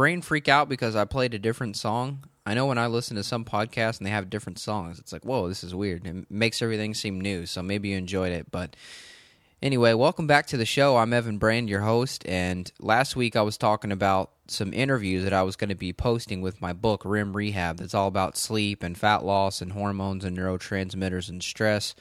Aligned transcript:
brain 0.00 0.22
freak 0.22 0.48
out 0.48 0.66
because 0.66 0.96
I 0.96 1.04
played 1.04 1.34
a 1.34 1.38
different 1.38 1.76
song? 1.76 2.24
I 2.46 2.54
know 2.54 2.64
when 2.64 2.78
I 2.78 2.86
listen 2.86 3.16
to 3.16 3.22
some 3.22 3.44
podcasts 3.44 3.98
and 3.98 4.06
they 4.06 4.10
have 4.10 4.30
different 4.30 4.58
songs, 4.58 4.98
it's 4.98 5.12
like, 5.12 5.26
whoa, 5.26 5.46
this 5.46 5.62
is 5.62 5.74
weird. 5.74 6.06
It 6.06 6.30
makes 6.30 6.62
everything 6.62 6.94
seem 6.94 7.20
new. 7.20 7.44
So 7.44 7.62
maybe 7.62 7.90
you 7.90 7.98
enjoyed 7.98 8.32
it. 8.32 8.50
But 8.50 8.76
anyway, 9.62 9.92
welcome 9.92 10.26
back 10.26 10.46
to 10.46 10.56
the 10.56 10.64
show. 10.64 10.96
I'm 10.96 11.12
Evan 11.12 11.38
Brand, 11.38 11.68
your 11.68 11.80
host. 11.80 12.26
And 12.26 12.70
last 12.80 13.16
week 13.16 13.36
I 13.36 13.42
was 13.42 13.58
talking 13.58 13.92
about 13.92 14.30
some 14.46 14.72
interviews 14.72 15.24
that 15.24 15.32
I 15.32 15.42
was 15.42 15.56
going 15.56 15.68
to 15.68 15.76
be 15.76 15.92
posting 15.92 16.40
with 16.40 16.60
my 16.60 16.72
book, 16.72 17.02
REM 17.04 17.36
Rehab, 17.36 17.78
that's 17.78 17.94
all 17.94 18.08
about 18.08 18.36
sleep 18.36 18.82
and 18.82 18.96
fat 18.96 19.24
loss 19.24 19.60
and 19.60 19.72
hormones 19.72 20.24
and 20.24 20.36
neurotransmitters 20.36 21.28
and 21.28 21.42
stress 21.42 21.94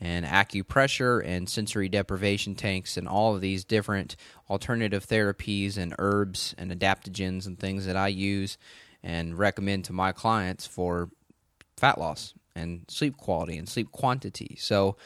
and 0.00 0.24
acupressure 0.24 1.24
and 1.24 1.48
sensory 1.48 1.88
deprivation 1.88 2.54
tanks 2.54 2.96
and 2.96 3.08
all 3.08 3.34
of 3.34 3.40
these 3.40 3.64
different 3.64 4.14
alternative 4.48 5.06
therapies 5.06 5.76
and 5.76 5.94
herbs 5.98 6.54
and 6.56 6.70
adaptogens 6.70 7.46
and 7.46 7.58
things 7.58 7.84
that 7.86 7.96
I 7.96 8.08
use 8.08 8.58
and 9.02 9.36
recommend 9.36 9.84
to 9.86 9.92
my 9.92 10.12
clients 10.12 10.66
for 10.66 11.10
fat 11.76 11.98
loss 11.98 12.34
and 12.54 12.82
sleep 12.88 13.16
quality 13.16 13.56
and 13.56 13.68
sleep 13.68 13.90
quantity. 13.90 14.56
So, 14.60 14.96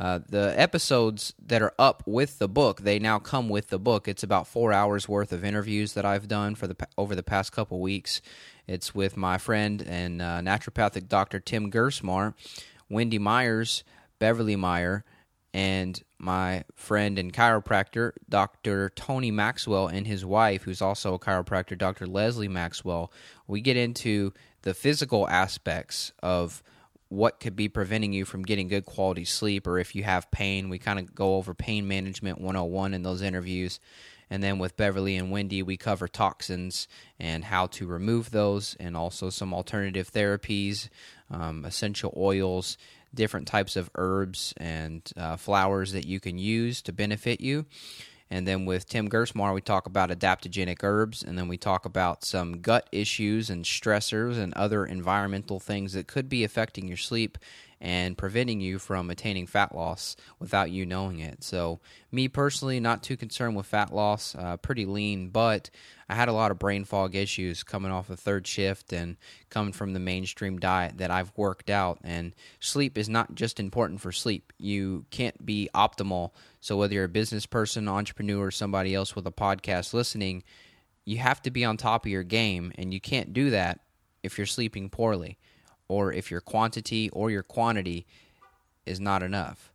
uh, 0.00 0.18
the 0.30 0.58
episodes 0.58 1.34
that 1.46 1.60
are 1.60 1.74
up 1.78 2.02
with 2.06 2.38
the 2.38 2.48
book, 2.48 2.80
they 2.80 2.98
now 2.98 3.18
come 3.18 3.50
with 3.50 3.68
the 3.68 3.78
book. 3.78 4.08
It's 4.08 4.22
about 4.22 4.46
four 4.46 4.72
hours 4.72 5.06
worth 5.06 5.30
of 5.30 5.44
interviews 5.44 5.92
that 5.92 6.06
I've 6.06 6.26
done 6.26 6.54
for 6.54 6.66
the 6.66 6.74
over 6.96 7.14
the 7.14 7.22
past 7.22 7.52
couple 7.52 7.78
weeks. 7.80 8.22
It's 8.66 8.94
with 8.94 9.18
my 9.18 9.36
friend 9.36 9.82
and 9.86 10.22
uh, 10.22 10.40
naturopathic 10.40 11.06
doctor 11.06 11.38
Tim 11.38 11.70
Gerstmar, 11.70 12.32
Wendy 12.88 13.18
Myers, 13.18 13.84
Beverly 14.18 14.56
Meyer, 14.56 15.04
and 15.52 16.02
my 16.18 16.64
friend 16.74 17.18
and 17.18 17.30
chiropractor, 17.30 18.12
Dr. 18.26 18.88
Tony 18.96 19.30
Maxwell, 19.30 19.86
and 19.86 20.06
his 20.06 20.24
wife, 20.24 20.62
who's 20.62 20.80
also 20.80 21.12
a 21.12 21.18
chiropractor, 21.18 21.76
Dr. 21.76 22.06
Leslie 22.06 22.48
Maxwell. 22.48 23.12
We 23.46 23.60
get 23.60 23.76
into 23.76 24.32
the 24.62 24.72
physical 24.72 25.28
aspects 25.28 26.12
of 26.22 26.62
what 27.10 27.40
could 27.40 27.56
be 27.56 27.68
preventing 27.68 28.12
you 28.12 28.24
from 28.24 28.44
getting 28.44 28.68
good 28.68 28.86
quality 28.86 29.24
sleep, 29.24 29.66
or 29.66 29.78
if 29.78 29.94
you 29.94 30.04
have 30.04 30.30
pain. 30.30 30.68
We 30.68 30.78
kind 30.78 30.98
of 30.98 31.14
go 31.14 31.34
over 31.34 31.54
pain 31.54 31.86
management 31.86 32.40
101 32.40 32.94
in 32.94 33.02
those 33.02 33.20
interviews. 33.20 33.80
And 34.30 34.42
then 34.44 34.60
with 34.60 34.76
Beverly 34.76 35.16
and 35.16 35.32
Wendy, 35.32 35.60
we 35.60 35.76
cover 35.76 36.06
toxins 36.06 36.86
and 37.18 37.44
how 37.44 37.66
to 37.66 37.86
remove 37.86 38.30
those, 38.30 38.76
and 38.78 38.96
also 38.96 39.28
some 39.28 39.52
alternative 39.52 40.12
therapies, 40.12 40.88
um, 41.32 41.64
essential 41.64 42.14
oils, 42.16 42.78
different 43.12 43.48
types 43.48 43.74
of 43.74 43.90
herbs 43.96 44.54
and 44.56 45.12
uh, 45.16 45.36
flowers 45.36 45.92
that 45.92 46.06
you 46.06 46.20
can 46.20 46.38
use 46.38 46.80
to 46.82 46.92
benefit 46.92 47.40
you. 47.40 47.66
And 48.30 48.46
then 48.46 48.64
with 48.64 48.88
Tim 48.88 49.08
Gerstmar, 49.08 49.52
we 49.52 49.60
talk 49.60 49.86
about 49.86 50.10
adaptogenic 50.10 50.84
herbs, 50.84 51.22
and 51.24 51.36
then 51.36 51.48
we 51.48 51.56
talk 51.56 51.84
about 51.84 52.24
some 52.24 52.60
gut 52.60 52.88
issues 52.92 53.50
and 53.50 53.64
stressors 53.64 54.38
and 54.38 54.54
other 54.54 54.86
environmental 54.86 55.58
things 55.58 55.94
that 55.94 56.06
could 56.06 56.28
be 56.28 56.44
affecting 56.44 56.86
your 56.86 56.96
sleep 56.96 57.38
and 57.80 58.18
preventing 58.18 58.60
you 58.60 58.78
from 58.78 59.08
attaining 59.08 59.46
fat 59.46 59.74
loss 59.74 60.14
without 60.38 60.70
you 60.70 60.84
knowing 60.84 61.18
it. 61.18 61.42
So, 61.42 61.80
me 62.12 62.28
personally, 62.28 62.78
not 62.78 63.02
too 63.02 63.16
concerned 63.16 63.56
with 63.56 63.66
fat 63.66 63.92
loss, 63.92 64.34
uh, 64.34 64.58
pretty 64.58 64.84
lean, 64.84 65.30
but 65.30 65.70
I 66.08 66.14
had 66.14 66.28
a 66.28 66.32
lot 66.32 66.50
of 66.50 66.58
brain 66.58 66.84
fog 66.84 67.14
issues 67.14 67.62
coming 67.62 67.90
off 67.90 68.10
a 68.10 68.16
third 68.16 68.46
shift 68.46 68.92
and 68.92 69.16
coming 69.48 69.72
from 69.72 69.92
the 69.94 70.00
mainstream 70.00 70.58
diet 70.58 70.98
that 70.98 71.10
I've 71.10 71.32
worked 71.36 71.70
out. 71.70 71.98
And 72.04 72.34
sleep 72.58 72.98
is 72.98 73.08
not 73.08 73.34
just 73.34 73.58
important 73.58 74.00
for 74.00 74.12
sleep, 74.12 74.52
you 74.58 75.06
can't 75.10 75.46
be 75.46 75.70
optimal. 75.74 76.32
So, 76.60 76.76
whether 76.76 76.94
you're 76.94 77.04
a 77.04 77.08
business 77.08 77.46
person, 77.46 77.88
entrepreneur, 77.88 78.46
or 78.46 78.50
somebody 78.50 78.94
else 78.94 79.16
with 79.16 79.26
a 79.26 79.32
podcast 79.32 79.94
listening, 79.94 80.44
you 81.04 81.18
have 81.18 81.40
to 81.42 81.50
be 81.50 81.64
on 81.64 81.76
top 81.76 82.04
of 82.04 82.12
your 82.12 82.22
game, 82.22 82.72
and 82.76 82.92
you 82.92 83.00
can't 83.00 83.32
do 83.32 83.50
that 83.50 83.80
if 84.22 84.36
you're 84.36 84.46
sleeping 84.46 84.90
poorly 84.90 85.38
or 85.88 86.12
if 86.12 86.30
your 86.30 86.40
quantity 86.40 87.08
or 87.10 87.30
your 87.30 87.42
quantity 87.42 88.06
is 88.86 89.00
not 89.00 89.22
enough. 89.22 89.72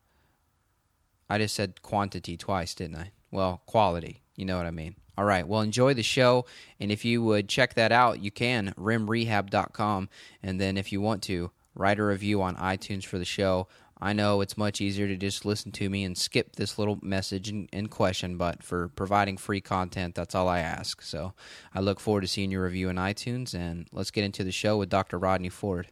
I 1.30 1.40
just 1.40 1.56
said 1.56 1.82
quantity 1.82 2.38
twice, 2.38 2.74
didn't 2.76 2.98
I? 2.98 3.12
Well, 3.32 3.62
quality. 3.66 4.22
You 4.36 4.46
know 4.46 4.58
what 4.58 4.66
I 4.66 4.72
mean. 4.72 4.96
All 5.18 5.26
right. 5.26 5.48
Well, 5.48 5.62
enjoy 5.62 5.94
the 5.94 6.04
show. 6.04 6.46
And 6.80 6.92
if 6.92 7.04
you 7.04 7.24
would 7.24 7.50
check 7.50 7.74
that 7.74 7.92
out, 7.92 8.22
you 8.22 8.32
can, 8.32 8.74
remrehab.com. 8.78 10.10
And 10.44 10.62
then 10.62 10.78
if 10.78 10.92
you 10.92 11.02
want 11.02 11.24
to, 11.24 11.52
write 11.74 12.00
a 12.00 12.04
review 12.04 12.42
on 12.42 12.56
iTunes 12.56 13.04
for 13.04 13.18
the 13.18 13.26
show. 13.26 13.68
I 14.02 14.12
know 14.12 14.42
it's 14.42 14.58
much 14.58 14.82
easier 14.82 15.08
to 15.08 15.16
just 15.16 15.46
listen 15.46 15.72
to 15.74 15.90
me 15.90 16.04
and 16.04 16.18
skip 16.18 16.58
this 16.58 16.78
little 16.78 17.00
message 17.02 17.50
and, 17.50 17.90
question, 17.90 18.38
but 18.38 18.62
for 18.62 18.90
providing 18.90 19.38
free 19.38 19.62
content, 19.62 20.16
that's 20.16 20.36
all 20.36 20.50
I 20.50 20.60
ask. 20.60 21.02
So 21.02 21.34
I 21.74 21.80
look 21.80 22.02
forward 22.02 22.22
to 22.22 22.28
seeing 22.28 22.52
your 22.52 22.66
review 22.66 22.90
in 22.90 22.98
iTunes. 22.98 23.54
And 23.54 23.88
let's 23.94 24.12
get 24.12 24.26
into 24.26 24.44
the 24.44 24.52
show 24.52 24.78
with 24.78 24.90
Dr. 24.90 25.18
Rodney 25.18 25.50
Ford. 25.50 25.88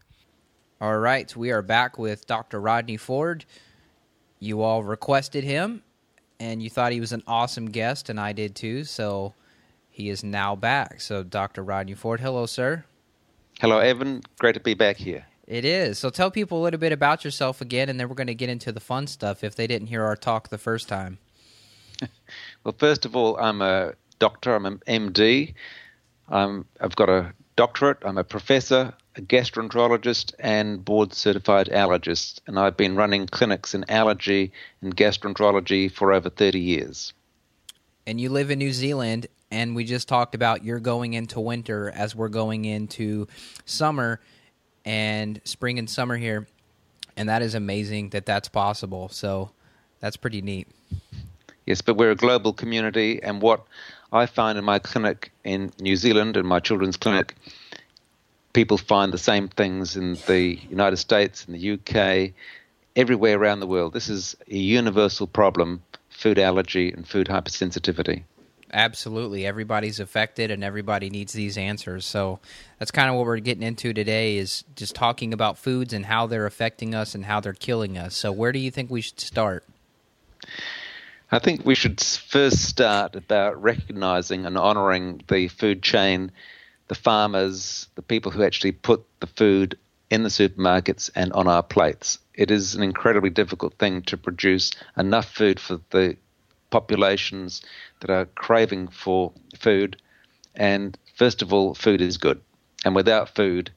All 0.82 0.98
right, 0.98 1.34
we 1.34 1.52
are 1.52 1.62
back 1.62 1.98
with 1.98 2.28
Dr. 2.28 2.60
Rodney 2.60 2.98
Ford. 2.98 3.46
You 4.40 4.62
all 4.62 4.84
requested 4.84 5.46
him, 5.46 5.82
and 6.42 6.62
you 6.62 6.70
thought 6.70 6.92
he 6.92 7.00
was 7.00 7.14
an 7.14 7.24
awesome 7.26 7.72
guest, 7.72 8.10
and 8.10 8.20
I 8.20 8.34
did 8.34 8.54
too. 8.54 8.84
So 8.84 9.34
he 9.90 10.10
is 10.10 10.26
now 10.26 10.58
back. 10.58 11.00
So, 11.00 11.24
Dr. 11.24 11.64
Rodney 11.64 11.94
Ford, 11.94 12.20
hello, 12.20 12.48
sir. 12.48 12.84
Hello, 13.62 13.78
Evan. 13.78 14.24
Great 14.40 14.56
to 14.56 14.60
be 14.60 14.74
back 14.74 14.98
here. 14.98 15.26
It 15.48 15.66
is. 15.66 16.00
So, 16.00 16.10
tell 16.10 16.32
people 16.32 16.62
a 16.62 16.64
little 16.64 16.80
bit 16.80 16.92
about 16.92 17.26
yourself 17.26 17.62
again, 17.62 17.90
and 17.90 18.00
then 18.00 18.08
we're 18.08 18.16
going 18.16 18.28
to 18.28 18.36
get 18.36 18.50
into 18.50 18.72
the 18.72 18.80
fun 18.80 19.08
stuff 19.08 19.44
if 19.44 19.56
they 19.56 19.68
didn't 19.68 19.88
hear 19.88 20.04
our 20.04 20.16
talk 20.16 20.50
the 20.50 20.58
first 20.58 20.88
time. 20.88 21.18
well, 22.64 22.76
first 22.78 23.06
of 23.06 23.16
all, 23.16 23.38
I'm 23.38 23.62
a 23.62 23.94
doctor. 24.20 24.56
I'm 24.56 24.66
an 24.66 24.82
MD. 24.88 25.54
I'm, 26.30 26.66
I've 26.80 26.96
got 26.96 27.10
a 27.10 27.34
doctorate. 27.56 27.98
I'm 28.04 28.18
a 28.18 28.24
professor 28.24 28.94
a 29.16 29.22
gastroenterologist 29.22 30.34
and 30.40 30.84
board 30.84 31.14
certified 31.14 31.68
allergist, 31.68 32.40
and 32.48 32.58
I've 32.58 32.78
been 32.78 32.96
running 32.96 33.28
clinics 33.28 33.74
in 33.74 33.86
allergy 33.90 34.52
and 34.82 34.96
gastroenterology 34.96 35.92
for 35.92 36.12
over 36.12 36.30
30 36.30 36.60
years. 36.60 37.14
And 38.08 38.20
you 38.20 38.30
live 38.30 38.50
in 38.50 38.60
New 38.60 38.74
Zealand, 38.74 39.28
and 39.52 39.76
we 39.76 39.84
just 39.84 40.08
talked 40.08 40.36
about 40.36 40.64
you're 40.64 40.80
going 40.80 41.14
into 41.14 41.40
winter 41.40 41.92
as 41.92 42.16
we're 42.16 42.30
going 42.30 42.66
into 42.66 43.28
summer 43.66 44.20
and 44.86 45.42
spring 45.44 45.80
and 45.80 45.90
summer 45.90 46.18
here. 46.18 46.48
And 47.16 47.30
that 47.30 47.42
is 47.42 47.56
amazing 47.56 48.10
that 48.10 48.26
that's 48.26 48.50
possible. 48.50 49.10
So 49.10 49.52
that's 50.00 50.18
pretty 50.18 50.42
neat. 50.42 50.68
Yes, 51.66 51.82
but 51.82 51.96
we're 51.96 52.12
a 52.12 52.16
global 52.16 52.52
community, 52.52 53.24
and 53.24 53.42
what 53.42 53.64
I 54.12 54.26
find 54.26 54.58
in 54.58 54.66
my 54.66 54.80
clinic 54.80 55.32
in 55.46 55.72
New 55.80 55.96
Zealand, 55.96 56.36
in 56.36 56.46
my 56.46 56.60
children's 56.60 56.98
clinic, 56.98 57.36
people 58.52 58.78
find 58.78 59.14
the 59.14 59.18
same 59.18 59.48
things 59.48 59.96
in 59.96 60.16
the 60.28 60.60
United 60.70 60.98
States, 60.98 61.46
in 61.46 61.54
the 61.54 61.72
UK, 61.74 62.34
everywhere 62.96 63.40
around 63.40 63.62
the 63.62 63.68
world. 63.68 63.94
This 63.94 64.10
is 64.10 64.36
a 64.50 64.58
universal 64.58 65.26
problem 65.26 65.82
food 66.10 66.38
allergy 66.38 66.92
and 66.92 67.08
food 67.08 67.28
hypersensitivity. 67.28 68.24
Absolutely. 68.74 69.46
Everybody's 69.46 70.00
affected 70.00 70.50
and 70.50 70.64
everybody 70.64 71.12
needs 71.12 71.32
these 71.32 71.58
answers. 71.58 72.06
So 72.06 72.40
that's 72.80 72.90
kind 72.90 73.08
of 73.10 73.16
what 73.16 73.26
we're 73.26 73.38
getting 73.38 73.62
into 73.62 73.94
today 73.94 74.38
is 74.38 74.64
just 74.76 74.96
talking 74.96 75.32
about 75.32 75.60
foods 75.60 75.94
and 75.94 76.08
how 76.08 76.26
they're 76.26 76.48
affecting 76.48 76.96
us 76.96 77.14
and 77.14 77.26
how 77.26 77.40
they're 77.40 77.54
killing 77.54 77.98
us. 77.98 78.16
So 78.16 78.32
where 78.32 78.52
do 78.52 78.58
you 78.58 78.72
think 78.72 78.90
we 78.90 79.02
should 79.02 79.20
start? 79.20 79.64
I 81.32 81.38
think 81.38 81.66
we 81.66 81.76
should 81.76 82.02
first 82.02 82.64
start 82.64 83.16
about 83.16 83.62
recognizing 83.62 84.46
and 84.46 84.58
honoring 84.58 85.22
the 85.28 85.48
food 85.48 85.84
chain 85.84 86.32
the 86.88 86.96
farmers, 86.96 87.88
the 87.96 88.02
people 88.02 88.32
who 88.32 88.44
actually 88.44 88.72
put 88.72 89.06
the 89.20 89.28
food 89.28 89.78
in 90.10 90.24
the 90.24 90.30
supermarkets 90.30 91.10
and 91.16 91.32
on 91.34 91.48
our 91.48 91.64
plates. 91.64 92.20
It 92.34 92.52
is 92.52 92.76
an 92.76 92.84
incredibly 92.84 93.30
difficult 93.30 93.76
thing 93.80 94.02
to 94.04 94.18
produce 94.18 94.72
enough 94.98 95.30
food 95.30 95.60
for 95.60 95.80
the 95.92 96.18
populations 96.74 97.62
that 98.00 98.10
are 98.10 98.26
craving 98.26 98.88
for 98.88 99.32
food. 99.58 100.02
And 100.56 100.98
first 101.16 101.44
of 101.44 101.54
all, 101.54 101.76
food 101.76 102.02
is 102.02 102.18
good. 102.18 102.42
And 102.84 102.96
without 102.96 103.36
food, 103.36 103.72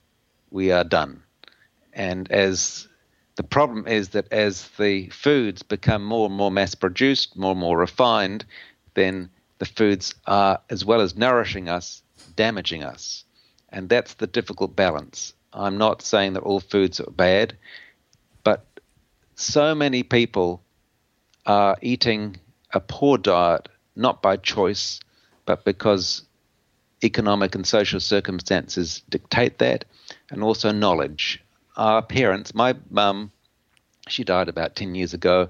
we 0.50 0.72
are 0.72 0.82
done. 0.82 1.22
And 1.92 2.32
as 2.32 2.88
the 3.36 3.42
problem 3.42 3.86
is 3.86 4.08
that 4.10 4.32
as 4.32 4.68
the 4.78 5.10
foods 5.10 5.62
become 5.62 6.02
more 6.02 6.26
and 6.26 6.34
more 6.34 6.50
mass 6.50 6.74
produced, 6.74 7.36
more 7.36 7.50
and 7.52 7.60
more 7.60 7.76
refined, 7.78 8.46
then 8.94 9.28
the 9.58 9.66
foods 9.66 10.14
are, 10.26 10.60
as 10.70 10.84
well 10.84 11.02
as 11.02 11.16
nourishing 11.16 11.68
us, 11.68 12.02
damaging 12.34 12.82
us. 12.82 13.24
And 13.68 13.90
that's 13.90 14.14
the 14.14 14.26
difficult 14.26 14.74
balance. 14.74 15.34
I'm 15.52 15.76
not 15.76 16.00
saying 16.00 16.32
that 16.32 16.42
all 16.42 16.60
foods 16.60 16.98
are 17.00 17.10
bad, 17.10 17.56
but 18.42 18.64
so 19.34 19.74
many 19.74 20.02
people 20.02 20.62
are 21.44 21.76
eating 21.82 22.36
a 22.76 22.80
poor 22.80 23.16
diet, 23.16 23.68
not 23.96 24.20
by 24.20 24.36
choice, 24.36 25.00
but 25.46 25.64
because 25.64 26.22
economic 27.02 27.54
and 27.54 27.66
social 27.66 28.00
circumstances 28.00 29.02
dictate 29.08 29.58
that, 29.58 29.86
and 30.30 30.42
also 30.42 30.70
knowledge. 30.72 31.42
Our 31.76 32.02
parents, 32.02 32.54
my 32.54 32.74
mum, 32.90 33.32
she 34.08 34.24
died 34.24 34.48
about 34.48 34.76
10 34.76 34.94
years 34.94 35.14
ago. 35.14 35.48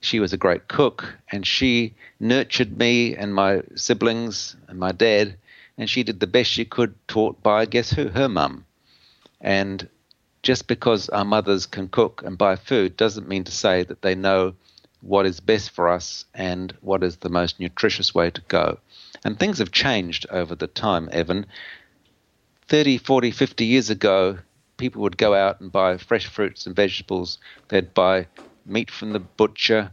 She 0.00 0.18
was 0.18 0.32
a 0.32 0.36
great 0.36 0.66
cook, 0.68 1.16
and 1.30 1.46
she 1.46 1.94
nurtured 2.18 2.76
me 2.76 3.14
and 3.14 3.32
my 3.34 3.62
siblings 3.76 4.56
and 4.68 4.78
my 4.78 4.90
dad, 4.90 5.36
and 5.78 5.88
she 5.88 6.02
did 6.02 6.18
the 6.18 6.26
best 6.26 6.50
she 6.50 6.64
could, 6.64 6.94
taught 7.06 7.40
by, 7.42 7.66
guess 7.66 7.90
who? 7.90 8.08
Her 8.08 8.28
mum. 8.28 8.64
And 9.40 9.88
just 10.42 10.66
because 10.66 11.08
our 11.08 11.24
mothers 11.24 11.66
can 11.66 11.88
cook 11.88 12.22
and 12.24 12.36
buy 12.36 12.56
food 12.56 12.96
doesn't 12.96 13.28
mean 13.28 13.44
to 13.44 13.52
say 13.52 13.84
that 13.84 14.02
they 14.02 14.14
know 14.14 14.54
what 15.04 15.26
is 15.26 15.40
best 15.40 15.70
for 15.70 15.88
us 15.88 16.24
and 16.34 16.74
what 16.80 17.02
is 17.02 17.16
the 17.16 17.28
most 17.28 17.60
nutritious 17.60 18.14
way 18.14 18.30
to 18.30 18.40
go. 18.48 18.78
And 19.24 19.38
things 19.38 19.58
have 19.58 19.70
changed 19.70 20.26
over 20.30 20.54
the 20.54 20.66
time, 20.66 21.08
Evan. 21.12 21.46
30, 22.68 22.98
40, 22.98 23.30
50 23.30 23.64
years 23.66 23.90
ago, 23.90 24.38
people 24.78 25.02
would 25.02 25.18
go 25.18 25.34
out 25.34 25.60
and 25.60 25.70
buy 25.70 25.98
fresh 25.98 26.26
fruits 26.26 26.66
and 26.66 26.74
vegetables. 26.74 27.38
They'd 27.68 27.92
buy 27.92 28.28
meat 28.64 28.90
from 28.90 29.12
the 29.12 29.20
butcher, 29.20 29.92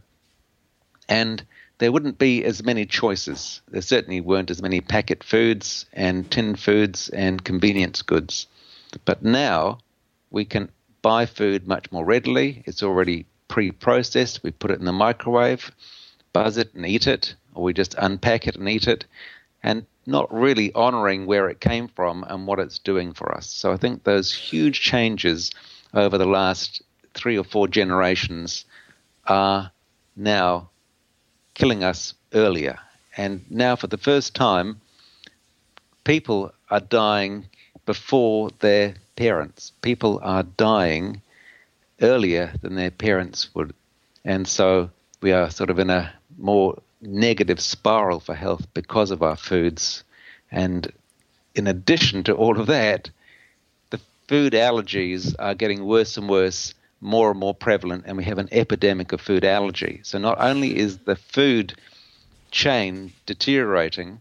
and 1.08 1.44
there 1.78 1.92
wouldn't 1.92 2.18
be 2.18 2.44
as 2.44 2.64
many 2.64 2.86
choices. 2.86 3.60
There 3.68 3.82
certainly 3.82 4.20
weren't 4.20 4.50
as 4.50 4.62
many 4.62 4.80
packet 4.80 5.22
foods 5.22 5.84
and 5.92 6.30
tin 6.30 6.56
foods 6.56 7.10
and 7.10 7.44
convenience 7.44 8.00
goods. 8.00 8.46
But 9.04 9.22
now 9.22 9.78
we 10.30 10.46
can 10.46 10.70
buy 11.02 11.26
food 11.26 11.66
much 11.68 11.92
more 11.92 12.04
readily. 12.04 12.62
It's 12.66 12.82
already 12.82 13.26
pre 13.52 13.70
processed. 13.70 14.42
We 14.42 14.50
put 14.50 14.70
it 14.70 14.78
in 14.78 14.86
the 14.86 14.92
microwave, 14.94 15.70
buzz 16.32 16.56
it 16.56 16.72
and 16.72 16.86
eat 16.86 17.06
it, 17.06 17.34
or 17.54 17.62
we 17.64 17.74
just 17.74 17.94
unpack 17.98 18.46
it 18.46 18.56
and 18.56 18.66
eat 18.66 18.88
it, 18.88 19.04
and 19.62 19.84
not 20.06 20.32
really 20.32 20.72
honoring 20.72 21.26
where 21.26 21.50
it 21.50 21.60
came 21.60 21.88
from 21.88 22.24
and 22.24 22.46
what 22.46 22.58
it's 22.58 22.78
doing 22.78 23.12
for 23.12 23.30
us. 23.36 23.46
So 23.46 23.70
I 23.70 23.76
think 23.76 24.04
those 24.04 24.32
huge 24.32 24.80
changes 24.80 25.50
over 25.92 26.16
the 26.16 26.24
last 26.24 26.80
three 27.12 27.36
or 27.36 27.44
four 27.44 27.68
generations 27.68 28.64
are 29.26 29.70
now 30.16 30.70
killing 31.52 31.84
us 31.84 32.14
earlier. 32.32 32.78
And 33.18 33.44
now, 33.50 33.76
for 33.76 33.86
the 33.86 33.98
first 33.98 34.34
time, 34.34 34.80
people 36.04 36.54
are 36.70 36.80
dying 36.80 37.50
before 37.84 38.48
their 38.60 38.94
parents. 39.16 39.72
People 39.82 40.20
are 40.22 40.42
dying 40.42 41.20
earlier 42.02 42.52
than 42.60 42.74
their 42.74 42.90
parents 42.90 43.54
would. 43.54 43.72
And 44.24 44.46
so 44.46 44.90
we 45.20 45.32
are 45.32 45.50
sort 45.50 45.70
of 45.70 45.78
in 45.78 45.88
a 45.88 46.12
more 46.38 46.80
negative 47.00 47.60
spiral 47.60 48.20
for 48.20 48.34
health 48.34 48.66
because 48.74 49.10
of 49.10 49.22
our 49.22 49.36
foods. 49.36 50.04
And 50.50 50.92
in 51.54 51.66
addition 51.66 52.24
to 52.24 52.34
all 52.34 52.60
of 52.60 52.66
that, 52.66 53.10
the 53.90 54.00
food 54.28 54.52
allergies 54.52 55.34
are 55.38 55.54
getting 55.54 55.84
worse 55.84 56.16
and 56.16 56.28
worse, 56.28 56.74
more 57.00 57.30
and 57.30 57.40
more 57.40 57.54
prevalent, 57.54 58.04
and 58.06 58.16
we 58.16 58.24
have 58.24 58.38
an 58.38 58.48
epidemic 58.52 59.12
of 59.12 59.20
food 59.20 59.44
allergy. 59.44 60.00
So 60.04 60.18
not 60.18 60.40
only 60.40 60.76
is 60.76 60.98
the 60.98 61.16
food 61.16 61.74
chain 62.50 63.12
deteriorating, 63.26 64.20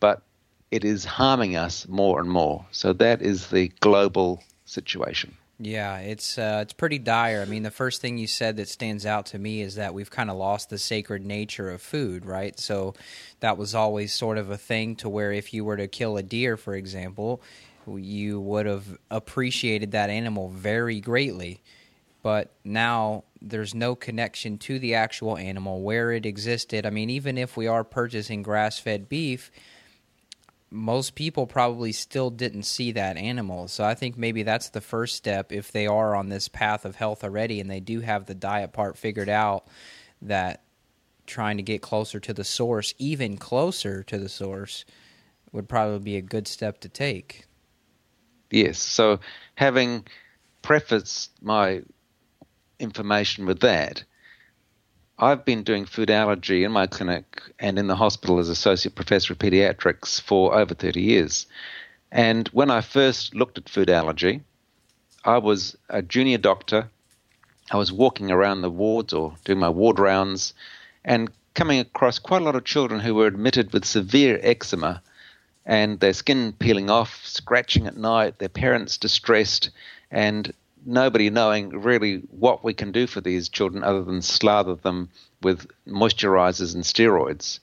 but 0.00 0.22
it 0.70 0.84
is 0.84 1.04
harming 1.04 1.56
us 1.56 1.86
more 1.88 2.20
and 2.20 2.28
more. 2.28 2.66
So 2.72 2.92
that 2.94 3.22
is 3.22 3.48
the 3.48 3.68
global 3.80 4.42
situation. 4.64 5.36
Yeah, 5.60 5.98
it's 5.98 6.38
uh, 6.38 6.60
it's 6.62 6.72
pretty 6.72 7.00
dire. 7.00 7.42
I 7.42 7.44
mean, 7.44 7.64
the 7.64 7.72
first 7.72 8.00
thing 8.00 8.16
you 8.16 8.28
said 8.28 8.56
that 8.56 8.68
stands 8.68 9.04
out 9.04 9.26
to 9.26 9.38
me 9.40 9.60
is 9.60 9.74
that 9.74 9.92
we've 9.92 10.10
kind 10.10 10.30
of 10.30 10.36
lost 10.36 10.70
the 10.70 10.78
sacred 10.78 11.26
nature 11.26 11.68
of 11.70 11.82
food, 11.82 12.24
right? 12.24 12.56
So 12.58 12.94
that 13.40 13.58
was 13.58 13.74
always 13.74 14.14
sort 14.14 14.38
of 14.38 14.50
a 14.50 14.56
thing 14.56 14.94
to 14.96 15.08
where 15.08 15.32
if 15.32 15.52
you 15.52 15.64
were 15.64 15.76
to 15.76 15.88
kill 15.88 16.16
a 16.16 16.22
deer, 16.22 16.56
for 16.56 16.74
example, 16.74 17.42
you 17.88 18.40
would 18.40 18.66
have 18.66 18.98
appreciated 19.10 19.90
that 19.92 20.10
animal 20.10 20.48
very 20.48 21.00
greatly. 21.00 21.60
But 22.22 22.52
now 22.62 23.24
there's 23.42 23.74
no 23.74 23.96
connection 23.96 24.58
to 24.58 24.78
the 24.78 24.94
actual 24.94 25.36
animal 25.36 25.82
where 25.82 26.12
it 26.12 26.24
existed. 26.24 26.86
I 26.86 26.90
mean, 26.90 27.10
even 27.10 27.36
if 27.36 27.56
we 27.56 27.66
are 27.66 27.82
purchasing 27.82 28.42
grass-fed 28.42 29.08
beef, 29.08 29.50
most 30.70 31.14
people 31.14 31.46
probably 31.46 31.92
still 31.92 32.30
didn't 32.30 32.64
see 32.64 32.92
that 32.92 33.16
animal. 33.16 33.68
So 33.68 33.84
I 33.84 33.94
think 33.94 34.18
maybe 34.18 34.42
that's 34.42 34.68
the 34.68 34.80
first 34.80 35.16
step 35.16 35.52
if 35.52 35.72
they 35.72 35.86
are 35.86 36.14
on 36.14 36.28
this 36.28 36.48
path 36.48 36.84
of 36.84 36.96
health 36.96 37.24
already 37.24 37.60
and 37.60 37.70
they 37.70 37.80
do 37.80 38.00
have 38.00 38.26
the 38.26 38.34
diet 38.34 38.72
part 38.72 38.98
figured 38.98 39.28
out 39.28 39.66
that 40.20 40.62
trying 41.26 41.56
to 41.56 41.62
get 41.62 41.80
closer 41.82 42.20
to 42.20 42.34
the 42.34 42.44
source, 42.44 42.94
even 42.98 43.36
closer 43.36 44.02
to 44.02 44.18
the 44.18 44.28
source, 44.28 44.84
would 45.52 45.68
probably 45.68 45.98
be 45.98 46.16
a 46.16 46.22
good 46.22 46.46
step 46.46 46.80
to 46.80 46.88
take. 46.88 47.44
Yes. 48.50 48.78
So 48.78 49.20
having 49.54 50.06
prefaced 50.62 51.30
my 51.42 51.82
information 52.78 53.46
with 53.46 53.60
that, 53.60 54.04
I've 55.20 55.44
been 55.44 55.64
doing 55.64 55.84
food 55.84 56.10
allergy 56.10 56.62
in 56.62 56.70
my 56.70 56.86
clinic 56.86 57.42
and 57.58 57.76
in 57.76 57.88
the 57.88 57.96
hospital 57.96 58.38
as 58.38 58.48
associate 58.48 58.94
professor 58.94 59.32
of 59.32 59.40
pediatrics 59.40 60.20
for 60.20 60.54
over 60.54 60.74
30 60.74 61.00
years. 61.00 61.46
And 62.12 62.46
when 62.48 62.70
I 62.70 62.82
first 62.82 63.34
looked 63.34 63.58
at 63.58 63.68
food 63.68 63.90
allergy, 63.90 64.42
I 65.24 65.38
was 65.38 65.76
a 65.88 66.02
junior 66.02 66.38
doctor. 66.38 66.88
I 67.72 67.78
was 67.78 67.90
walking 67.90 68.30
around 68.30 68.62
the 68.62 68.70
wards 68.70 69.12
or 69.12 69.34
doing 69.44 69.58
my 69.58 69.68
ward 69.68 69.98
rounds 69.98 70.54
and 71.04 71.28
coming 71.54 71.80
across 71.80 72.20
quite 72.20 72.42
a 72.42 72.44
lot 72.44 72.54
of 72.54 72.64
children 72.64 73.00
who 73.00 73.16
were 73.16 73.26
admitted 73.26 73.72
with 73.72 73.84
severe 73.84 74.38
eczema 74.40 75.02
and 75.66 75.98
their 75.98 76.12
skin 76.12 76.52
peeling 76.52 76.90
off, 76.90 77.26
scratching 77.26 77.88
at 77.88 77.96
night, 77.96 78.38
their 78.38 78.48
parents 78.48 78.96
distressed, 78.96 79.70
and 80.12 80.54
nobody 80.88 81.28
knowing 81.28 81.68
really 81.68 82.16
what 82.30 82.64
we 82.64 82.72
can 82.72 82.92
do 82.92 83.06
for 83.06 83.20
these 83.20 83.48
children 83.48 83.84
other 83.84 84.02
than 84.02 84.22
slather 84.22 84.74
them 84.74 85.10
with 85.42 85.66
moisturizers 85.86 86.74
and 86.74 86.82
steroids. 86.82 87.60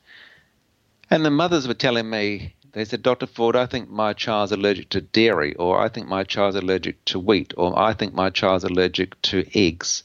And 1.10 1.26
the 1.26 1.32
mothers 1.32 1.68
were 1.68 1.74
telling 1.74 2.10
me, 2.10 2.54
they 2.74 2.86
said, 2.86 3.02
Dr. 3.02 3.26
Ford, 3.26 3.56
I 3.56 3.66
think 3.66 3.90
my 3.90 4.14
child's 4.14 4.52
allergic 4.52 4.90
to 4.90 5.02
dairy, 5.02 5.56
or 5.56 5.80
I 5.80 5.90
think 5.90 6.08
my 6.08 6.24
child's 6.24 6.58
allergic 6.58 7.04
to 7.06 7.20
wheat, 7.20 7.54
or 7.58 7.78
I 7.78 7.94
think 7.94 8.14
my 8.14 8.30
child's 8.30 8.64
allergic 8.64 9.20
to 9.24 9.46
eggs. 9.56 10.04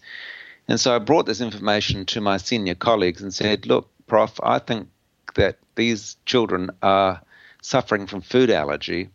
And 0.67 0.79
so 0.79 0.95
I 0.95 0.99
brought 0.99 1.27
this 1.27 1.41
information 1.41 2.07
to 2.07 2.21
my 2.21 2.37
senior 2.37 2.75
colleagues 2.75 3.23
and 3.23 3.35
said, 3.35 3.67
Look, 3.67 3.91
Prof, 4.07 4.39
I 4.43 4.61
think 4.61 4.89
that 5.35 5.59
these 5.75 6.17
children 6.25 6.71
are 6.83 7.21
suffering 7.61 8.07
from 8.07 8.21
food 8.21 8.51
allergy, 8.51 9.11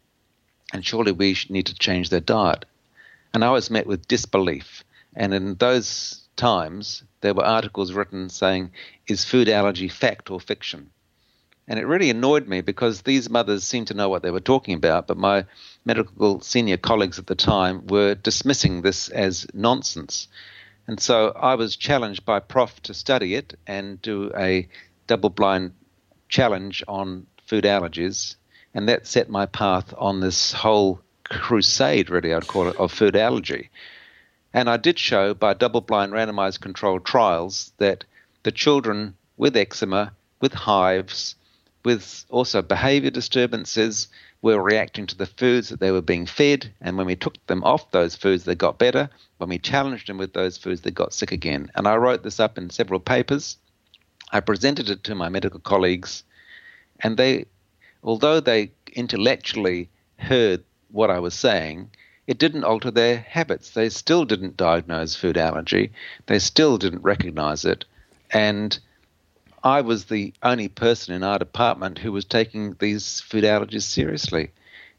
and 0.74 0.86
surely 0.86 1.12
we 1.12 1.36
need 1.50 1.68
to 1.68 1.76
change 1.76 2.10
their 2.10 2.20
diet. 2.20 2.66
And 3.36 3.44
I 3.44 3.52
was 3.52 3.70
met 3.70 3.86
with 3.86 4.08
disbelief. 4.08 4.86
And 5.14 5.34
in 5.34 5.56
those 5.56 6.22
times, 6.38 7.04
there 7.20 7.34
were 7.34 7.44
articles 7.44 7.92
written 7.92 8.30
saying, 8.30 8.72
Is 9.08 9.26
food 9.26 9.50
allergy 9.50 9.90
fact 9.90 10.32
or 10.32 10.40
fiction? 10.40 10.90
And 11.68 11.78
it 11.78 11.86
really 11.86 12.10
annoyed 12.10 12.48
me 12.48 12.62
because 12.62 13.02
these 13.02 13.30
mothers 13.30 13.66
seemed 13.66 13.88
to 13.88 13.94
know 13.94 14.08
what 14.08 14.24
they 14.24 14.32
were 14.32 14.40
talking 14.40 14.74
about, 14.74 15.08
but 15.08 15.18
my 15.18 15.44
medical 15.84 16.40
senior 16.40 16.78
colleagues 16.78 17.20
at 17.20 17.28
the 17.28 17.36
time 17.36 17.86
were 17.88 18.16
dismissing 18.16 18.84
this 18.84 19.10
as 19.10 19.46
nonsense. 19.54 20.30
And 20.88 20.98
so 20.98 21.34
I 21.36 21.56
was 21.56 21.76
challenged 21.76 22.24
by 22.24 22.40
Prof 22.40 22.82
to 22.84 22.94
study 22.94 23.36
it 23.36 23.60
and 23.68 24.02
do 24.02 24.32
a 24.38 24.66
double 25.08 25.30
blind 25.30 25.74
challenge 26.30 26.86
on 26.88 27.28
food 27.48 27.66
allergies. 27.66 28.38
And 28.74 28.88
that 28.88 29.06
set 29.06 29.30
my 29.30 29.46
path 29.46 29.94
on 29.98 30.22
this 30.22 30.54
whole 30.54 31.02
crusade, 31.26 32.10
really, 32.10 32.34
I'd 32.34 32.48
call 32.48 32.70
it, 32.70 32.78
of 32.78 32.92
food 32.92 33.16
allergy. 33.16 33.70
And 34.54 34.70
I 34.70 34.78
did 34.78 34.98
show 34.98 35.34
by 35.34 35.54
double 35.54 35.82
blind 35.82 36.14
randomized 36.14 36.62
controlled 36.62 37.06
trials 37.06 37.74
that 37.78 38.06
the 38.44 38.52
children 38.52 39.16
with 39.38 39.58
eczema, 39.58 40.14
with 40.40 40.54
hives, 40.54 41.36
with 41.84 42.26
also 42.30 42.62
behavior 42.62 43.10
disturbances, 43.10 44.08
were 44.42 44.62
reacting 44.62 45.08
to 45.08 45.18
the 45.18 45.26
foods 45.26 45.70
that 45.70 45.80
they 45.80 45.92
were 45.92 46.02
being 46.02 46.26
fed. 46.26 46.72
And 46.80 46.98
when 46.98 47.08
we 47.08 47.16
took 47.16 47.46
them 47.48 47.64
off 47.64 47.92
those 47.92 48.16
foods, 48.16 48.46
they 48.46 48.56
got 48.56 48.78
better. 48.78 49.10
When 49.38 49.50
we 49.50 49.58
challenged 49.58 50.08
them 50.08 50.18
with 50.18 50.34
those 50.34 50.58
foods, 50.58 50.82
they 50.82 50.92
got 50.92 51.14
sick 51.14 51.32
again. 51.32 51.72
And 51.76 51.88
I 51.88 51.96
wrote 51.96 52.24
this 52.24 52.40
up 52.40 52.58
in 52.58 52.70
several 52.70 53.00
papers. 53.00 53.58
I 54.32 54.40
presented 54.40 54.90
it 54.90 55.04
to 55.06 55.16
my 55.16 55.30
medical 55.30 55.60
colleagues, 55.60 56.24
and 57.00 57.18
they, 57.18 57.46
although 58.04 58.40
they 58.40 58.72
intellectually 58.94 59.90
heard 60.18 60.64
what 60.96 61.12
I 61.12 61.20
was 61.20 61.34
saying, 61.34 61.92
it 62.26 62.40
didn't 62.40 62.64
alter 62.64 62.90
their 62.90 63.18
habits. 63.18 63.70
They 63.72 63.90
still 63.90 64.26
didn't 64.26 64.58
diagnose 64.58 65.16
food 65.16 65.38
allergy. 65.38 65.92
They 66.26 66.40
still 66.40 66.78
didn't 66.78 67.04
recognize 67.04 67.66
it. 67.66 67.86
And 68.32 68.80
I 69.64 69.82
was 69.82 70.06
the 70.06 70.34
only 70.42 70.70
person 70.70 71.14
in 71.14 71.24
our 71.24 71.38
department 71.38 72.00
who 72.00 72.12
was 72.12 72.26
taking 72.26 72.76
these 72.80 73.22
food 73.22 73.44
allergies 73.44 73.84
seriously. 73.84 74.52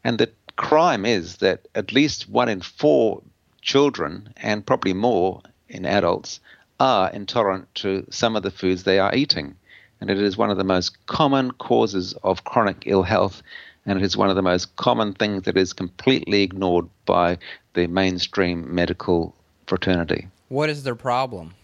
And 0.03 0.19
the 0.19 0.29
crime 0.55 1.05
is 1.05 1.37
that 1.37 1.67
at 1.73 1.91
least 1.91 2.29
one 2.29 2.47
in 2.47 2.61
four 2.61 3.23
children, 3.61 4.33
and 4.37 4.65
probably 4.65 4.93
more 4.93 5.41
in 5.67 5.85
adults, 5.85 6.39
are 6.79 7.09
intolerant 7.09 7.73
to 7.75 8.05
some 8.11 8.35
of 8.35 8.43
the 8.43 8.51
foods 8.51 8.83
they 8.83 8.99
are 8.99 9.15
eating. 9.15 9.55
and 9.99 10.11
it 10.11 10.21
is 10.21 10.37
one 10.37 10.51
of 10.51 10.57
the 10.57 10.63
most 10.63 11.05
common 11.07 11.49
causes 11.51 12.13
of 12.23 12.43
chronic 12.43 12.83
ill 12.85 13.01
health, 13.01 13.41
and 13.87 13.97
it 13.97 14.03
is 14.03 14.17
one 14.17 14.29
of 14.29 14.35
the 14.35 14.41
most 14.43 14.75
common 14.75 15.13
things 15.13 15.43
that 15.43 15.57
is 15.57 15.73
completely 15.73 16.43
ignored 16.43 16.87
by 17.05 17.37
the 17.73 17.87
mainstream 17.87 18.75
medical 18.75 19.33
fraternity. 19.65 20.27
What 20.49 20.69
is 20.69 20.83
their 20.83 20.95
problem? 20.95 21.55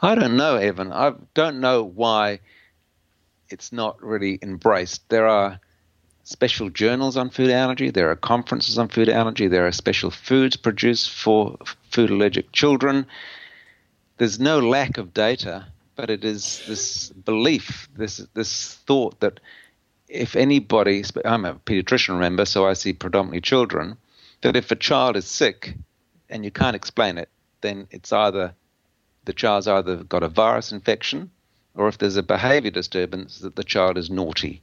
I 0.00 0.14
don't 0.14 0.36
know, 0.36 0.56
Evan. 0.56 0.92
I 0.92 1.12
don't 1.34 1.60
know 1.60 1.82
why 1.82 2.38
it's 3.50 3.72
not 3.72 4.02
really 4.02 4.38
embraced. 4.40 5.08
There 5.08 5.26
are 5.26 5.58
special 6.22 6.70
journals 6.70 7.16
on 7.16 7.28
food 7.28 7.50
allergy, 7.50 7.90
there 7.90 8.10
are 8.10 8.16
conferences 8.16 8.78
on 8.78 8.88
food 8.88 9.08
allergy, 9.08 9.46
there 9.46 9.66
are 9.66 9.72
special 9.72 10.10
foods 10.10 10.56
produced 10.56 11.10
for 11.10 11.58
food 11.90 12.08
allergic 12.08 12.50
children. 12.52 13.06
There's 14.16 14.40
no 14.40 14.58
lack 14.58 14.96
of 14.96 15.12
data, 15.12 15.66
but 15.96 16.08
it 16.08 16.24
is 16.24 16.62
this 16.66 17.10
belief, 17.10 17.88
this 17.96 18.18
this 18.32 18.74
thought 18.86 19.20
that 19.20 19.40
if 20.14 20.36
anybody, 20.36 21.04
I'm 21.24 21.44
a 21.44 21.54
pediatrician, 21.54 22.14
remember, 22.14 22.44
so 22.44 22.66
I 22.66 22.74
see 22.74 22.92
predominantly 22.92 23.40
children, 23.40 23.96
that 24.42 24.56
if 24.56 24.70
a 24.70 24.76
child 24.76 25.16
is 25.16 25.26
sick 25.26 25.74
and 26.30 26.44
you 26.44 26.50
can't 26.50 26.76
explain 26.76 27.18
it, 27.18 27.28
then 27.60 27.88
it's 27.90 28.12
either 28.12 28.54
the 29.24 29.32
child's 29.32 29.66
either 29.66 29.96
got 30.04 30.22
a 30.22 30.28
virus 30.28 30.70
infection 30.70 31.30
or 31.74 31.88
if 31.88 31.98
there's 31.98 32.16
a 32.16 32.22
behavior 32.22 32.70
disturbance 32.70 33.40
that 33.40 33.56
the 33.56 33.64
child 33.64 33.98
is 33.98 34.08
naughty. 34.08 34.62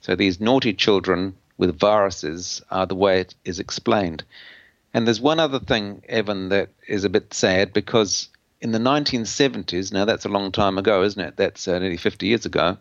So 0.00 0.14
these 0.14 0.40
naughty 0.40 0.72
children 0.72 1.34
with 1.56 1.78
viruses 1.78 2.62
are 2.70 2.86
the 2.86 2.94
way 2.94 3.20
it 3.20 3.34
is 3.44 3.58
explained. 3.58 4.22
And 4.92 5.06
there's 5.06 5.20
one 5.20 5.40
other 5.40 5.58
thing, 5.58 6.02
Evan, 6.08 6.50
that 6.50 6.68
is 6.86 7.02
a 7.02 7.08
bit 7.08 7.34
sad 7.34 7.72
because 7.72 8.28
in 8.60 8.70
the 8.70 8.78
1970s, 8.78 9.92
now 9.92 10.04
that's 10.04 10.24
a 10.24 10.28
long 10.28 10.52
time 10.52 10.78
ago, 10.78 11.02
isn't 11.02 11.20
it? 11.20 11.36
That's 11.36 11.66
uh, 11.66 11.80
nearly 11.80 11.96
50 11.96 12.26
years 12.26 12.46
ago. 12.46 12.78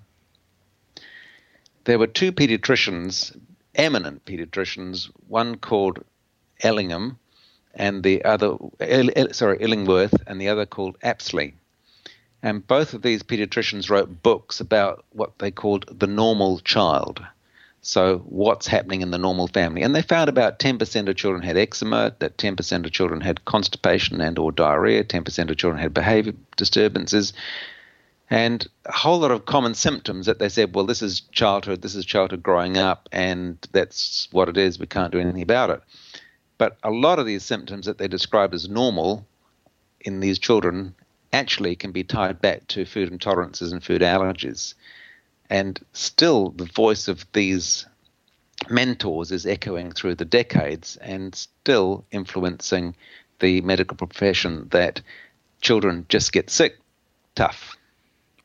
There 1.85 1.99
were 1.99 2.07
two 2.07 2.31
pediatricians, 2.31 3.37
eminent 3.75 4.25
pediatricians, 4.25 5.09
one 5.27 5.55
called 5.57 6.03
Ellingham 6.61 7.19
and 7.73 8.03
the 8.03 8.23
other, 8.23 8.55
sorry, 9.31 9.57
Illingworth, 9.59 10.13
and 10.27 10.39
the 10.39 10.49
other 10.49 10.65
called 10.65 10.99
Apley. 11.01 11.53
And 12.41 12.65
both 12.65 12.93
of 12.93 13.01
these 13.01 13.23
pediatricians 13.23 13.89
wrote 13.89 14.21
books 14.21 14.59
about 14.59 15.05
what 15.11 15.39
they 15.39 15.49
called 15.49 15.85
the 15.89 16.07
normal 16.07 16.59
child. 16.59 17.25
So, 17.81 18.19
what's 18.19 18.67
happening 18.67 19.01
in 19.01 19.11
the 19.11 19.17
normal 19.17 19.47
family? 19.47 19.81
And 19.81 19.93
they 19.93 20.01
found 20.01 20.29
about 20.29 20.59
10% 20.59 21.09
of 21.09 21.15
children 21.17 21.41
had 21.41 21.57
eczema, 21.57 22.15
that 22.19 22.37
10% 22.37 22.85
of 22.85 22.91
children 22.91 23.19
had 23.19 23.43
constipation 23.43 24.21
and 24.21 24.39
or 24.39 24.53
diarrhea, 24.53 25.03
10% 25.03 25.49
of 25.49 25.57
children 25.57 25.81
had 25.81 25.93
behavior 25.93 26.33
disturbances, 26.55 27.33
and 28.33 28.67
a 28.87 28.91
whole 28.91 29.19
lot 29.19 29.29
of 29.29 29.45
common 29.45 29.75
symptoms 29.75 30.25
that 30.25 30.39
they 30.39 30.49
said, 30.49 30.73
well, 30.73 30.87
this 30.87 31.03
is 31.03 31.21
childhood, 31.31 31.83
this 31.83 31.93
is 31.93 32.03
childhood 32.03 32.41
growing 32.41 32.77
up, 32.77 33.07
and 33.11 33.59
that's 33.73 34.27
what 34.31 34.49
it 34.49 34.57
is, 34.57 34.79
we 34.79 34.87
can't 34.87 35.11
do 35.11 35.19
anything 35.19 35.43
about 35.43 35.69
it. 35.69 35.81
But 36.57 36.77
a 36.81 36.89
lot 36.89 37.19
of 37.19 37.27
these 37.27 37.43
symptoms 37.43 37.85
that 37.85 37.99
they 37.99 38.07
describe 38.07 38.55
as 38.55 38.67
normal 38.67 39.27
in 40.01 40.19
these 40.19 40.39
children 40.39 40.95
actually 41.31 41.75
can 41.75 41.91
be 41.91 42.03
tied 42.03 42.41
back 42.41 42.65
to 42.69 42.85
food 42.85 43.11
intolerances 43.11 43.71
and 43.71 43.83
food 43.83 44.01
allergies. 44.01 44.73
And 45.51 45.79
still, 45.93 46.49
the 46.49 46.65
voice 46.65 47.07
of 47.07 47.27
these 47.33 47.85
mentors 48.67 49.31
is 49.31 49.45
echoing 49.45 49.91
through 49.91 50.15
the 50.15 50.25
decades 50.25 50.97
and 50.97 51.35
still 51.35 52.03
influencing 52.09 52.95
the 53.41 53.61
medical 53.61 53.95
profession 53.95 54.69
that 54.71 55.01
children 55.61 56.07
just 56.09 56.33
get 56.33 56.49
sick. 56.49 56.79
Tough. 57.35 57.77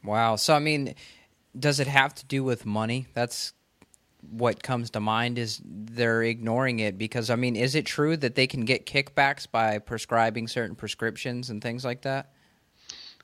Wow. 0.09 0.37
So, 0.37 0.55
I 0.55 0.59
mean, 0.59 0.95
does 1.57 1.81
it 1.81 1.87
have 1.87 2.15
to 2.15 2.25
do 2.25 2.43
with 2.43 2.65
money? 2.65 3.09
That's 3.13 3.53
what 4.31 4.63
comes 4.63 4.89
to 4.91 5.01
mind 5.01 5.39
is 5.39 5.61
they're 5.63 6.23
ignoring 6.23 6.81
it 6.81 6.97
because 6.97 7.29
I 7.29 7.37
mean, 7.37 7.57
is 7.57 7.75
it 7.75 7.85
true 7.85 8.17
that 8.17 8.35
they 8.35 8.47
can 8.47 8.65
get 8.65 8.87
kickbacks 8.87 9.47
by 9.51 9.79
prescribing 9.79 10.49
certain 10.49 10.75
prescriptions 10.75 11.51
and 11.51 11.61
things 11.61 11.85
like 11.85 12.03
that? 12.03 12.33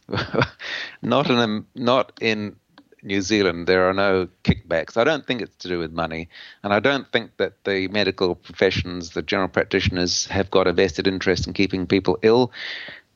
not 1.03 1.31
in 1.31 1.65
not 1.75 2.13
in 2.21 2.55
New 3.03 3.23
Zealand. 3.23 3.67
There 3.67 3.89
are 3.89 3.95
no 3.95 4.29
kickbacks. 4.45 4.99
I 4.99 5.05
don't 5.05 5.27
think 5.27 5.41
it's 5.41 5.57
to 5.57 5.69
do 5.69 5.79
with 5.79 5.91
money, 5.91 6.29
and 6.63 6.75
I 6.75 6.81
don't 6.81 7.11
think 7.13 7.39
that 7.39 7.65
the 7.65 7.89
medical 7.89 8.35
professions, 8.35 9.11
the 9.11 9.23
general 9.23 9.49
practitioners, 9.49 10.27
have 10.27 10.51
got 10.51 10.67
a 10.67 10.73
vested 10.75 11.07
interest 11.07 11.47
in 11.47 11.55
keeping 11.55 11.87
people 11.87 12.19
ill. 12.21 12.53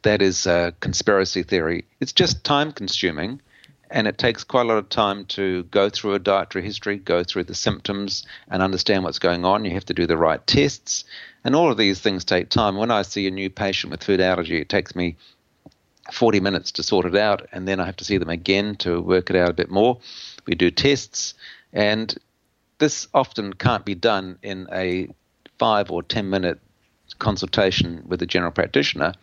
That 0.03 0.23
is 0.23 0.47
a 0.47 0.73
conspiracy 0.81 1.43
theory. 1.43 1.85
It's 2.01 2.15
just 2.15 2.45
time 2.45 2.73
consuming 2.73 3.43
and 3.91 4.07
it 4.07 4.19
takes 4.19 4.45
quite 4.45 4.63
a 4.63 4.69
lot 4.69 4.79
of 4.79 4.89
time 4.89 5.25
to 5.27 5.65
go 5.65 5.89
through 5.89 6.15
a 6.15 6.19
dietary 6.19 6.65
history, 6.65 6.97
go 6.97 7.25
through 7.25 7.45
the 7.45 7.55
symptoms, 7.55 8.27
and 8.51 8.63
understand 8.63 9.05
what's 9.05 9.19
going 9.19 9.45
on. 9.45 9.65
You 9.65 9.73
have 9.73 9.87
to 9.87 9.95
do 9.95 10.07
the 10.07 10.17
right 10.17 10.45
tests, 10.47 11.05
and 11.45 11.55
all 11.55 11.71
of 11.71 11.79
these 11.79 12.01
things 12.01 12.25
take 12.25 12.49
time. 12.49 12.77
When 12.77 12.91
I 12.91 13.03
see 13.03 13.27
a 13.27 13.31
new 13.31 13.51
patient 13.51 13.91
with 13.91 14.05
food 14.05 14.21
allergy, 14.21 14.61
it 14.61 14.69
takes 14.69 14.95
me 14.95 15.17
40 16.13 16.41
minutes 16.41 16.73
to 16.73 16.83
sort 16.83 17.07
it 17.07 17.17
out, 17.17 17.47
and 17.53 17.67
then 17.67 17.81
I 17.81 17.87
have 17.87 17.97
to 17.97 18.05
see 18.05 18.19
them 18.19 18.31
again 18.31 18.77
to 18.77 19.01
work 19.01 19.31
it 19.31 19.37
out 19.37 19.51
a 19.51 19.55
bit 19.55 19.71
more. 19.71 19.99
We 20.47 20.55
do 20.55 20.71
tests, 20.71 21.35
and 21.73 22.17
this 22.79 23.09
often 23.13 23.53
can't 23.53 23.85
be 23.85 23.95
done 23.95 24.39
in 24.43 24.69
a 24.73 25.09
five 25.59 25.91
or 25.91 26.03
10 26.03 26.31
minute 26.31 26.61
consultation 27.19 28.03
with 28.07 28.23
a 28.23 28.27
general 28.27 28.53
practitioner. 28.53 29.15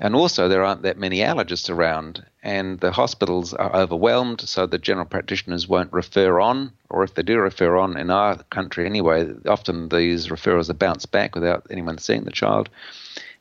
And 0.00 0.14
also, 0.14 0.48
there 0.48 0.64
aren't 0.64 0.82
that 0.82 0.98
many 0.98 1.18
allergists 1.18 1.68
around, 1.68 2.24
and 2.42 2.80
the 2.80 2.92
hospitals 2.92 3.52
are 3.52 3.76
overwhelmed, 3.76 4.40
so 4.40 4.66
the 4.66 4.78
general 4.78 5.06
practitioners 5.06 5.68
won't 5.68 5.92
refer 5.92 6.40
on, 6.40 6.72
or 6.88 7.04
if 7.04 7.14
they 7.14 7.22
do 7.22 7.38
refer 7.38 7.76
on 7.76 7.98
in 7.98 8.10
our 8.10 8.36
country 8.44 8.86
anyway, 8.86 9.30
often 9.46 9.90
these 9.90 10.28
referrals 10.28 10.70
are 10.70 10.74
bounced 10.74 11.10
back 11.10 11.34
without 11.34 11.66
anyone 11.70 11.98
seeing 11.98 12.24
the 12.24 12.30
child. 12.30 12.70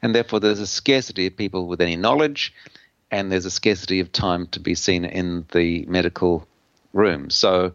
And 0.02 0.14
therefore, 0.14 0.42
there's 0.42 0.60
a 0.60 0.68
scarcity 0.68 1.28
of 1.28 1.38
people 1.38 1.68
with 1.68 1.80
any 1.80 1.96
knowledge, 1.96 2.54
and 3.12 3.32
there's 3.32 3.46
a 3.46 3.52
scarcity 3.52 4.02
of 4.02 4.12
time 4.12 4.48
to 4.48 4.60
be 4.60 4.76
seen 4.76 5.06
in 5.06 5.46
the 5.54 5.86
medical 5.86 6.48
room. 6.92 7.30
So 7.30 7.74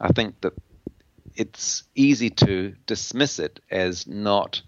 I 0.00 0.08
think 0.08 0.40
that 0.40 0.52
it's 1.36 1.84
easy 1.94 2.30
to 2.30 2.74
dismiss 2.86 3.38
it 3.38 3.60
as 3.70 4.06
not 4.06 4.62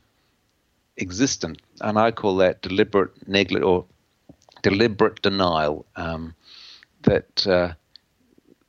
existent, 0.99 1.61
and 1.81 1.99
I 1.99 2.11
call 2.11 2.37
that 2.37 2.63
deliberate 2.63 3.29
neglect 3.29 3.65
or 3.65 3.85
deliberate 4.63 5.23
denial 5.23 5.87
um, 5.97 6.35
that 7.03 7.47
uh, 7.47 7.75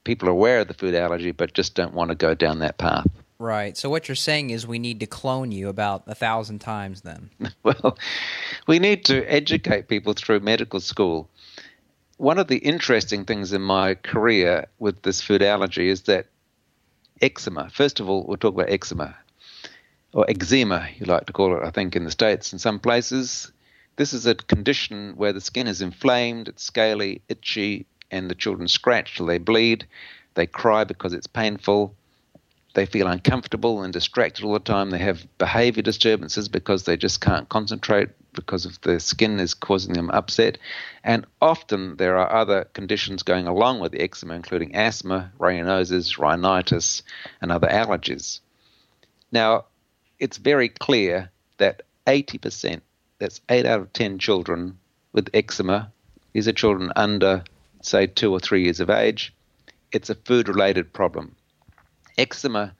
people 0.04 0.30
are 0.30 0.32
aware 0.32 0.62
of 0.62 0.68
the 0.68 0.74
food 0.74 0.96
allergy 0.96 1.32
but 1.32 1.54
just 1.54 1.76
don't 1.76 1.94
want 1.94 2.10
to 2.10 2.16
go 2.16 2.34
down 2.34 2.60
that 2.60 2.78
path. 2.78 3.08
Right. 3.40 3.78
So 3.78 3.90
what 3.90 4.08
you're 4.10 4.16
saying 4.16 4.50
is 4.50 4.68
we 4.68 4.80
need 4.80 5.00
to 5.00 5.06
clone 5.06 5.52
you 5.52 5.70
about 5.70 6.04
a 6.08 6.16
thousand 6.16 6.60
times 6.60 7.02
then. 7.02 7.30
well, 7.64 7.98
we 8.68 8.80
need 8.80 9.06
to 9.06 9.24
educate 9.32 9.88
people 9.88 10.14
through 10.14 10.42
medical 10.42 10.82
school. 10.82 11.30
One 12.18 12.38
of 12.38 12.48
the 12.48 12.58
interesting 12.58 13.24
things 13.24 13.54
in 13.54 13.62
my 13.62 13.96
career 13.96 14.68
with 14.78 15.04
this 15.04 15.22
food 15.22 15.42
allergy 15.42 15.88
is 15.88 16.02
that 16.02 16.28
eczema. 17.22 17.70
First 17.70 18.02
of 18.02 18.10
all, 18.10 18.26
we'll 18.28 18.36
talk 18.36 18.54
about 18.54 18.70
eczema 18.70 19.16
or 20.14 20.26
eczema, 20.30 20.88
you 20.98 21.06
like 21.06 21.26
to 21.28 21.34
call 21.34 21.56
it, 21.56 21.64
I 21.64 21.72
think, 21.72 21.96
in 21.96 22.04
the 22.04 22.12
States 22.12 22.54
in 22.54 22.60
some 22.60 22.80
places. 22.80 23.52
This 23.96 24.14
is 24.14 24.26
a 24.26 24.36
condition 24.36 25.14
where 25.18 25.34
the 25.34 25.42
skin 25.42 25.68
is 25.68 25.82
inflamed, 25.82 26.48
it's 26.48 26.64
scaly, 26.64 27.22
itchy, 27.28 27.86
and 28.12 28.30
the 28.30 28.36
children 28.36 28.68
scratch 28.68 29.18
till 29.18 29.26
they 29.26 29.38
bleed. 29.38 29.86
They 30.36 30.48
cry 30.48 30.84
because 30.84 31.14
it's 31.14 31.28
painful. 31.28 31.94
They 32.76 32.86
feel 32.86 33.08
uncomfortable 33.08 33.82
and 33.82 33.92
distracted 33.92 34.46
all 34.46 34.54
the 34.54 34.60
time. 34.60 34.90
They 34.90 35.00
have 35.00 35.28
behavior 35.38 35.84
disturbances 35.84 36.48
because 36.48 36.84
they 36.84 36.98
just 36.98 37.20
can't 37.20 37.50
concentrate 37.50 38.10
because 38.34 38.66
of 38.66 38.80
the 38.82 39.00
skin 39.00 39.40
is 39.40 39.54
causing 39.54 39.94
them 39.94 40.10
upset. 40.12 40.58
And 41.04 41.26
often 41.42 41.98
there 41.98 42.18
are 42.18 42.32
other 42.32 42.66
conditions 42.74 43.24
going 43.24 43.48
along 43.48 43.80
with 43.80 43.92
the 43.92 44.02
eczema, 44.02 44.36
including 44.36 44.76
asthma, 44.76 45.32
raynauders, 45.40 46.18
rhinitis, 46.18 47.04
and 47.42 47.52
other 47.52 47.68
allergies. 47.68 48.40
Now, 49.32 49.66
it's 50.20 50.38
very 50.38 50.70
clear 50.70 51.30
that 51.58 51.84
80%, 52.08 52.82
that's 53.20 53.42
8 53.50 53.66
out 53.66 53.82
of 53.82 53.94
10 53.94 54.20
children 54.20 54.78
with 55.14 55.30
eczema, 55.34 55.92
these 56.34 56.48
are 56.48 56.54
children 56.54 56.92
under, 56.96 57.44
say, 57.82 58.08
2 58.08 58.32
or 58.32 58.40
3 58.40 58.64
years 58.64 58.80
of 58.80 58.90
age, 58.90 59.34
it's 59.92 60.10
a 60.10 60.16
food 60.16 60.48
related 60.48 60.94
problem. 60.94 61.36
Eczema 62.18 62.74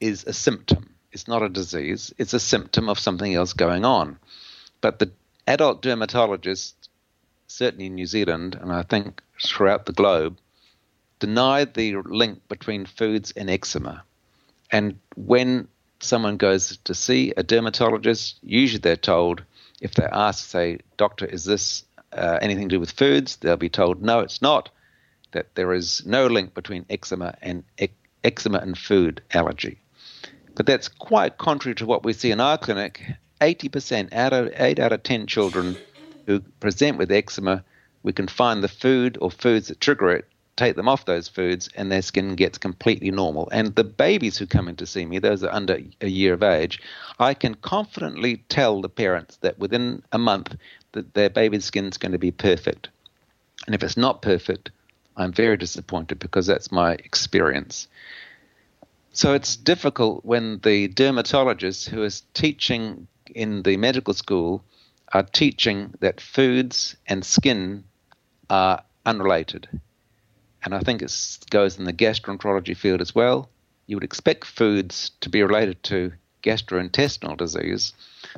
is 0.00 0.24
a 0.24 0.32
symptom, 0.32 0.94
it's 1.12 1.28
not 1.28 1.42
a 1.42 1.48
disease, 1.48 2.12
it's 2.18 2.34
a 2.34 2.40
symptom 2.40 2.88
of 2.88 2.98
something 2.98 3.34
else 3.34 3.52
going 3.52 3.84
on. 3.84 4.18
But 4.80 4.98
the 4.98 5.10
adult 5.46 5.82
dermatologists, 5.82 6.74
certainly 7.46 7.86
in 7.86 7.94
New 7.94 8.06
Zealand, 8.06 8.58
and 8.60 8.72
I 8.72 8.82
think 8.82 9.22
throughout 9.42 9.86
the 9.86 9.92
globe, 9.92 10.38
deny 11.18 11.64
the 11.64 11.96
link 11.96 12.40
between 12.48 12.86
foods 12.86 13.32
and 13.32 13.50
eczema. 13.50 14.04
And 14.70 14.98
when 15.16 15.68
someone 16.02 16.36
goes 16.36 16.78
to 16.84 16.94
see 16.94 17.32
a 17.36 17.42
dermatologist, 17.42 18.38
usually 18.42 18.80
they're 18.80 18.96
told, 18.96 19.42
if 19.80 19.94
they 19.94 20.04
ask, 20.04 20.48
say, 20.48 20.78
doctor, 20.96 21.26
is 21.26 21.44
this 21.44 21.84
uh, 22.12 22.38
anything 22.42 22.68
to 22.68 22.76
do 22.76 22.80
with 22.80 22.90
foods? 22.90 23.36
They'll 23.36 23.56
be 23.56 23.68
told, 23.68 24.02
no, 24.02 24.20
it's 24.20 24.42
not. 24.42 24.70
that 25.32 25.54
there 25.54 25.72
is 25.72 26.04
no 26.06 26.26
link 26.26 26.54
between 26.54 26.84
eczema 26.90 27.36
and 27.42 27.64
eczema 28.24 28.58
and 28.58 28.76
food 28.76 29.22
allergy. 29.32 29.78
But 30.54 30.66
that's 30.66 30.88
quite 30.88 31.38
contrary 31.38 31.74
to 31.76 31.86
what 31.86 32.04
we 32.04 32.12
see 32.12 32.30
in 32.30 32.40
our 32.40 32.58
clinic. 32.58 33.02
80% 33.40 34.12
out 34.12 34.32
of 34.32 34.52
8 34.54 34.78
out 34.78 34.92
of 34.92 35.02
10 35.02 35.26
children 35.26 35.76
who 36.26 36.40
present 36.60 36.98
with 36.98 37.10
eczema, 37.10 37.64
we 38.02 38.12
can 38.12 38.28
find 38.28 38.62
the 38.62 38.68
food 38.68 39.16
or 39.20 39.30
foods 39.30 39.68
that 39.68 39.80
trigger 39.80 40.10
it, 40.10 40.26
take 40.60 40.76
them 40.76 40.88
off 40.88 41.06
those 41.06 41.26
foods, 41.26 41.70
and 41.74 41.90
their 41.90 42.02
skin 42.02 42.34
gets 42.34 42.58
completely 42.58 43.10
normal. 43.10 43.48
And 43.50 43.74
the 43.74 43.84
babies 43.84 44.36
who 44.36 44.46
come 44.46 44.68
in 44.68 44.76
to 44.76 44.86
see 44.86 45.06
me, 45.06 45.18
those 45.18 45.42
are 45.42 45.52
under 45.52 45.78
a 46.02 46.06
year 46.06 46.34
of 46.34 46.42
age, 46.42 46.82
I 47.18 47.32
can 47.32 47.54
confidently 47.54 48.44
tell 48.50 48.82
the 48.82 48.90
parents 48.90 49.38
that 49.38 49.58
within 49.58 50.02
a 50.12 50.18
month 50.18 50.54
that 50.92 51.14
their 51.14 51.30
baby's 51.30 51.64
skin 51.64 51.86
is 51.86 51.96
going 51.96 52.12
to 52.12 52.18
be 52.18 52.30
perfect. 52.30 52.90
And 53.64 53.74
if 53.74 53.82
it's 53.82 53.96
not 53.96 54.20
perfect, 54.20 54.70
I'm 55.16 55.32
very 55.32 55.56
disappointed 55.56 56.18
because 56.18 56.46
that's 56.46 56.70
my 56.70 56.92
experience. 56.92 57.88
So 59.12 59.32
it's 59.32 59.56
difficult 59.56 60.26
when 60.26 60.60
the 60.62 60.88
dermatologist 60.88 61.88
who 61.88 62.02
is 62.02 62.22
teaching 62.34 63.06
in 63.34 63.62
the 63.62 63.78
medical 63.78 64.12
school 64.12 64.62
are 65.12 65.22
teaching 65.22 65.94
that 66.00 66.20
foods 66.20 66.96
and 67.06 67.24
skin 67.24 67.84
are 68.50 68.82
unrelated. 69.06 69.68
And 70.62 70.74
I 70.74 70.80
think 70.80 71.02
it 71.02 71.38
goes 71.50 71.78
in 71.78 71.84
the 71.84 71.92
gastroenterology 71.92 72.76
field 72.76 73.00
as 73.00 73.14
well. 73.14 73.48
You 73.86 73.96
would 73.96 74.04
expect 74.04 74.44
foods 74.44 75.10
to 75.20 75.28
be 75.28 75.42
related 75.42 75.82
to 75.84 76.12
gastrointestinal 76.42 77.36
disease, 77.36 77.92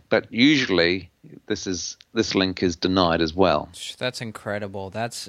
but 0.09 0.33
usually 0.33 1.11
this 1.47 1.67
is 1.67 1.97
this 2.15 2.35
link 2.35 2.63
is 2.63 2.77
denied 2.77 3.21
as 3.21 3.35
well. 3.35 3.69
That's 3.99 4.21
incredible. 4.21 4.91
That's 4.91 5.29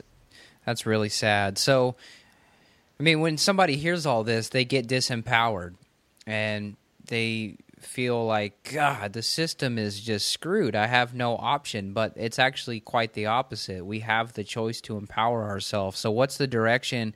that's 0.66 0.86
really 0.86 1.10
sad. 1.10 1.58
So, 1.58 1.96
I 3.00 3.04
mean, 3.04 3.20
when 3.20 3.38
somebody 3.38 3.76
hears 3.76 4.06
all 4.06 4.24
this, 4.24 4.50
they 4.50 4.66
get 4.66 4.88
disempowered, 4.88 5.76
and 6.26 6.76
they 7.06 7.58
feel 7.86 8.26
like 8.26 8.72
God, 8.74 9.14
the 9.14 9.22
system 9.22 9.78
is 9.78 10.00
just 10.00 10.30
screwed. 10.30 10.76
I 10.76 10.88
have 10.88 11.14
no 11.14 11.36
option, 11.36 11.94
but 11.94 12.14
it's 12.16 12.40
actually 12.40 12.80
quite 12.80 13.14
the 13.14 13.28
opposite. 13.28 13.86
We 13.86 14.00
have 14.00 14.34
the 14.34 14.44
choice 14.44 14.82
to 14.82 14.98
empower 14.98 15.44
ourselves. 15.44 16.00
So, 16.00 16.12
what's 16.12 16.38
the 16.38 16.48
direction 16.48 17.16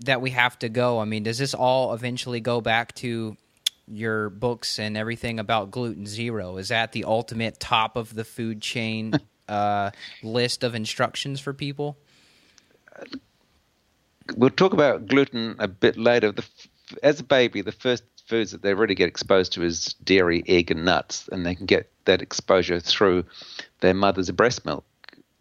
that 0.00 0.20
we 0.20 0.30
have 0.30 0.58
to 0.60 0.68
go? 0.68 1.00
I 1.00 1.04
mean, 1.04 1.22
does 1.22 1.38
this 1.38 1.54
all 1.54 1.94
eventually 1.94 2.40
go 2.40 2.60
back 2.60 2.94
to 2.96 3.36
your 3.86 4.30
books 4.30 4.78
and 4.78 4.96
everything 4.96 5.38
about 5.38 5.70
gluten 5.70 6.06
zero? 6.06 6.56
Is 6.56 6.68
that 6.68 6.92
the 6.92 7.04
ultimate 7.04 7.58
top 7.58 7.96
of 7.96 8.14
the 8.14 8.24
food 8.24 8.60
chain 8.60 9.14
uh, 9.48 9.90
list 10.22 10.64
of 10.64 10.74
instructions 10.74 11.40
for 11.40 11.52
people? 11.52 11.98
We'll 14.36 14.50
talk 14.50 14.72
about 14.72 15.06
gluten 15.06 15.56
a 15.58 15.68
bit 15.68 15.96
later. 15.96 16.32
The, 16.32 16.44
as 17.02 17.20
a 17.20 17.24
baby, 17.24 17.62
the 17.62 17.72
first 17.72 18.04
foods 18.28 18.52
that 18.52 18.62
they 18.62 18.74
really 18.74 18.94
get 18.94 19.08
exposed 19.08 19.52
to 19.54 19.62
is 19.62 19.94
dairy, 20.04 20.44
egg, 20.46 20.70
and 20.70 20.84
nuts, 20.84 21.28
and 21.32 21.44
they 21.44 21.54
can 21.54 21.66
get 21.66 21.90
that 22.04 22.22
exposure 22.22 22.78
through 22.78 23.24
their 23.80 23.94
mother's 23.94 24.30
breast 24.30 24.64
milk. 24.66 24.84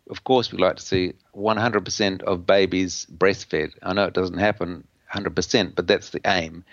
Of 0.10 0.24
course, 0.24 0.52
we 0.52 0.58
like 0.58 0.78
to 0.78 0.82
see 0.82 1.14
100% 1.36 2.22
of 2.24 2.48
babies 2.48 3.06
breastfed. 3.12 3.74
I 3.84 3.94
know 3.94 4.06
it 4.06 4.14
doesn't 4.14 4.38
happen 4.38 4.88
100%, 5.14 5.76
but 5.76 5.88
that's 5.88 6.12
the 6.12 6.22
aim. 6.26 6.64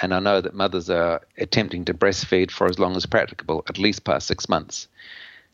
And 0.00 0.12
I 0.12 0.20
know 0.20 0.40
that 0.40 0.54
mothers 0.54 0.90
are 0.90 1.22
attempting 1.38 1.86
to 1.86 1.94
breastfeed 1.94 2.50
for 2.50 2.66
as 2.66 2.78
long 2.78 2.96
as 2.96 3.06
practicable, 3.06 3.64
at 3.68 3.78
least 3.78 4.04
past 4.04 4.26
six 4.26 4.48
months. 4.48 4.88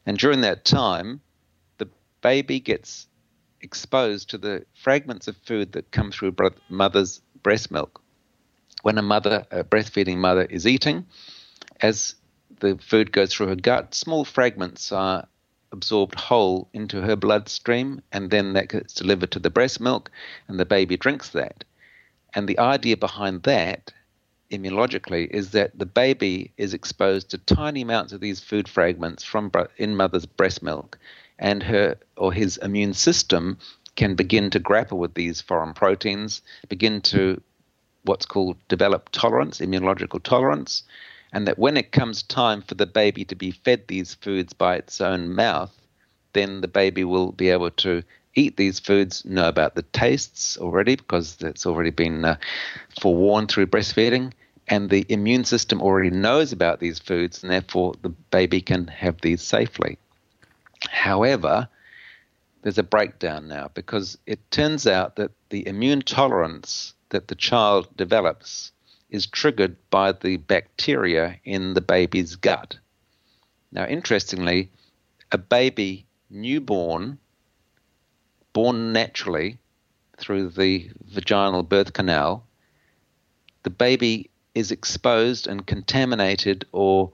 And 0.04 0.18
during 0.18 0.40
that 0.40 0.64
time, 0.64 1.20
the 1.78 1.88
baby 2.22 2.58
gets 2.58 3.06
exposed 3.60 4.30
to 4.30 4.38
the 4.38 4.64
fragments 4.75 5.28
of 5.28 5.37
food 5.37 5.72
that 5.72 5.92
come 5.92 6.10
through 6.10 6.34
mother's 6.68 7.20
breast 7.42 7.70
milk 7.70 8.00
when 8.82 8.99
a 8.99 9.02
mother, 9.02 9.47
a 9.50 9.64
breastfeeding 9.64 10.18
mother, 10.18 10.42
is 10.42 10.66
eating, 10.66 11.06
as 11.80 12.14
the 12.60 12.76
food 12.78 13.12
goes 13.12 13.32
through 13.32 13.49
her 13.49 13.56
gut, 13.56 13.95
small 13.95 14.25
fragments 14.25 14.93
are 14.93 15.26
absorbed 15.73 16.14
whole 16.14 16.69
into 16.73 17.00
her 17.02 17.17
bloodstream, 17.17 18.00
and 18.12 18.30
then 18.30 18.54
that 18.54 18.69
gets 18.69 18.95
delivered 18.95 19.30
to 19.32 19.38
the 19.38 19.50
breast 19.50 19.80
milk, 19.80 20.10
and 20.49 20.58
the 20.58 20.64
baby 20.64 20.97
drinks 20.97 21.30
that. 21.30 21.64
And 22.34 22.49
the 22.49 22.58
idea 22.58 22.97
behind 22.97 23.43
that, 23.45 23.93
immunologically, 24.50 25.28
is 25.28 25.50
that 25.50 25.78
the 25.78 25.86
baby 25.86 26.52
is 26.56 26.73
exposed 26.73 27.30
to 27.30 27.38
tiny 27.38 27.82
amounts 27.82 28.12
of 28.12 28.21
these 28.21 28.41
food 28.41 28.69
fragments 28.69 29.25
from 29.25 29.52
in 29.76 29.97
mother's 29.97 30.26
breast 30.26 30.62
milk, 30.62 30.99
and 31.38 31.62
her 31.62 31.97
or 32.17 32.32
his 32.32 32.56
immune 32.58 32.95
system 32.95 33.58
can 33.97 34.14
begin 34.14 34.50
to 34.50 34.58
grapple 34.58 34.99
with 34.99 35.14
these 35.14 35.41
foreign 35.41 35.75
proteins, 35.75 36.41
begin 36.69 37.00
to 37.00 37.41
what's 38.08 38.26
called 38.26 38.56
develop 38.68 39.10
tolerance, 39.10 39.60
immunological 39.60 40.23
tolerance, 40.23 40.82
and 41.32 41.47
that 41.47 41.58
when 41.58 41.76
it 41.76 41.92
comes 41.92 42.23
time 42.23 42.62
for 42.62 42.75
the 42.75 42.86
baby 42.86 43.25
to 43.26 43.36
be 43.36 43.50
fed 43.50 43.86
these 43.86 44.14
foods 44.14 44.52
by 44.52 44.76
its 44.76 45.00
own 45.00 45.34
mouth, 45.34 45.73
then 46.32 46.60
the 46.60 46.68
baby 46.68 47.04
will 47.04 47.32
be 47.32 47.50
able 47.50 47.71
to 47.71 48.02
eat 48.34 48.56
these 48.56 48.78
foods, 48.80 49.25
know 49.25 49.49
about 49.49 49.75
the 49.75 49.82
tastes 49.82 50.56
already 50.58 50.97
because 50.97 51.36
it's 51.40 51.66
already 51.66 51.90
been 51.90 52.25
uh, 52.25 52.36
forewarned 53.00 53.50
through 53.50 53.66
breastfeeding, 53.66 54.32
and 54.68 54.90
the 54.90 55.04
immune 55.08 55.44
system 55.44 55.80
already 55.80 56.10
knows 56.10 56.52
about 56.52 56.80
these 56.80 56.99
foods, 56.99 57.42
and 57.42 57.52
therefore 57.52 57.94
the 58.02 58.08
baby 58.08 58.60
can 58.60 58.86
have 58.86 59.21
these 59.21 59.42
safely. 59.42 59.99
However, 60.90 61.68
there's 62.62 62.78
a 62.78 62.82
breakdown 62.82 63.49
now 63.49 63.71
because 63.75 64.18
it 64.26 64.38
turns 64.50 64.86
out 64.86 65.16
that 65.16 65.30
the 65.50 65.66
immune 65.66 66.02
tolerance 66.02 66.94
that 67.10 67.28
the 67.28 67.34
child 67.34 67.88
develops 67.97 68.73
is 69.10 69.26
triggered 69.26 69.76
by 69.90 70.12
the 70.12 70.36
bacteria 70.36 71.36
in 71.44 71.75
the 71.75 71.80
baby's 71.80 72.36
gut. 72.36 72.78
Now, 73.73 73.86
interestingly, 73.86 74.71
a 75.32 75.38
baby 75.38 76.06
newborn, 76.30 77.18
born 78.52 78.92
naturally 78.92 79.58
through 80.18 80.50
the 80.50 80.90
vaginal 81.04 81.62
birth 81.62 81.92
canal, 81.92 82.44
the 83.62 83.71
baby 83.71 84.30
is 84.54 84.71
exposed 84.71 85.47
and 85.47 85.66
contaminated 85.66 86.66
or 86.73 87.12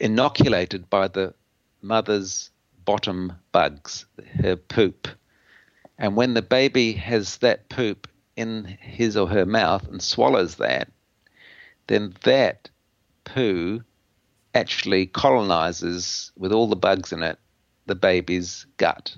inoculated 0.00 0.88
by 0.88 1.08
the 1.08 1.34
mother's 1.80 2.50
bottom 2.84 3.32
bugs, 3.52 4.06
her 4.40 4.56
poop. 4.56 5.08
And 5.98 6.16
when 6.16 6.34
the 6.34 6.42
baby 6.42 6.92
has 6.92 7.38
that 7.38 7.68
poop 7.68 8.08
in 8.36 8.64
his 8.64 9.16
or 9.16 9.28
her 9.28 9.46
mouth 9.46 9.86
and 9.88 10.02
swallows 10.02 10.56
that, 10.56 10.90
then 11.86 12.14
that 12.22 12.70
poo 13.24 13.82
actually 14.54 15.06
colonizes 15.06 16.32
with 16.36 16.52
all 16.52 16.66
the 16.66 16.76
bugs 16.76 17.12
in 17.12 17.22
it 17.22 17.38
the 17.86 17.94
baby's 17.94 18.66
gut. 18.76 19.16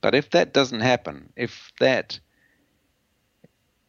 But 0.00 0.14
if 0.14 0.30
that 0.30 0.52
doesn't 0.52 0.80
happen, 0.80 1.32
if 1.36 1.72
that 1.80 2.18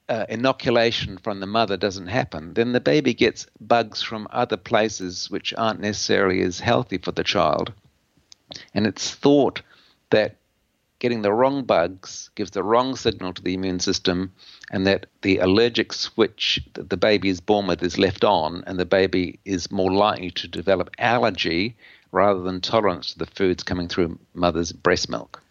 uh, 0.08 0.26
inoculation 0.30 1.18
from 1.18 1.40
the 1.40 1.48
mother 1.48 1.78
doesn't 1.78 2.08
happen, 2.08 2.54
then 2.54 2.72
the 2.72 2.80
baby 2.80 3.14
gets 3.14 3.48
bugs 3.60 4.02
from 4.02 4.28
other 4.32 4.58
places 4.58 5.30
which 5.30 5.54
aren't 5.58 5.80
necessarily 5.80 6.42
as 6.42 6.60
healthy 6.60 6.98
for 6.98 7.12
the 7.12 7.24
child. 7.24 7.74
And 8.74 8.86
it's 8.86 9.14
thought 9.14 9.62
that 10.12 10.38
getting 11.06 11.22
the 11.22 11.32
wrong 11.32 11.64
bugs 11.64 12.32
gives 12.34 12.50
the 12.50 12.64
wrong 12.64 12.96
signal 12.96 13.32
to 13.32 13.44
the 13.44 13.54
immune 13.54 13.80
system, 13.80 14.34
and 14.72 14.88
that 14.88 15.06
the 15.22 15.38
allergic 15.38 15.94
switch 15.94 16.60
that 16.74 16.90
the 16.90 16.98
baby 16.98 17.30
is 17.30 17.40
born 17.40 17.68
with 17.68 17.84
is 17.84 18.00
left 18.00 18.24
on, 18.24 18.64
and 18.66 18.80
the 18.80 18.88
baby 18.88 19.40
is 19.46 19.72
more 19.72 19.92
likely 19.92 20.32
to 20.32 20.48
develop 20.48 20.90
allergy 20.98 21.76
rather 22.12 22.42
than 22.42 22.60
tolerance 22.60 23.14
to 23.14 23.20
the 23.20 23.28
foods 23.28 23.62
coming 23.62 23.88
through 23.88 24.18
mother's 24.34 24.72
breast 24.72 25.08
milk. 25.08 25.44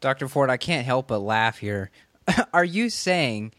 Dr. 0.00 0.28
Ford, 0.28 0.48
I 0.48 0.58
can't 0.58 0.86
help 0.86 1.08
but 1.08 1.18
laugh 1.18 1.58
here. 1.58 1.90
Are 2.52 2.64
you 2.64 2.88
saying 2.88 3.50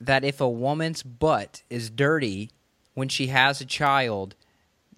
that 0.00 0.24
if 0.24 0.40
a 0.40 0.48
woman's 0.48 1.04
butt 1.04 1.62
is 1.70 1.90
dirty 1.90 2.50
when 2.94 3.08
she 3.08 3.28
has 3.28 3.60
a 3.60 3.64
child, 3.64 4.34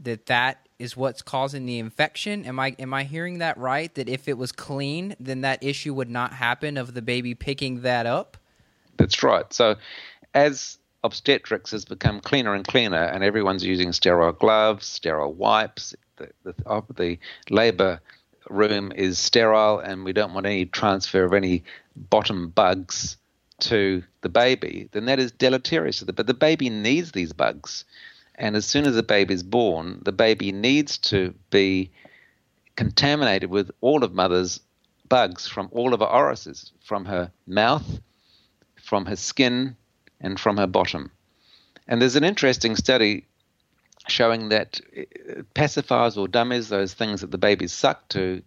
that 0.00 0.24
that 0.26 0.66
is 0.78 0.96
what's 0.96 1.22
causing 1.22 1.66
the 1.66 1.78
infection. 1.78 2.44
Am 2.44 2.58
I 2.60 2.76
am 2.78 2.94
I 2.94 3.04
hearing 3.04 3.38
that 3.38 3.58
right? 3.58 3.94
That 3.94 4.08
if 4.08 4.28
it 4.28 4.38
was 4.38 4.52
clean, 4.52 5.16
then 5.18 5.40
that 5.42 5.62
issue 5.62 5.94
would 5.94 6.10
not 6.10 6.32
happen 6.32 6.76
of 6.76 6.94
the 6.94 7.02
baby 7.02 7.34
picking 7.34 7.82
that 7.82 8.06
up. 8.06 8.36
That's 8.96 9.22
right. 9.22 9.52
So, 9.52 9.76
as 10.34 10.78
obstetrics 11.04 11.70
has 11.70 11.84
become 11.84 12.20
cleaner 12.20 12.54
and 12.54 12.66
cleaner, 12.66 13.04
and 13.04 13.22
everyone's 13.22 13.64
using 13.64 13.92
sterile 13.92 14.32
gloves, 14.32 14.86
sterile 14.86 15.32
wipes, 15.32 15.94
the 16.16 16.28
the, 16.44 16.54
oh, 16.66 16.84
the 16.94 17.18
labor 17.50 18.00
room 18.48 18.92
is 18.94 19.18
sterile, 19.18 19.78
and 19.78 20.04
we 20.04 20.12
don't 20.12 20.32
want 20.32 20.46
any 20.46 20.66
transfer 20.66 21.24
of 21.24 21.32
any 21.32 21.64
bottom 21.96 22.48
bugs 22.50 23.16
to 23.60 24.02
the 24.20 24.28
baby, 24.28 24.88
then 24.92 25.06
that 25.06 25.18
is 25.18 25.32
deleterious. 25.32 25.98
to 25.98 26.04
the. 26.04 26.12
But 26.12 26.26
the 26.26 26.34
baby 26.34 26.70
needs 26.70 27.12
these 27.12 27.32
bugs. 27.32 27.84
And 28.38 28.54
as 28.54 28.64
soon 28.64 28.86
as 28.86 28.94
the 28.94 29.02
baby 29.02 29.34
is 29.34 29.42
born, 29.42 30.00
the 30.02 30.12
baby 30.12 30.52
needs 30.52 30.96
to 30.98 31.34
be 31.50 31.90
contaminated 32.76 33.50
with 33.50 33.70
all 33.80 34.04
of 34.04 34.14
mother's 34.14 34.60
bugs 35.08 35.48
from 35.48 35.68
all 35.72 35.92
of 35.92 36.00
her 36.00 36.06
orifices, 36.06 36.70
from 36.84 37.04
her 37.06 37.32
mouth, 37.46 38.00
from 38.80 39.06
her 39.06 39.16
skin, 39.16 39.76
and 40.20 40.38
from 40.38 40.56
her 40.56 40.68
bottom. 40.68 41.10
And 41.88 42.00
there's 42.00 42.16
an 42.16 42.24
interesting 42.24 42.76
study 42.76 43.26
showing 44.06 44.50
that 44.50 44.80
uh, 44.96 45.42
pacifiers 45.54 46.16
or 46.16 46.28
dummies, 46.28 46.68
those 46.68 46.94
things 46.94 47.20
that 47.20 47.30
the 47.30 47.38
babies 47.38 47.72
suck 47.72 48.08
to 48.10 48.42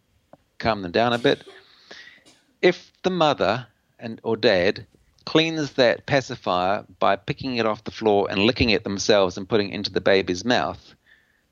calm 0.58 0.82
them 0.82 0.92
down 0.92 1.12
a 1.12 1.18
bit, 1.18 1.44
if 2.62 2.92
the 3.04 3.10
mother 3.10 3.68
and 4.00 4.22
or 4.24 4.38
dad 4.38 4.86
cleans 5.26 5.74
that 5.74 6.06
pacifier 6.06 6.86
by 7.00 7.16
picking 7.16 7.58
it 7.58 7.66
off 7.66 7.84
the 7.84 7.92
floor 7.92 8.28
and 8.30 8.42
licking 8.46 8.70
it 8.70 8.84
themselves 8.84 9.38
and 9.38 9.48
putting 9.48 9.70
it 9.70 9.76
into 9.76 9.92
the 9.92 10.02
baby's 10.02 10.46
mouth, 10.46 10.96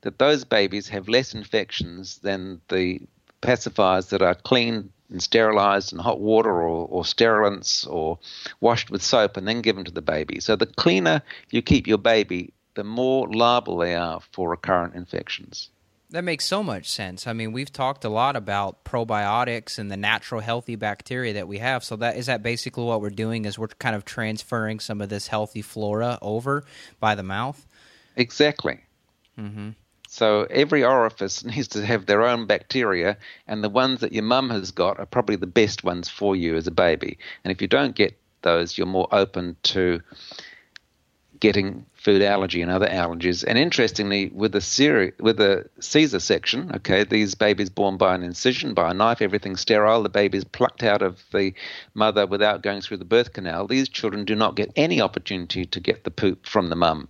that 0.02 0.18
those 0.18 0.44
babies 0.44 0.88
have 0.88 1.08
less 1.08 1.34
infections 1.34 2.18
than 2.18 2.60
the 2.68 3.00
pacifiers 3.42 4.08
that 4.10 4.22
are 4.22 4.34
clean 4.34 4.90
and 5.10 5.22
sterilized 5.22 5.92
in 5.92 5.98
hot 5.98 6.20
water 6.20 6.50
or, 6.50 6.86
or 6.88 7.04
sterilants 7.04 7.86
or 7.86 8.18
washed 8.60 8.90
with 8.90 9.02
soap 9.02 9.36
and 9.36 9.46
then 9.46 9.60
given 9.60 9.84
to 9.84 9.90
the 9.90 10.02
baby. 10.02 10.40
So 10.40 10.56
the 10.56 10.66
cleaner 10.66 11.22
you 11.50 11.62
keep 11.62 11.86
your 11.86 11.98
baby, 11.98 12.52
the 12.74 12.84
more 12.84 13.28
liable 13.28 13.76
they 13.78 13.94
are 13.94 14.20
for 14.32 14.50
recurrent 14.50 14.94
infections. 14.94 15.70
That 16.10 16.24
makes 16.24 16.44
so 16.44 16.62
much 16.62 16.90
sense. 16.90 17.28
I 17.28 17.32
mean, 17.32 17.52
we've 17.52 17.72
talked 17.72 18.04
a 18.04 18.08
lot 18.08 18.34
about 18.34 18.84
probiotics 18.84 19.78
and 19.78 19.90
the 19.90 19.96
natural 19.96 20.40
healthy 20.40 20.74
bacteria 20.74 21.34
that 21.34 21.46
we 21.46 21.58
have. 21.58 21.84
So 21.84 21.94
that 21.96 22.16
is 22.16 22.26
that 22.26 22.42
basically 22.42 22.84
what 22.84 23.00
we're 23.00 23.10
doing 23.10 23.44
is 23.44 23.58
we're 23.58 23.68
kind 23.68 23.94
of 23.94 24.04
transferring 24.04 24.80
some 24.80 25.00
of 25.00 25.08
this 25.08 25.28
healthy 25.28 25.62
flora 25.62 26.18
over 26.20 26.64
by 26.98 27.14
the 27.14 27.22
mouth. 27.22 27.64
Exactly. 28.16 28.80
Mm-hmm. 29.38 29.70
So 30.08 30.48
every 30.50 30.82
orifice 30.82 31.44
needs 31.44 31.68
to 31.68 31.86
have 31.86 32.06
their 32.06 32.24
own 32.24 32.46
bacteria, 32.46 33.16
and 33.46 33.62
the 33.62 33.68
ones 33.68 34.00
that 34.00 34.12
your 34.12 34.24
mum 34.24 34.50
has 34.50 34.72
got 34.72 34.98
are 34.98 35.06
probably 35.06 35.36
the 35.36 35.46
best 35.46 35.84
ones 35.84 36.08
for 36.08 36.34
you 36.34 36.56
as 36.56 36.66
a 36.66 36.72
baby. 36.72 37.18
And 37.44 37.52
if 37.52 37.62
you 37.62 37.68
don't 37.68 37.94
get 37.94 38.18
those, 38.42 38.76
you're 38.76 38.88
more 38.88 39.06
open 39.12 39.56
to 39.62 40.00
getting 41.40 41.86
food 41.94 42.22
allergy 42.22 42.62
and 42.62 42.70
other 42.70 42.86
allergies. 42.86 43.44
And 43.46 43.58
interestingly, 43.58 44.28
with 44.28 44.52
the 44.52 44.60
seri- 44.60 45.12
with 45.18 45.38
the 45.38 45.68
Caesar 45.80 46.20
section, 46.20 46.70
okay, 46.76 47.04
these 47.04 47.34
babies 47.34 47.70
born 47.70 47.96
by 47.96 48.14
an 48.14 48.22
incision, 48.22 48.74
by 48.74 48.90
a 48.90 48.94
knife, 48.94 49.20
everything's 49.20 49.60
sterile. 49.60 50.02
The 50.02 50.08
baby's 50.08 50.44
plucked 50.44 50.82
out 50.82 51.02
of 51.02 51.22
the 51.32 51.54
mother 51.94 52.26
without 52.26 52.62
going 52.62 52.82
through 52.82 52.98
the 52.98 53.04
birth 53.04 53.32
canal. 53.32 53.66
These 53.66 53.88
children 53.88 54.24
do 54.24 54.34
not 54.34 54.54
get 54.54 54.70
any 54.76 55.00
opportunity 55.00 55.64
to 55.66 55.80
get 55.80 56.04
the 56.04 56.10
poop 56.10 56.46
from 56.46 56.68
the 56.68 56.76
mum. 56.76 57.08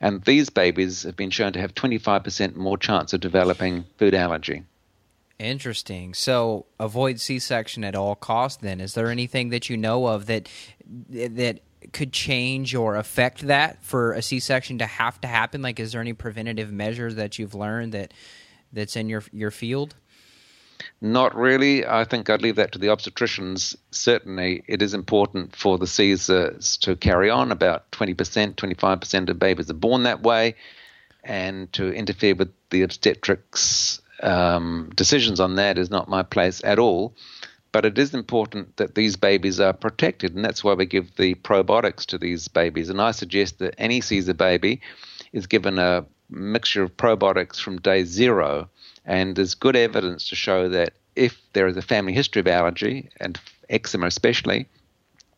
And 0.00 0.22
these 0.24 0.50
babies 0.50 1.02
have 1.04 1.16
been 1.16 1.30
shown 1.30 1.54
to 1.54 1.60
have 1.60 1.74
25% 1.74 2.56
more 2.56 2.76
chance 2.76 3.12
of 3.14 3.20
developing 3.20 3.84
food 3.96 4.14
allergy. 4.14 4.64
Interesting. 5.38 6.14
So 6.14 6.66
avoid 6.78 7.20
C-section 7.20 7.82
at 7.84 7.96
all 7.96 8.14
costs. 8.14 8.62
Then, 8.62 8.80
is 8.80 8.94
there 8.94 9.08
anything 9.08 9.48
that 9.48 9.68
you 9.68 9.76
know 9.76 10.06
of 10.06 10.26
that 10.26 10.48
that 11.08 11.60
could 11.92 12.12
change 12.12 12.74
or 12.74 12.96
affect 12.96 13.46
that 13.46 13.82
for 13.82 14.12
a 14.12 14.22
C-section 14.22 14.78
to 14.78 14.86
have 14.86 15.20
to 15.20 15.28
happen? 15.28 15.62
Like, 15.62 15.78
is 15.80 15.92
there 15.92 16.00
any 16.00 16.12
preventative 16.12 16.72
measures 16.72 17.14
that 17.16 17.38
you've 17.38 17.54
learned 17.54 17.92
that 17.92 18.12
that's 18.72 18.96
in 18.96 19.08
your 19.08 19.22
your 19.32 19.50
field? 19.50 19.94
Not 21.00 21.34
really. 21.34 21.86
I 21.86 22.04
think 22.04 22.28
I'd 22.28 22.42
leave 22.42 22.56
that 22.56 22.72
to 22.72 22.78
the 22.78 22.88
obstetricians. 22.88 23.76
Certainly, 23.90 24.64
it 24.66 24.82
is 24.82 24.94
important 24.94 25.54
for 25.54 25.78
the 25.78 25.86
Caesars 25.86 26.76
to 26.78 26.96
carry 26.96 27.30
on. 27.30 27.52
About 27.52 27.90
20%, 27.92 28.54
25% 28.54 29.28
of 29.28 29.38
babies 29.38 29.70
are 29.70 29.74
born 29.74 30.04
that 30.04 30.22
way, 30.22 30.56
and 31.22 31.72
to 31.74 31.92
interfere 31.92 32.34
with 32.34 32.52
the 32.70 32.82
obstetrics 32.82 34.00
um, 34.22 34.90
decisions 34.94 35.40
on 35.40 35.56
that 35.56 35.78
is 35.78 35.90
not 35.90 36.08
my 36.08 36.22
place 36.22 36.62
at 36.64 36.78
all. 36.78 37.14
But 37.74 37.84
it 37.84 37.98
is 37.98 38.14
important 38.14 38.76
that 38.76 38.94
these 38.94 39.16
babies 39.16 39.58
are 39.58 39.72
protected, 39.72 40.36
and 40.36 40.44
that's 40.44 40.62
why 40.62 40.74
we 40.74 40.86
give 40.86 41.16
the 41.16 41.34
probiotics 41.34 42.06
to 42.06 42.18
these 42.18 42.46
babies. 42.46 42.88
And 42.88 43.00
I 43.00 43.10
suggest 43.10 43.58
that 43.58 43.74
any 43.78 44.00
Caesar 44.00 44.32
baby 44.32 44.80
is 45.32 45.48
given 45.48 45.80
a 45.80 46.06
mixture 46.30 46.84
of 46.84 46.96
probiotics 46.96 47.60
from 47.60 47.80
day 47.80 48.04
zero. 48.04 48.68
And 49.04 49.34
there's 49.34 49.56
good 49.56 49.74
evidence 49.74 50.28
to 50.28 50.36
show 50.36 50.68
that 50.68 50.92
if 51.16 51.36
there 51.52 51.66
is 51.66 51.76
a 51.76 51.82
family 51.82 52.12
history 52.12 52.38
of 52.38 52.46
allergy, 52.46 53.08
and 53.18 53.40
eczema 53.68 54.06
especially, 54.06 54.68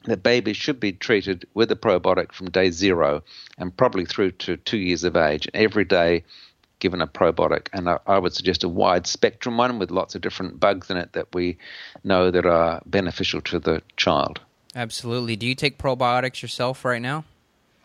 that 0.04 0.22
babies 0.22 0.58
should 0.58 0.78
be 0.78 0.92
treated 0.92 1.46
with 1.54 1.72
a 1.72 1.76
probiotic 1.76 2.32
from 2.32 2.50
day 2.50 2.70
zero 2.70 3.22
and 3.56 3.74
probably 3.74 4.04
through 4.04 4.32
to 4.32 4.58
two 4.58 4.76
years 4.76 5.04
of 5.04 5.16
age. 5.16 5.48
Every 5.54 5.86
day, 5.86 6.22
given 6.78 7.00
a 7.00 7.06
probiotic, 7.06 7.68
and 7.72 7.88
I, 7.88 7.98
I, 8.06 8.18
would 8.18 8.34
suggest 8.34 8.64
a 8.64 8.68
wide 8.68 9.06
spectrum 9.06 9.56
one 9.56 9.78
with 9.78 9.90
lots 9.90 10.14
of 10.14 10.20
different 10.20 10.60
bugs 10.60 10.90
in 10.90 10.96
it 10.96 11.12
that 11.14 11.34
we 11.34 11.58
know 12.04 12.30
that 12.30 12.46
are 12.46 12.82
beneficial 12.86 13.40
to 13.42 13.58
the 13.58 13.82
child. 13.96 14.40
Absolutely. 14.74 15.36
Do 15.36 15.46
you 15.46 15.54
take 15.54 15.78
probiotics 15.78 16.42
yourself 16.42 16.84
right 16.84 17.00
now? 17.00 17.24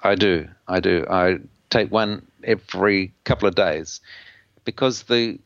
I 0.03 0.15
do. 0.15 0.47
I 0.67 0.79
do. 0.79 1.05
I 1.09 1.39
take 1.69 1.91
one 1.91 2.25
every 2.43 3.13
couple 3.23 3.47
of 3.47 3.55
days 3.55 4.01
because 4.65 5.03
the 5.03 5.39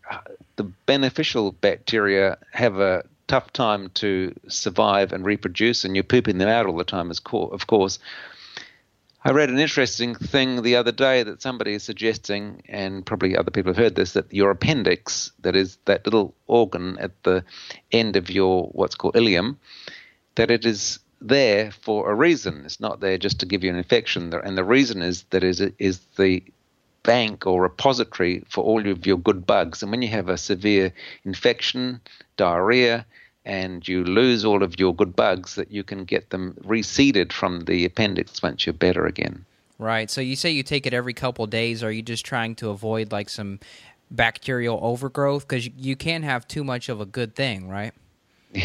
the 0.56 0.64
beneficial 0.64 1.52
bacteria 1.52 2.38
have 2.52 2.80
a 2.80 3.04
tough 3.28 3.52
time 3.54 3.90
to 3.96 4.34
survive 4.48 5.12
and 5.12 5.26
reproduce, 5.26 5.84
and 5.84 5.96
you're 5.96 6.04
pooping 6.04 6.38
them 6.38 6.50
out 6.50 6.66
all 6.66 6.78
the 6.78 6.84
time, 6.84 7.12
of 7.12 7.68
course. 7.68 8.00
I 9.28 9.32
read 9.32 9.50
an 9.50 9.58
interesting 9.58 10.14
thing 10.14 10.62
the 10.62 10.76
other 10.76 10.92
day 10.92 11.24
that 11.24 11.42
somebody 11.42 11.74
is 11.74 11.82
suggesting, 11.82 12.62
and 12.70 13.04
probably 13.04 13.36
other 13.36 13.50
people 13.50 13.72
have 13.72 13.84
heard 13.84 13.96
this, 13.96 14.14
that 14.14 14.32
your 14.32 14.52
appendix, 14.52 15.32
that 15.42 15.56
is 15.56 15.80
that 15.86 16.06
little 16.06 16.36
organ 16.46 17.00
at 17.00 17.24
the 17.24 17.44
end 17.92 18.18
of 18.18 18.30
your 18.30 18.68
what's 18.68 18.94
called 18.94 19.16
ileum, 19.16 19.58
that 20.36 20.52
it 20.52 20.64
is 20.64 21.00
there 21.22 21.72
for 21.72 22.12
a 22.12 22.14
reason. 22.14 22.62
It's 22.66 22.80
not 22.80 23.00
there 23.00 23.18
just 23.18 23.40
to 23.40 23.48
give 23.48 23.64
you 23.64 23.72
an 23.72 23.78
infection. 23.78 24.32
And 24.32 24.56
the 24.56 24.64
reason 24.64 25.02
is 25.02 25.24
that 25.32 25.44
is 25.44 25.60
is 25.60 26.02
the 26.18 26.44
bank 27.02 27.48
or 27.48 27.64
repository 27.64 28.44
for 28.48 28.64
all 28.64 28.88
of 28.88 29.08
your 29.08 29.18
good 29.18 29.48
bugs. 29.48 29.82
And 29.82 29.90
when 29.90 30.04
you 30.04 30.10
have 30.10 30.30
a 30.30 30.38
severe 30.38 30.94
infection, 31.24 32.00
diarrhea, 32.38 33.08
and 33.46 33.88
you 33.88 34.04
lose 34.04 34.44
all 34.44 34.64
of 34.64 34.80
your 34.80 34.94
good 34.94 35.16
bugs, 35.16 35.56
that 35.56 35.72
you 35.72 35.84
can 35.84 36.04
get 36.04 36.32
them 36.32 36.58
reseeded 36.64 37.32
from 37.32 37.62
the 37.62 37.86
appendix 37.86 38.42
once 38.42 38.66
you're 38.66 38.74
better 38.74 39.06
again. 39.06 39.46
Right. 39.78 40.10
So 40.10 40.22
you 40.22 40.36
say 40.36 40.52
you 40.52 40.64
take 40.64 40.86
it 40.86 40.94
every 40.94 41.14
couple 41.14 41.46
days. 41.48 41.84
Are 41.84 41.92
you 41.92 42.02
just 42.02 42.26
trying 42.26 42.56
to 42.56 42.70
avoid 42.70 43.12
like 43.12 43.30
some 43.30 43.60
bacterial 44.10 44.80
overgrowth? 44.82 45.48
Because 45.48 45.68
you 45.68 45.96
can 45.96 46.24
have 46.24 46.48
too 46.48 46.64
much 46.64 46.90
of 46.90 47.02
a 47.02 47.06
good 47.06 47.36
thing, 47.36 47.68
right? 47.68 47.94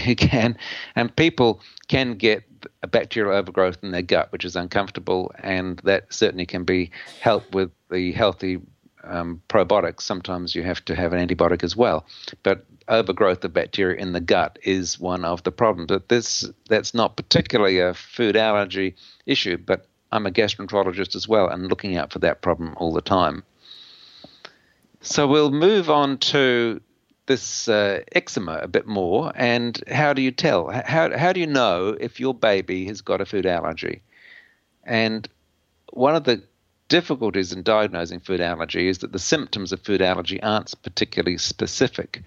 You 0.06 0.14
can, 0.14 0.56
and 0.94 1.14
people 1.16 1.60
can 1.88 2.14
get 2.14 2.44
a 2.84 2.86
bacterial 2.86 3.34
overgrowth 3.34 3.78
in 3.82 3.90
their 3.90 4.02
gut, 4.02 4.30
which 4.30 4.44
is 4.44 4.54
uncomfortable, 4.54 5.32
and 5.42 5.78
that 5.78 6.12
certainly 6.12 6.46
can 6.46 6.62
be 6.62 6.92
helped 7.20 7.52
with 7.56 7.72
the 7.90 8.12
healthy 8.12 8.60
um, 9.02 9.42
probiotics. 9.48 10.02
Sometimes 10.02 10.54
you 10.54 10.62
have 10.62 10.84
to 10.84 10.94
have 10.94 11.12
an 11.12 11.26
antibiotic 11.26 11.64
as 11.64 11.74
well, 11.76 12.06
but 12.44 12.64
overgrowth 12.90 13.44
of 13.44 13.52
bacteria 13.52 13.98
in 13.98 14.12
the 14.12 14.20
gut 14.20 14.58
is 14.62 15.00
one 15.00 15.24
of 15.24 15.42
the 15.44 15.52
problems. 15.52 15.88
But 15.88 16.08
this 16.08 16.50
that's 16.68 16.92
not 16.92 17.16
particularly 17.16 17.78
a 17.78 17.94
food 17.94 18.36
allergy 18.36 18.96
issue, 19.26 19.56
but 19.56 19.86
I'm 20.12 20.26
a 20.26 20.30
gastroenterologist 20.30 21.14
as 21.14 21.28
well 21.28 21.48
and 21.48 21.68
looking 21.68 21.96
out 21.96 22.12
for 22.12 22.18
that 22.18 22.42
problem 22.42 22.74
all 22.76 22.92
the 22.92 23.00
time. 23.00 23.44
So 25.00 25.26
we'll 25.26 25.50
move 25.50 25.88
on 25.88 26.18
to 26.18 26.80
this 27.26 27.68
uh, 27.68 28.00
eczema 28.12 28.58
a 28.60 28.68
bit 28.68 28.86
more. 28.86 29.32
And 29.34 29.82
how 29.88 30.12
do 30.12 30.20
you 30.20 30.32
tell? 30.32 30.68
How, 30.68 31.16
how 31.16 31.32
do 31.32 31.40
you 31.40 31.46
know 31.46 31.96
if 32.00 32.18
your 32.18 32.34
baby 32.34 32.86
has 32.86 33.00
got 33.00 33.20
a 33.20 33.24
food 33.24 33.46
allergy? 33.46 34.02
And 34.84 35.28
one 35.92 36.16
of 36.16 36.24
the 36.24 36.42
difficulties 36.88 37.52
in 37.52 37.62
diagnosing 37.62 38.20
food 38.20 38.40
allergy 38.40 38.88
is 38.88 38.98
that 38.98 39.12
the 39.12 39.18
symptoms 39.18 39.72
of 39.72 39.80
food 39.80 40.02
allergy 40.02 40.42
aren't 40.42 40.74
particularly 40.82 41.38
specific. 41.38 42.22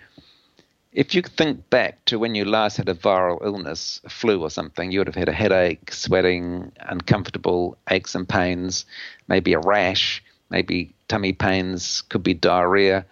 If 0.93 1.15
you 1.15 1.23
think 1.23 1.69
back 1.69 2.05
to 2.05 2.19
when 2.19 2.35
you 2.35 2.45
last 2.45 2.77
had 2.77 2.87
a 2.87 2.93
viral 2.93 3.43
illness, 3.43 3.99
a 4.03 4.09
flu 4.09 4.41
or 4.41 4.49
something, 4.49 4.91
you 4.91 4.99
would 4.99 5.07
have 5.07 5.15
had 5.15 5.29
a 5.29 5.33
headache, 5.33 5.91
sweating, 5.91 6.71
uncomfortable 6.79 7.77
aches 7.89 8.13
and 8.15 8.29
pains, 8.29 8.85
maybe 9.27 9.53
a 9.53 9.59
rash, 9.59 10.23
maybe 10.49 10.93
tummy 11.07 11.33
pains, 11.33 12.01
could 12.09 12.21
be 12.21 12.35
diarrhea 12.35 13.05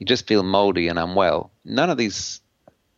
you 0.00 0.06
just 0.06 0.26
feel 0.26 0.42
moldy 0.42 0.88
and 0.88 0.98
unwell. 0.98 1.52
None 1.64 1.90
of 1.90 1.98
these 1.98 2.40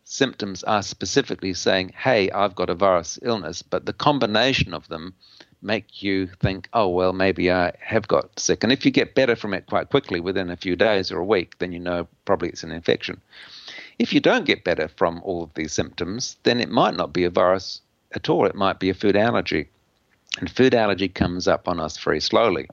symptoms 0.05 0.63
are 0.65 0.83
specifically 0.83 1.53
saying, 1.53 1.93
hey, 1.97 2.31
I've 2.31 2.55
got 2.55 2.71
a 2.71 2.75
virus 2.75 3.19
illness, 3.23 3.61
but 3.61 3.85
the 3.85 3.93
combination 3.93 4.73
of 4.73 4.89
them 4.89 5.15
make 5.61 6.03
you 6.03 6.29
think, 6.41 6.69
oh, 6.73 6.89
well, 6.89 7.13
maybe 7.13 7.51
I 7.51 7.73
have 7.81 8.09
got 8.09 8.39
sick. 8.39 8.63
And 8.63 8.73
if 8.73 8.85
you 8.85 8.93
get 8.93 9.15
better 9.15 9.37
from 9.37 9.53
it 9.53 9.67
quite 9.67 9.91
quickly 9.91 10.21
within 10.21 10.49
a 10.49 10.57
few 10.57 10.77
days 10.77 11.11
or 11.11 11.19
a 11.19 11.25
week, 11.25 11.59
then 11.59 11.73
you 11.73 11.81
know 11.81 12.07
probably 12.25 12.49
it's 12.49 12.63
an 12.63 12.71
infection. 12.71 13.21
If 14.03 14.13
you 14.13 14.19
don't 14.21 14.45
get 14.45 14.65
better 14.65 14.89
from 14.89 15.21
all 15.23 15.45
of 15.45 15.55
these 15.55 15.73
symptoms, 15.73 16.37
then 16.43 16.59
it 16.61 16.69
might 16.69 16.97
not 16.97 17.13
be 17.13 17.23
a 17.23 17.31
virus 17.31 17.81
at 18.13 18.29
all. 18.29 18.47
It 18.47 18.57
might 18.57 18.81
be 18.81 18.91
a 18.91 18.95
food 18.95 19.15
allergy. 19.15 19.69
And 20.41 20.51
food 20.51 20.75
allergy 20.75 21.09
comes 21.09 21.47
up 21.47 21.69
on 21.69 21.79
us 21.79 21.97
very 21.97 22.21
slowly. 22.21 22.67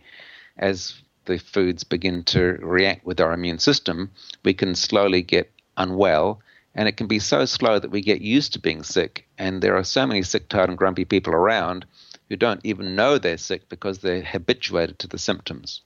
As 0.58 0.96
the 1.26 1.38
foods 1.38 1.84
begin 1.84 2.24
to 2.34 2.58
react 2.64 3.06
with 3.06 3.22
our 3.22 3.32
immune 3.32 3.60
system, 3.60 4.10
we 4.44 4.56
can 4.56 4.74
slowly 4.74 5.22
get 5.22 5.52
unwell 5.78 6.42
And 6.76 6.88
it 6.88 6.98
can 6.98 7.08
be 7.08 7.20
so 7.20 7.46
slow 7.46 7.80
that 7.80 7.92
we 7.92 8.02
get 8.02 8.22
used 8.22 8.54
to 8.54 8.60
being 8.60 8.84
sick. 8.84 9.26
And 9.38 9.62
there 9.62 9.76
are 9.76 9.84
so 9.84 10.06
many 10.06 10.22
sick, 10.22 10.50
tired, 10.50 10.70
and 10.70 10.78
grumpy 10.78 11.06
people 11.06 11.34
around 11.34 11.86
who 12.30 12.36
don't 12.36 12.62
even 12.64 12.96
know 12.96 13.18
they're 13.18 13.38
sick 13.38 13.68
because 13.70 14.00
they're 14.00 14.24
habituated 14.24 15.00
to 15.00 15.08
the 15.08 15.18
symptoms. 15.18 15.82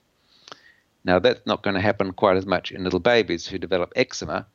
Now, 1.05 1.19
that's 1.19 1.45
not 1.45 1.63
going 1.63 1.75
to 1.75 1.81
happen 1.81 2.13
quite 2.13 2.37
as 2.37 2.45
much 2.45 2.71
in 2.71 2.83
little 2.83 2.99
babies 2.99 3.47
who 3.47 3.57
develop 3.57 3.91
eczema, 3.95 4.45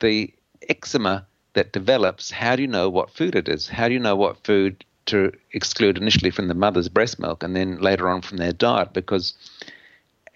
the 0.00 0.32
eczema 0.68 1.26
that 1.54 1.72
develops, 1.72 2.30
how 2.30 2.56
do 2.56 2.62
you 2.62 2.68
know 2.68 2.88
what 2.88 3.10
food 3.10 3.34
it 3.34 3.48
is? 3.48 3.68
How 3.68 3.88
do 3.88 3.94
you 3.94 4.00
know 4.00 4.16
what 4.16 4.44
food 4.44 4.84
to 5.06 5.32
exclude 5.52 5.96
initially 5.96 6.30
from 6.30 6.48
the 6.48 6.54
mother's 6.54 6.88
breast 6.88 7.18
milk 7.18 7.42
and 7.42 7.56
then 7.56 7.80
later 7.80 8.08
on 8.08 8.22
from 8.22 8.36
their 8.36 8.52
diet? 8.52 8.92
Because 8.92 9.34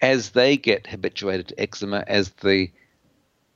as 0.01 0.31
they 0.31 0.57
get 0.57 0.87
habituated 0.87 1.49
to 1.49 1.59
eczema, 1.59 2.03
as 2.07 2.29
the 2.41 2.71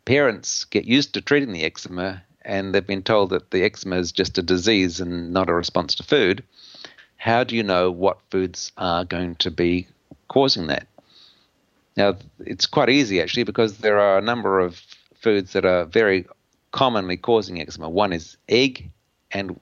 parents 0.06 0.66
get 0.66 0.86
used 0.86 1.14
to 1.14 1.22
treating 1.22 1.52
the 1.52 1.64
eczema 1.64 2.22
and 2.44 2.74
they've 2.74 2.86
been 2.86 3.02
told 3.02 3.32
that 3.32 3.50
the 3.50 3.64
eczema 3.64 3.98
is 3.98 4.12
just 4.12 4.38
a 4.38 4.44
disease 4.44 5.00
and 5.00 5.34
not 5.34 5.50
a 5.50 5.54
response 5.54 5.96
to 5.96 6.04
food, 6.04 6.44
how 7.18 7.44
do 7.44 7.56
you 7.56 7.64
know 7.64 7.90
what 7.90 8.20
foods 8.30 8.72
are 8.78 9.04
going 9.04 9.36
to 9.38 9.50
be 9.50 9.88
causing 10.28 10.68
that? 10.68 10.88
Now, 11.98 12.16
it's 12.40 12.68
quite 12.68 12.90
easy 12.90 13.22
actually 13.22 13.44
because 13.44 13.80
there 13.80 14.00
are 14.00 14.20
a 14.20 14.22
number 14.22 14.60
of 14.60 14.80
foods 15.26 15.54
that 15.54 15.66
are 15.66 15.86
very 15.86 16.24
commonly 16.72 17.18
causing 17.18 17.60
eczema. 17.60 17.90
One 17.90 18.14
is 18.14 18.38
egg, 18.48 18.92
and 19.32 19.60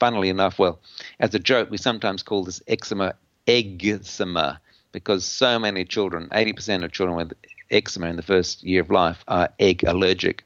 funnily 0.00 0.30
enough, 0.30 0.58
well, 0.58 0.80
as 1.20 1.34
a 1.34 1.38
joke, 1.38 1.70
we 1.70 1.76
sometimes 1.76 2.22
call 2.22 2.42
this 2.42 2.62
eczema 2.68 3.14
eczema 3.46 4.58
because 4.92 5.26
so 5.26 5.58
many 5.58 5.84
children, 5.84 6.30
80% 6.32 6.84
of 6.84 6.92
children 6.92 7.18
with 7.18 7.34
eczema 7.70 8.06
in 8.06 8.16
the 8.16 8.22
first 8.22 8.62
year 8.62 8.80
of 8.80 8.90
life, 8.90 9.22
are 9.28 9.50
egg 9.58 9.84
allergic. 9.84 10.42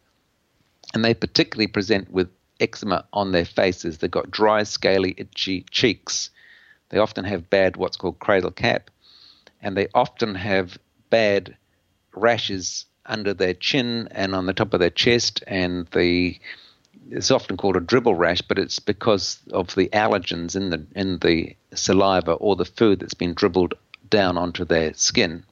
And 0.93 1.05
they 1.05 1.15
particularly 1.15 1.69
present 1.69 2.11
with 2.11 2.29
eczema 2.59 3.05
on 3.13 3.31
their 3.31 3.45
faces. 3.45 3.99
They've 3.99 4.11
got 4.11 4.29
dry, 4.29 4.65
scaly, 4.65 5.15
itchy 5.19 5.67
cheeks. 5.71 6.31
They 6.89 6.99
often 6.99 7.25
have 7.27 7.49
bad, 7.49 7.77
what's 7.77 7.97
called 7.97 8.19
cradle 8.19 8.51
cap, 8.51 8.91
and 9.63 9.77
they 9.77 9.87
often 9.95 10.35
have 10.35 10.79
bad 11.11 11.57
rashes 12.13 12.87
under 13.09 13.35
their 13.35 13.55
chin 13.55 14.09
and 14.13 14.35
on 14.35 14.47
the 14.47 14.53
top 14.53 14.75
of 14.75 14.81
their 14.81 14.91
chest, 14.91 15.43
and 15.47 15.87
the 15.89 16.39
it's 17.11 17.31
often 17.31 17.57
called 17.57 17.77
a 17.77 17.81
dribble 17.81 18.15
rash, 18.15 18.43
but 18.43 18.59
it's 18.59 18.79
because 18.79 19.39
of 19.53 19.75
the 19.75 19.89
allergens 19.93 20.55
in 20.55 20.71
the 20.71 20.85
in 20.95 21.19
the 21.19 21.57
saliva 21.75 22.33
or 22.33 22.55
the 22.55 22.65
food 22.65 23.01
that's 23.01 23.15
been 23.15 23.35
dribbled 23.35 23.75
down 24.11 24.37
onto 24.37 24.65
their 24.65 24.93
skin. 24.95 25.45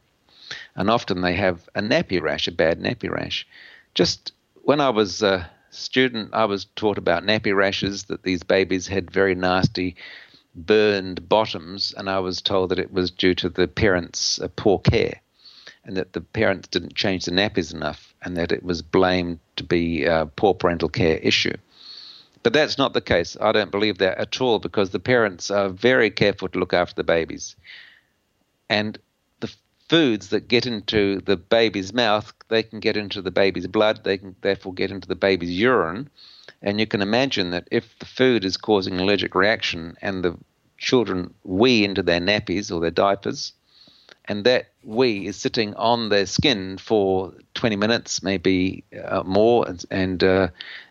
And 0.75 0.91
often 0.91 1.23
they 1.23 1.35
have 1.35 1.69
a 1.75 1.81
nappy 1.81 2.21
rash, 2.21 2.47
a 2.47 2.53
bad 2.53 2.81
nappy 2.81 3.11
rash. 3.11 3.47
Just 3.95 4.33
when 4.63 4.81
I 4.81 4.91
was 4.91 5.23
a 5.23 5.51
student, 5.71 6.31
I 6.33 6.45
was 6.45 6.67
taught 6.77 6.99
about 6.99 7.25
nappy 7.25 7.55
rashes, 7.55 8.05
that 8.05 8.23
these 8.23 8.43
babies 8.43 8.87
had 8.87 9.11
very 9.11 9.35
nasty 9.35 9.97
burned 10.55 11.29
bottoms, 11.29 11.95
and 11.97 12.09
I 12.09 12.19
was 12.21 12.41
told 12.41 12.71
that 12.71 12.79
it 12.79 12.93
was 12.93 13.11
due 13.11 13.35
to 13.37 13.49
the 13.49 13.69
parents' 13.69 14.41
uh, 14.41 14.49
poor 14.57 14.79
care 14.79 15.21
and 15.87 15.97
that 15.97 16.13
the 16.13 16.21
parents 16.21 16.69
didn't 16.69 16.95
change 16.95 17.25
the 17.25 17.31
nappies 17.31 17.73
enough, 17.73 18.13
and 18.23 18.37
that 18.37 18.53
it 18.53 18.65
was 18.65 18.83
blamed 18.83 19.39
to 19.55 19.65
be 19.65 20.05
a 20.05 20.27
poor 20.27 20.53
parental 20.53 20.89
care 20.89 21.19
issue. 21.19 21.57
But 22.43 22.53
that's 22.53 22.77
not 22.77 22.93
the 22.93 23.01
case. 23.01 23.37
I 23.41 23.53
don't 23.53 23.71
believe 23.71 23.99
that 23.99 24.19
at 24.19 24.41
all 24.41 24.59
because 24.59 24.91
the 24.91 25.01
parents 25.01 25.51
are 25.51 25.69
very 25.69 26.11
careful 26.11 26.49
to 26.49 26.59
look 26.59 26.75
after 26.75 26.95
the 26.95 27.05
babies. 27.05 27.57
And 28.69 28.99
the 29.41 29.53
foods 29.89 30.29
that 30.31 30.49
get 30.49 30.67
into 30.67 31.21
the 31.21 31.37
baby's 31.37 31.93
mouth, 31.93 32.33
they 32.49 32.63
can 32.63 32.81
get 32.81 32.97
into 32.97 33.23
the 33.23 33.31
baby's 33.31 33.67
blood, 33.67 34.03
they 34.03 34.19
can 34.19 34.35
therefore 34.43 34.75
get 34.75 34.91
into 34.91 35.09
the 35.09 35.15
baby's 35.15 35.51
urine. 35.51 36.11
And 36.63 36.81
you 36.81 36.87
can 36.87 37.03
imagine 37.03 37.51
that 37.51 37.69
if 37.71 37.99
the 37.99 38.07
food 38.07 38.45
is 38.45 38.57
causing 38.57 38.95
an 38.95 39.01
allergic 39.01 39.35
reaction 39.35 39.97
and 40.03 40.25
the 40.25 40.37
children 40.79 41.33
wee 41.45 41.85
into 41.85 42.03
their 42.03 42.21
nappies 42.21 42.73
or 42.73 42.81
their 42.81 42.91
diapers, 42.91 43.53
and 44.29 44.45
that 44.45 44.69
wee 44.83 45.27
is 45.27 45.37
sitting 45.37 45.75
on 45.75 46.09
their 46.09 46.27
skin 46.27 46.79
for 46.79 47.33
20 47.55 47.77
minutes, 47.77 48.23
maybe 48.23 48.85
uh, 49.05 49.23
more, 49.25 49.69
and, 49.69 49.85
and 49.91 50.25
uh, 50.25 50.49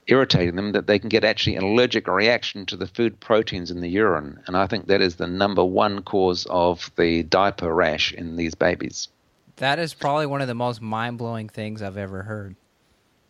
irritating 0.08 0.56
them, 0.56 0.72
that 0.72 0.88
they 0.88 1.00
can 1.00 1.10
get 1.10 1.24
actually 1.24 1.56
an 1.56 1.64
allergic 1.64 2.08
reaction 2.08 2.66
to 2.68 2.78
the 2.78 2.88
food 2.88 3.20
proteins 3.20 3.72
in 3.72 3.82
the 3.82 3.90
urine. 3.90 4.40
And 4.48 4.56
I 4.56 4.68
think 4.68 4.88
that 4.88 5.02
is 5.02 5.16
the 5.16 5.28
number 5.28 5.64
one 5.64 6.02
cause 6.04 6.46
of 6.50 6.92
the 6.98 7.24
diaper 7.24 7.74
rash 7.74 8.14
in 8.14 8.36
these 8.36 8.56
babies. 8.56 9.08
That 9.58 9.80
is 9.80 9.94
probably 9.94 10.26
one 10.26 10.42
of 10.42 10.48
the 10.48 10.56
most 10.56 10.82
mind 10.82 11.18
blowing 11.18 11.48
things 11.50 11.82
I've 11.82 11.98
ever 11.98 12.24
heard. 12.24 12.56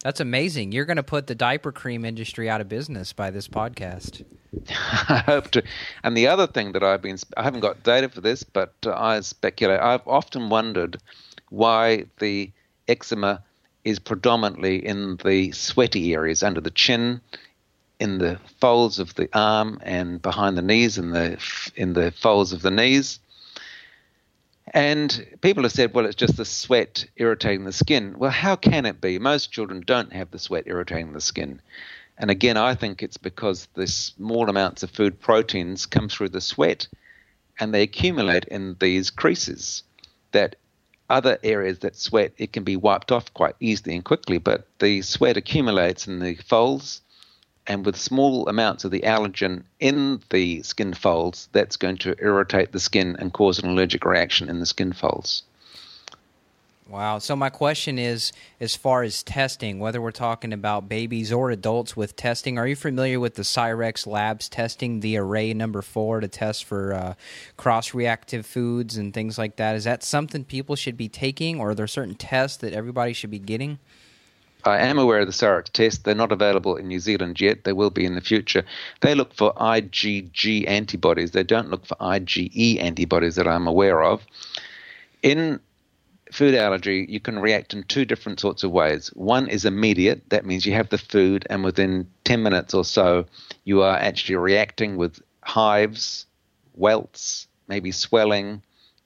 That's 0.05 0.19
amazing. 0.19 0.71
You're 0.71 0.85
going 0.85 0.97
to 0.97 1.03
put 1.03 1.25
the 1.25 1.33
diaper 1.33 1.71
cream 1.71 2.05
industry 2.05 2.47
out 2.47 2.61
of 2.61 2.69
business 2.69 3.11
by 3.11 3.31
this 3.31 3.47
podcast. 3.47 4.23
I 4.69 5.23
hope 5.25 5.49
to. 5.49 5.63
And 6.03 6.15
the 6.15 6.27
other 6.27 6.45
thing 6.45 6.73
that 6.73 6.83
I've 6.83 7.01
been, 7.01 7.17
I 7.35 7.41
haven't 7.41 7.61
got 7.61 7.81
data 7.81 8.07
for 8.09 8.21
this, 8.21 8.43
but 8.43 8.75
uh, 8.85 8.93
I 8.95 9.21
speculate. 9.21 9.79
I've 9.79 10.07
often 10.07 10.49
wondered 10.49 11.01
why 11.49 12.05
the 12.19 12.51
eczema 12.87 13.41
is 13.83 13.97
predominantly 13.97 14.85
in 14.85 15.17
the 15.25 15.51
sweaty 15.53 16.13
areas 16.13 16.43
under 16.43 16.61
the 16.61 16.69
chin, 16.69 17.19
in 17.99 18.19
the 18.19 18.39
folds 18.61 18.99
of 18.99 19.15
the 19.15 19.27
arm, 19.33 19.79
and 19.81 20.21
behind 20.21 20.55
the 20.55 20.61
knees, 20.61 20.99
in 20.99 21.13
the 21.13 21.43
in 21.75 21.93
the 21.93 22.11
folds 22.11 22.53
of 22.53 22.61
the 22.61 22.69
knees. 22.69 23.19
And 24.75 25.25
people 25.39 25.63
have 25.63 25.71
said, 25.71 25.93
well, 25.93 26.05
it's 26.05 26.17
just 26.17 26.35
the 26.35 26.43
sweat 26.43 27.05
irritating 27.15 27.63
the 27.63 27.71
skin. 27.71 28.15
Well, 28.17 28.29
how 28.29 28.57
can 28.57 28.85
it 28.85 28.99
be? 28.99 29.17
Most 29.19 29.53
children 29.53 29.81
don't 29.87 30.11
have 30.11 30.31
the 30.31 30.37
sweat 30.37 30.65
irritating 30.67 31.13
the 31.13 31.21
skin. 31.21 31.61
And 32.17 32.29
again, 32.29 32.57
I 32.57 32.75
think 32.75 33.01
it's 33.01 33.15
because 33.15 33.69
the 33.73 33.87
small 33.87 34.49
amounts 34.49 34.83
of 34.83 34.91
food 34.91 35.21
proteins 35.21 35.85
come 35.85 36.09
through 36.09 36.29
the 36.29 36.41
sweat 36.41 36.89
and 37.57 37.73
they 37.73 37.83
accumulate 37.83 38.43
in 38.45 38.75
these 38.81 39.11
creases 39.11 39.83
that 40.33 40.57
other 41.09 41.37
areas 41.41 41.79
that 41.79 41.95
sweat, 41.95 42.33
it 42.37 42.51
can 42.51 42.65
be 42.65 42.75
wiped 42.75 43.13
off 43.13 43.33
quite 43.33 43.55
easily 43.61 43.95
and 43.95 44.03
quickly, 44.03 44.39
but 44.39 44.67
the 44.79 45.01
sweat 45.03 45.37
accumulates 45.37 46.05
in 46.05 46.19
the 46.19 46.35
folds 46.35 47.01
and 47.67 47.85
with 47.85 47.95
small 47.95 48.47
amounts 48.47 48.85
of 48.85 48.91
the 48.91 49.01
allergen 49.01 49.63
in 49.79 50.21
the 50.29 50.61
skin 50.63 50.93
folds, 50.93 51.49
that's 51.51 51.77
going 51.77 51.97
to 51.97 52.15
irritate 52.19 52.71
the 52.71 52.79
skin 52.79 53.15
and 53.19 53.33
cause 53.33 53.59
an 53.59 53.69
allergic 53.69 54.05
reaction 54.05 54.49
in 54.49 54.59
the 54.59 54.65
skin 54.65 54.93
folds. 54.93 55.43
Wow. 56.87 57.17
So, 57.17 57.35
my 57.35 57.49
question 57.49 57.97
is 57.97 58.31
as 58.59 58.75
far 58.75 59.01
as 59.01 59.23
testing, 59.23 59.79
whether 59.79 59.99
we're 59.99 60.11
talking 60.11 60.53
about 60.53 60.87
babies 60.87 61.31
or 61.31 61.49
adults 61.49 61.97
with 61.97 62.15
testing, 62.15 62.59
are 62.59 62.67
you 62.67 62.75
familiar 62.75 63.19
with 63.19 63.33
the 63.33 63.41
Cyrex 63.41 64.05
Labs 64.05 64.47
testing, 64.47 64.99
the 64.99 65.17
array 65.17 65.51
number 65.55 65.81
four 65.81 66.19
to 66.19 66.27
test 66.27 66.63
for 66.63 66.93
uh, 66.93 67.13
cross 67.57 67.95
reactive 67.95 68.45
foods 68.45 68.97
and 68.97 69.15
things 69.15 69.39
like 69.39 69.55
that? 69.55 69.75
Is 69.75 69.85
that 69.85 70.03
something 70.03 70.43
people 70.43 70.75
should 70.75 70.95
be 70.95 71.09
taking, 71.09 71.59
or 71.59 71.71
are 71.71 71.75
there 71.75 71.87
certain 71.87 72.13
tests 72.13 72.57
that 72.57 72.73
everybody 72.73 73.13
should 73.13 73.31
be 73.31 73.39
getting? 73.39 73.79
I 74.65 74.79
am 74.79 74.97
aware 74.97 75.19
of 75.19 75.27
the 75.27 75.33
Cyrex 75.33 75.65
test. 75.65 76.03
They're 76.03 76.15
not 76.15 76.31
available 76.31 76.75
in 76.75 76.87
New 76.87 76.99
Zealand 76.99 77.39
yet. 77.39 77.63
They 77.63 77.73
will 77.73 77.91
be 77.91 78.03
in 78.03 78.15
the 78.15 78.21
future. 78.21 78.63
They 79.01 79.13
look 79.13 79.33
for 79.33 79.53
IgG 79.53 80.67
antibodies. 80.67 81.31
They 81.31 81.43
don't 81.43 81.69
look 81.69 81.85
for 81.85 81.95
IgE 81.95 82.81
antibodies 82.81 83.35
that 83.35 83.47
I'm 83.47 83.67
aware 83.67 84.03
of. 84.03 84.25
In 85.21 85.59
food 86.31 86.55
allergy, 86.55 87.05
you 87.07 87.19
can 87.19 87.37
react 87.37 87.73
in 87.73 87.83
two 87.83 88.05
different 88.05 88.39
sorts 88.39 88.63
of 88.63 88.71
ways. 88.71 89.09
One 89.09 89.47
is 89.47 89.65
immediate. 89.65 90.29
That 90.29 90.45
means 90.45 90.65
you 90.65 90.73
have 90.73 90.89
the 90.89 90.97
food, 90.97 91.45
and 91.49 91.63
within 91.63 92.07
10 92.23 92.41
minutes 92.41 92.73
or 92.73 92.83
so, 92.83 93.25
you 93.65 93.83
are 93.83 93.97
actually 93.97 94.35
reacting 94.35 94.97
with 94.97 95.21
hives, 95.41 96.25
welts, 96.73 97.47
maybe 97.67 97.91
swelling, 97.91 98.63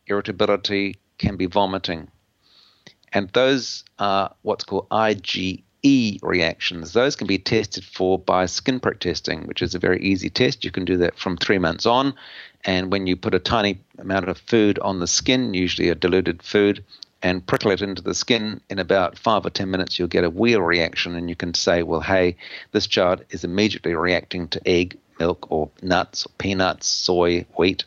irritability, 0.08 0.96
can 1.18 1.36
be 1.36 1.46
vomiting. 1.48 2.10
And 3.14 3.30
those 3.30 3.84
are 3.98 4.34
what's 4.44 4.64
called 4.64 4.88
IgE 4.90 5.64
reactions. 6.22 6.94
Those 6.94 7.16
can 7.16 7.28
be 7.28 7.38
tested 7.38 7.84
for 7.84 8.20
by 8.20 8.46
skin 8.46 8.80
prick 8.80 9.00
testing, 9.00 9.48
which 9.48 9.62
is 9.62 9.74
a 9.74 9.80
very 9.80 10.02
easy 10.02 10.30
test. 10.30 10.64
You 10.64 10.72
can 10.72 10.86
do 10.86 10.98
that 10.98 11.18
from 11.18 11.38
three 11.38 11.58
months 11.58 11.86
on. 11.86 12.14
And 12.66 12.92
when 12.92 13.08
you 13.08 13.16
put 13.16 13.34
a 13.34 13.40
tiny 13.40 13.80
amount 13.98 14.28
of 14.28 14.38
food 14.38 14.80
on 14.80 15.00
the 15.00 15.08
skin, 15.08 15.54
usually 15.54 15.90
a 15.90 15.96
diluted 15.96 16.44
food, 16.44 16.84
and 17.22 17.46
prickle 17.46 17.72
it 17.72 17.82
into 17.82 18.02
the 18.02 18.14
skin, 18.14 18.62
in 18.70 18.80
about 18.80 19.18
five 19.18 19.46
or 19.46 19.50
ten 19.50 19.72
minutes, 19.72 19.98
you'll 19.98 20.08
get 20.08 20.24
a 20.24 20.32
wheal 20.32 20.66
reaction. 20.66 21.16
And 21.16 21.30
you 21.30 21.36
can 21.36 21.54
say, 21.54 21.84
well, 21.84 22.02
hey, 22.02 22.36
this 22.72 22.88
child 22.88 23.24
is 23.30 23.44
immediately 23.44 23.94
reacting 23.94 24.48
to 24.50 24.68
egg, 24.68 24.98
milk, 25.20 25.52
or 25.52 25.70
nuts, 25.82 26.26
or 26.26 26.30
peanuts, 26.38 26.88
soy, 26.88 27.46
wheat. 27.58 27.84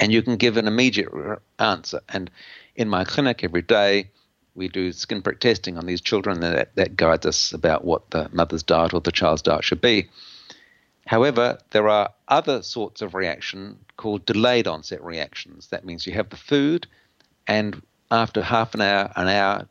And 0.00 0.12
you 0.12 0.22
can 0.22 0.36
give 0.36 0.56
an 0.56 0.66
immediate 0.66 1.08
answer. 1.58 2.00
And 2.08 2.30
in 2.74 2.88
my 2.88 3.04
clinic 3.04 3.44
every 3.44 3.62
day, 3.62 4.10
we 4.54 4.68
do 4.68 4.92
skin 4.92 5.22
prick 5.22 5.40
testing 5.40 5.78
on 5.78 5.86
these 5.86 6.00
children, 6.00 6.42
and 6.42 6.54
that, 6.54 6.74
that 6.76 6.96
guides 6.96 7.26
us 7.26 7.52
about 7.52 7.84
what 7.84 8.10
the 8.10 8.28
mother's 8.32 8.62
diet 8.62 8.94
or 8.94 9.00
the 9.00 9.12
child's 9.12 9.42
diet 9.42 9.64
should 9.64 9.80
be. 9.80 10.08
However, 11.06 11.58
there 11.70 11.88
are 11.88 12.10
other 12.28 12.62
sorts 12.62 13.02
of 13.02 13.14
reaction 13.14 13.78
called 13.96 14.24
delayed 14.24 14.66
onset 14.66 15.02
reactions. 15.02 15.68
That 15.68 15.84
means 15.84 16.06
you 16.06 16.12
have 16.12 16.30
the 16.30 16.36
food, 16.36 16.86
and 17.46 17.82
after 18.10 18.42
half 18.42 18.74
an 18.74 18.82
hour, 18.82 19.12
an 19.16 19.28
hour, 19.28 19.66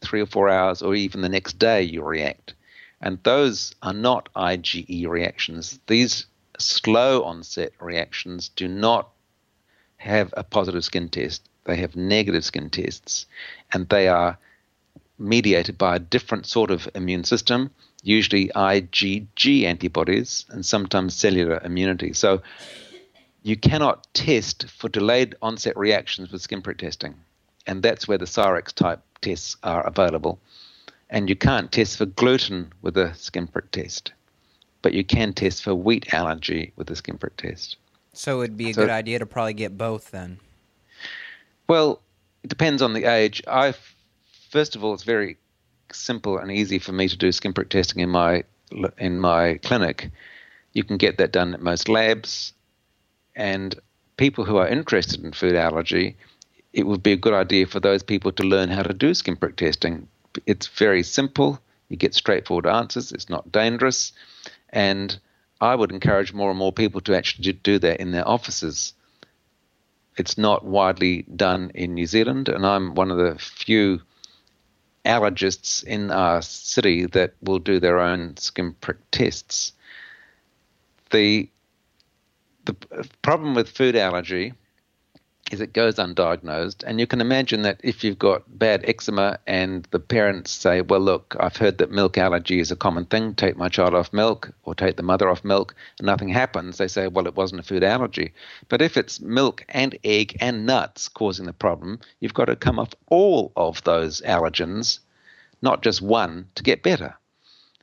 three 0.00 0.20
or 0.20 0.26
four 0.26 0.48
hours, 0.48 0.82
or 0.82 0.94
even 0.94 1.20
the 1.20 1.28
next 1.28 1.58
day, 1.58 1.82
you 1.82 2.02
react. 2.02 2.54
And 3.00 3.22
those 3.22 3.74
are 3.82 3.92
not 3.92 4.28
IgE 4.34 5.06
reactions. 5.06 5.78
These 5.86 6.26
slow 6.58 7.22
onset 7.24 7.72
reactions 7.78 8.48
do 8.48 8.66
not 8.66 9.10
have 9.98 10.32
a 10.36 10.42
positive 10.42 10.84
skin 10.84 11.08
test. 11.08 11.48
They 11.66 11.76
have 11.76 11.96
negative 11.96 12.44
skin 12.44 12.70
tests. 12.70 13.26
And 13.72 13.88
they 13.88 14.08
are 14.08 14.38
mediated 15.18 15.76
by 15.76 15.96
a 15.96 16.00
different 16.00 16.46
sort 16.46 16.70
of 16.70 16.88
immune 16.94 17.24
system, 17.24 17.70
usually 18.02 18.48
IgG 18.48 19.64
antibodies 19.64 20.46
and 20.50 20.64
sometimes 20.64 21.14
cellular 21.14 21.60
immunity. 21.64 22.12
So 22.12 22.42
you 23.42 23.56
cannot 23.56 24.06
test 24.14 24.68
for 24.68 24.88
delayed 24.88 25.34
onset 25.42 25.76
reactions 25.76 26.30
with 26.32 26.42
skin 26.42 26.62
prick 26.62 26.78
testing. 26.78 27.14
And 27.66 27.82
that's 27.82 28.06
where 28.06 28.18
the 28.18 28.24
Cyrex 28.24 28.72
type 28.72 29.00
tests 29.20 29.56
are 29.62 29.86
available. 29.86 30.38
And 31.10 31.28
you 31.28 31.36
can't 31.36 31.70
test 31.70 31.98
for 31.98 32.06
gluten 32.06 32.72
with 32.82 32.96
a 32.96 33.14
skin 33.14 33.46
prick 33.46 33.70
test, 33.70 34.12
but 34.82 34.92
you 34.92 35.04
can 35.04 35.32
test 35.32 35.62
for 35.62 35.74
wheat 35.74 36.12
allergy 36.12 36.72
with 36.76 36.90
a 36.90 36.96
skin 36.96 37.18
prick 37.18 37.36
test. 37.36 37.76
So 38.12 38.42
it'd 38.42 38.56
be 38.56 38.70
a 38.70 38.74
so, 38.74 38.82
good 38.82 38.90
idea 38.90 39.18
to 39.18 39.26
probably 39.26 39.54
get 39.54 39.76
both 39.76 40.10
then. 40.10 40.38
Well, 41.68 42.00
it 42.42 42.48
depends 42.48 42.82
on 42.82 42.92
the 42.92 43.04
age. 43.04 43.42
I 43.46 43.74
first 44.50 44.76
of 44.76 44.84
all, 44.84 44.94
it's 44.94 45.02
very 45.02 45.36
simple 45.92 46.38
and 46.38 46.50
easy 46.50 46.78
for 46.78 46.92
me 46.92 47.08
to 47.08 47.16
do 47.16 47.32
skin 47.32 47.52
prick 47.52 47.68
testing 47.68 48.00
in 48.00 48.10
my 48.10 48.44
in 48.98 49.20
my 49.20 49.58
clinic. 49.62 50.10
You 50.72 50.84
can 50.84 50.96
get 50.96 51.18
that 51.18 51.32
done 51.32 51.54
at 51.54 51.62
most 51.62 51.88
labs, 51.88 52.52
and 53.34 53.74
people 54.16 54.44
who 54.44 54.56
are 54.58 54.68
interested 54.68 55.24
in 55.24 55.32
food 55.32 55.54
allergy, 55.54 56.16
it 56.72 56.86
would 56.86 57.02
be 57.02 57.12
a 57.12 57.16
good 57.16 57.34
idea 57.34 57.66
for 57.66 57.80
those 57.80 58.02
people 58.02 58.32
to 58.32 58.42
learn 58.42 58.68
how 58.68 58.82
to 58.82 58.92
do 58.92 59.14
skin 59.14 59.36
prick 59.36 59.56
testing. 59.56 60.08
It's 60.44 60.66
very 60.66 61.02
simple. 61.02 61.58
You 61.88 61.96
get 61.96 62.14
straightforward 62.14 62.66
answers. 62.66 63.12
It's 63.12 63.30
not 63.30 63.50
dangerous, 63.52 64.12
and 64.70 65.18
I 65.60 65.74
would 65.74 65.92
encourage 65.92 66.32
more 66.32 66.50
and 66.50 66.58
more 66.58 66.72
people 66.72 67.00
to 67.02 67.16
actually 67.16 67.52
do 67.52 67.78
that 67.78 68.00
in 68.00 68.10
their 68.12 68.28
offices. 68.28 68.92
It's 70.16 70.38
not 70.38 70.64
widely 70.64 71.22
done 71.22 71.70
in 71.74 71.94
New 71.94 72.06
Zealand, 72.06 72.48
and 72.48 72.64
I'm 72.66 72.94
one 72.94 73.10
of 73.10 73.18
the 73.18 73.38
few 73.38 74.00
allergists 75.04 75.84
in 75.84 76.10
our 76.10 76.42
city 76.42 77.06
that 77.06 77.34
will 77.42 77.58
do 77.58 77.78
their 77.78 78.00
own 78.00 78.36
skin 78.36 78.74
prick 78.80 78.98
tests. 79.10 79.72
The 81.10 81.48
the 82.64 82.74
problem 83.22 83.54
with 83.54 83.68
food 83.68 83.94
allergy 83.94 84.52
is 85.52 85.60
it 85.60 85.72
goes 85.72 85.94
undiagnosed, 85.94 86.82
and 86.84 86.98
you 86.98 87.06
can 87.06 87.20
imagine 87.20 87.62
that 87.62 87.80
if 87.84 88.02
you've 88.02 88.18
got 88.18 88.58
bad 88.58 88.84
eczema 88.84 89.38
and 89.46 89.86
the 89.92 90.00
parents 90.00 90.50
say, 90.50 90.80
"Well, 90.80 90.98
look, 90.98 91.36
I've 91.38 91.56
heard 91.56 91.78
that 91.78 91.92
milk 91.92 92.18
allergy 92.18 92.58
is 92.58 92.72
a 92.72 92.76
common 92.76 93.04
thing. 93.04 93.32
Take 93.32 93.56
my 93.56 93.68
child 93.68 93.94
off 93.94 94.12
milk, 94.12 94.50
or 94.64 94.74
take 94.74 94.96
the 94.96 95.04
mother 95.04 95.28
off 95.28 95.44
milk," 95.44 95.76
and 95.98 96.06
nothing 96.06 96.30
happens. 96.30 96.78
They 96.78 96.88
say, 96.88 97.06
"Well, 97.06 97.28
it 97.28 97.36
wasn't 97.36 97.60
a 97.60 97.62
food 97.62 97.84
allergy." 97.84 98.32
But 98.68 98.82
if 98.82 98.96
it's 98.96 99.20
milk 99.20 99.64
and 99.68 99.96
egg 100.02 100.36
and 100.40 100.66
nuts 100.66 101.08
causing 101.08 101.46
the 101.46 101.52
problem, 101.52 102.00
you've 102.18 102.34
got 102.34 102.46
to 102.46 102.56
come 102.56 102.80
off 102.80 102.94
all 103.06 103.52
of 103.56 103.84
those 103.84 104.22
allergens, 104.22 104.98
not 105.62 105.80
just 105.80 106.02
one, 106.02 106.48
to 106.56 106.64
get 106.64 106.82
better. 106.82 107.16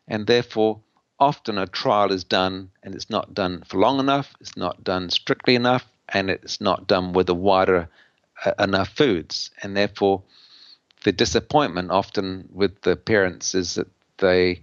And 0.06 0.28
therefore, 0.28 0.82
often 1.17 1.58
a 1.58 1.65
trial 1.65 2.12
is 2.12 2.26
done 2.26 2.71
and 2.84 2.93
it's 2.93 3.10
not 3.10 3.34
done 3.34 3.63
for 3.65 3.78
long 3.78 4.02
enough, 4.02 4.36
it's 4.41 4.58
not 4.58 4.84
done 4.84 5.10
strictly 5.10 5.56
enough, 5.56 5.88
and 6.09 6.29
it's 6.29 6.61
not 6.61 6.87
done 6.87 7.13
with 7.13 7.29
a 7.29 7.33
wider 7.33 7.89
uh, 8.45 8.53
enough 8.59 8.89
foods. 8.89 9.51
And 9.61 9.75
therefore, 9.75 10.23
the 11.03 11.11
disappointment 11.11 11.91
often 11.91 12.47
with 12.51 12.81
the 12.81 12.95
parents 12.95 13.55
is 13.55 13.75
that 13.75 13.87
they 14.17 14.61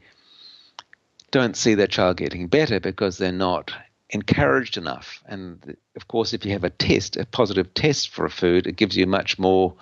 don't 1.31 1.57
see 1.57 1.74
their 1.74 1.87
child 1.87 2.16
getting 2.16 2.46
better 2.46 2.81
because 2.81 3.18
they're 3.18 3.33
not 3.33 3.72
encouraged 4.11 4.76
enough. 4.76 5.22
And 5.26 5.76
of 5.96 6.09
course, 6.09 6.33
if 6.33 6.44
you 6.44 6.53
have 6.53 6.64
a 6.64 6.70
test, 6.70 7.16
a 7.16 7.24
positive 7.26 7.72
test 7.74 8.09
for 8.11 8.24
a 8.24 8.31
food, 8.31 8.66
it 8.66 8.76
gives 8.76 8.96
you 8.96 9.07
much 9.07 9.38
more 9.38 9.74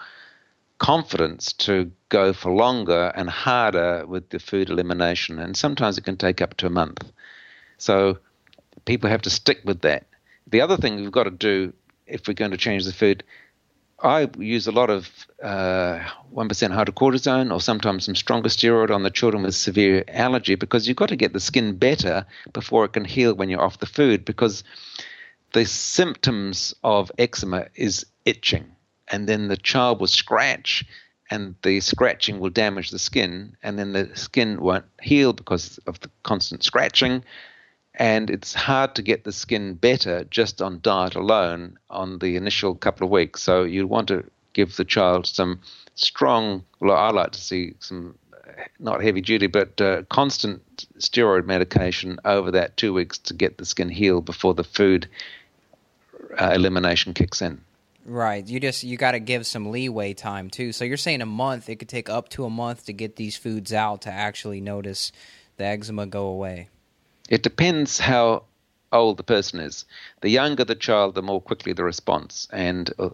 confidence 0.79 1.53
to 1.53 1.90
go 2.09 2.33
for 2.33 2.53
longer 2.53 3.12
and 3.14 3.29
harder 3.29 4.05
with 4.07 4.29
the 4.31 4.38
food 4.38 4.71
elimination. 4.71 5.38
And 5.38 5.57
sometimes 5.57 5.99
it 5.99 6.05
can 6.05 6.16
take 6.16 6.40
up 6.40 6.57
to 6.59 6.66
a 6.66 6.71
month. 6.71 7.11
So 7.79 8.18
people 8.85 9.11
have 9.11 9.23
to 9.23 9.31
stick 9.31 9.61
with 9.64 9.81
that. 9.81 10.07
The 10.51 10.61
other 10.61 10.77
thing 10.77 10.97
we've 10.97 11.13
got 11.13 11.25
to 11.25 11.31
do 11.31 11.73
if 12.07 12.27
we're 12.27 12.35
going 12.35 12.53
to 12.53 12.57
change 12.57 12.85
the 12.85 12.93
food, 12.93 13.23
I 14.01 14.31
use 14.39 14.67
a 14.67 14.73
lot 14.73 14.91
of 14.91 15.11
uh, 15.43 15.99
1% 16.35 16.35
hydrocortisone 16.35 17.53
or 17.53 17.61
sometimes 17.61 18.05
some 18.05 18.15
stronger 18.15 18.49
steroid 18.49 18.91
on 18.91 19.03
the 19.03 19.11
children 19.11 19.43
with 19.43 19.55
severe 19.55 20.05
allergy 20.09 20.55
because 20.55 20.87
you've 20.87 20.97
got 20.97 21.09
to 21.09 21.17
get 21.17 21.33
the 21.33 21.41
skin 21.41 21.77
better 21.77 22.25
before 22.53 22.85
it 22.85 22.93
can 22.93 23.05
heal 23.05 23.35
when 23.35 23.49
you're 23.49 23.61
off 23.61 23.81
the 23.81 23.87
food 23.87 24.25
because 24.25 24.63
the 25.53 25.65
symptoms 25.65 26.75
of 26.85 27.11
eczema 27.19 27.67
is 27.75 28.07
itching 28.25 28.71
and 29.09 29.29
then 29.29 29.49
the 29.49 29.57
child 29.57 29.99
will 29.99 30.07
scratch 30.07 30.85
and 31.31 31.57
the 31.63 31.81
scratching 31.81 32.39
will 32.39 32.51
damage 32.51 32.91
the 32.91 32.99
skin 32.99 33.57
and 33.65 33.79
then 33.79 33.93
the 33.93 34.09
skin 34.15 34.61
won't 34.61 34.85
heal 35.03 35.33
because 35.33 35.79
of 35.87 35.99
the 36.01 36.11
constant 36.23 36.63
scratching 36.63 37.25
and 37.99 38.31
it's 38.31 38.55
hard 38.55 38.95
to 38.95 39.03
get 39.03 39.25
the 39.25 39.33
skin 39.33 39.75
better 39.75 40.25
just 40.25 40.63
on 40.63 40.79
diet 40.83 41.17
alone 41.17 41.77
on 41.91 42.19
the 42.21 42.37
initial 42.37 42.75
couple 42.75 43.05
of 43.05 43.11
weeks 43.11 43.43
so 43.43 43.65
you 43.65 43.87
want 43.87 44.09
to 44.09 44.25
give 44.53 44.77
the 44.77 44.85
child 44.85 45.27
some 45.27 45.61
strong 45.95 46.65
well 46.81 46.97
i 46.97 47.11
like 47.11 47.33
to 47.33 47.41
see 47.41 47.75
some 47.81 48.17
not 48.79 49.03
heavy 49.03 49.21
duty 49.21 49.47
but 49.47 49.81
uh, 49.81 50.03
constant 50.05 50.87
steroid 50.99 51.45
medication 51.45 52.19
over 52.25 52.51
that 52.51 52.77
two 52.77 52.95
weeks 52.95 53.19
to 53.19 53.35
get 53.35 53.59
the 53.59 53.65
skin 53.65 53.89
healed 53.89 54.25
before 54.25 54.55
the 54.55 54.65
food 54.65 55.07
uh, 56.41 56.53
elimination 56.55 57.13
kicks 57.13 57.43
in 57.43 57.61
Right. 58.09 58.47
You 58.47 58.59
just 58.59 58.85
you 58.85 58.97
got 58.97 59.13
to 59.13 59.21
give 59.21 59.47
some 59.47 59.71
leeway 59.71 60.15
time 60.15 60.49
too. 60.49 60.73
So 60.73 60.87
you're 60.87 60.97
saying 60.97 61.21
a 61.21 61.27
month, 61.27 61.69
it 61.69 61.77
could 61.77 61.91
take 61.91 62.09
up 62.09 62.31
to 62.31 62.47
a 62.47 62.51
month 62.51 62.87
to 62.87 62.95
get 62.95 63.17
these 63.17 63.37
foods 63.37 63.71
out 63.71 64.01
to 64.03 64.11
actually 64.11 64.63
notice 64.63 65.13
the 65.59 65.67
eczema 65.67 66.07
go 66.07 66.25
away. 66.25 66.71
It 67.29 67.43
depends 67.43 67.99
how 67.99 68.45
old 68.91 69.19
the 69.19 69.23
person 69.23 69.61
is. 69.61 69.85
The 70.23 70.31
younger 70.31 70.64
the 70.64 70.75
child, 70.75 71.14
the 71.14 71.23
more 71.23 71.41
quickly 71.41 71.73
the 71.73 71.85
response. 71.85 72.49
And 72.53 72.91
uh, 72.99 73.11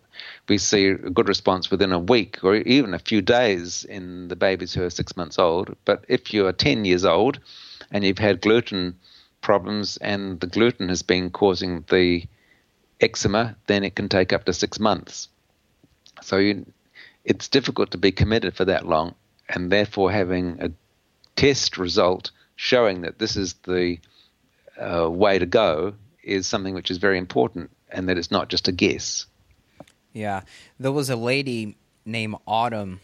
we 0.48 0.58
see 0.58 0.86
a 0.86 0.94
good 0.96 1.28
response 1.28 1.70
within 1.70 1.92
a 1.92 1.98
week 1.98 2.38
or 2.42 2.54
even 2.56 2.94
a 2.94 2.98
few 2.98 3.20
days 3.22 3.84
in 3.84 4.28
the 4.28 4.36
babies 4.36 4.72
who 4.72 4.84
are 4.84 4.90
six 4.90 5.16
months 5.16 5.38
old. 5.38 5.76
But 5.84 6.04
if 6.08 6.32
you 6.32 6.46
are 6.46 6.52
10 6.52 6.84
years 6.84 7.04
old 7.04 7.40
and 7.90 8.04
you've 8.04 8.18
had 8.18 8.40
gluten 8.40 8.98
problems 9.40 9.96
and 9.98 10.40
the 10.40 10.46
gluten 10.46 10.88
has 10.88 11.02
been 11.02 11.30
causing 11.30 11.84
the 11.90 12.24
eczema, 13.00 13.56
then 13.66 13.84
it 13.84 13.96
can 13.96 14.08
take 14.08 14.32
up 14.32 14.44
to 14.44 14.52
six 14.52 14.78
months. 14.78 15.28
So 16.22 16.38
you, 16.38 16.66
it's 17.24 17.48
difficult 17.48 17.90
to 17.90 17.98
be 17.98 18.12
committed 18.12 18.54
for 18.54 18.64
that 18.66 18.86
long, 18.86 19.14
and 19.48 19.70
therefore 19.70 20.10
having 20.10 20.58
a 20.60 20.70
test 21.36 21.76
result 21.76 22.30
showing 22.56 23.02
that 23.02 23.18
this 23.18 23.36
is 23.36 23.54
the 23.64 23.98
uh, 24.78 25.10
way 25.10 25.38
to 25.38 25.46
go 25.46 25.94
is 26.22 26.46
something 26.46 26.74
which 26.74 26.90
is 26.90 26.98
very 26.98 27.18
important, 27.18 27.70
and 27.90 28.08
that 28.08 28.18
it's 28.18 28.30
not 28.30 28.48
just 28.48 28.68
a 28.68 28.72
guess. 28.72 29.26
Yeah, 30.12 30.42
there 30.78 30.92
was 30.92 31.10
a 31.10 31.16
lady 31.16 31.76
named 32.04 32.36
Autumn 32.46 33.00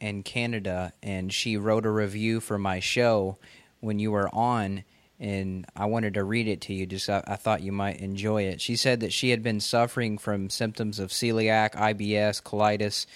in 0.00 0.22
Canada, 0.22 0.92
and 1.02 1.32
she 1.32 1.56
wrote 1.56 1.86
a 1.86 1.90
review 1.90 2.40
for 2.40 2.58
my 2.58 2.80
show 2.80 3.38
when 3.80 3.98
you 3.98 4.10
were 4.10 4.34
on 4.34 4.84
and 5.20 5.66
I 5.76 5.86
wanted 5.86 6.14
to 6.14 6.24
read 6.24 6.48
it 6.48 6.60
to 6.62 6.74
you. 6.74 6.86
Just 6.86 7.08
I, 7.08 7.22
I, 7.26 7.36
thought 7.36 7.62
you 7.62 7.72
might 7.72 8.00
enjoy 8.00 8.42
it. 8.42 8.60
She 8.60 8.76
said 8.76 9.00
that 9.00 9.12
she 9.12 9.30
had 9.30 9.42
been 9.42 9.60
suffering 9.60 10.18
from 10.18 10.50
symptoms 10.50 10.98
of 10.98 11.10
celiac, 11.10 11.74
IBS, 11.74 12.42
colitis, 12.42 13.06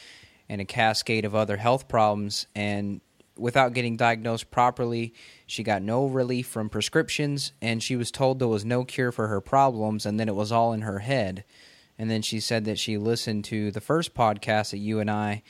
and 0.49 0.61
a 0.61 0.65
cascade 0.65 1.25
of 1.25 1.35
other 1.35 1.57
health 1.57 1.89
problems, 1.89 2.47
and 2.55 3.01
without 3.39 3.73
getting 3.73 3.97
diagnosed 3.97 4.51
properly, 4.51 5.15
she 5.47 5.63
got 5.63 5.83
no 5.83 6.07
relief 6.07 6.47
from 6.47 6.69
prescriptions, 6.69 7.53
and 7.63 7.83
she 7.83 7.97
was 7.97 8.11
told 8.11 8.39
there 8.39 8.49
was 8.49 8.65
no 8.65 8.85
cure 8.85 9.13
for 9.13 9.29
her 9.29 9.41
problems, 9.41 10.05
and 10.05 10.19
then 10.19 10.29
it 10.29 10.35
was 10.35 10.53
all 10.53 10.73
in 10.73 10.83
her 10.83 11.01
head. 11.01 11.45
And 11.99 12.11
then 12.11 12.23
she 12.23 12.41
said 12.41 12.65
that 12.67 12.79
she 12.79 12.97
listened 12.97 13.45
to 13.47 13.71
the 13.71 13.81
first 13.81 14.15
podcast 14.15 14.71
that 14.71 14.79
you 14.79 15.01
and 15.01 15.11
I 15.11 15.43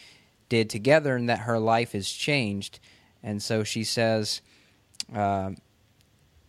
did 0.49 0.70
together, 0.70 1.16
and 1.16 1.28
that 1.28 1.41
her 1.41 1.59
life 1.59 1.93
has 1.93 2.09
changed. 2.11 2.80
And 3.22 3.43
so 3.43 3.64
she 3.64 3.84
says. 3.84 4.41
Uh, 5.14 5.53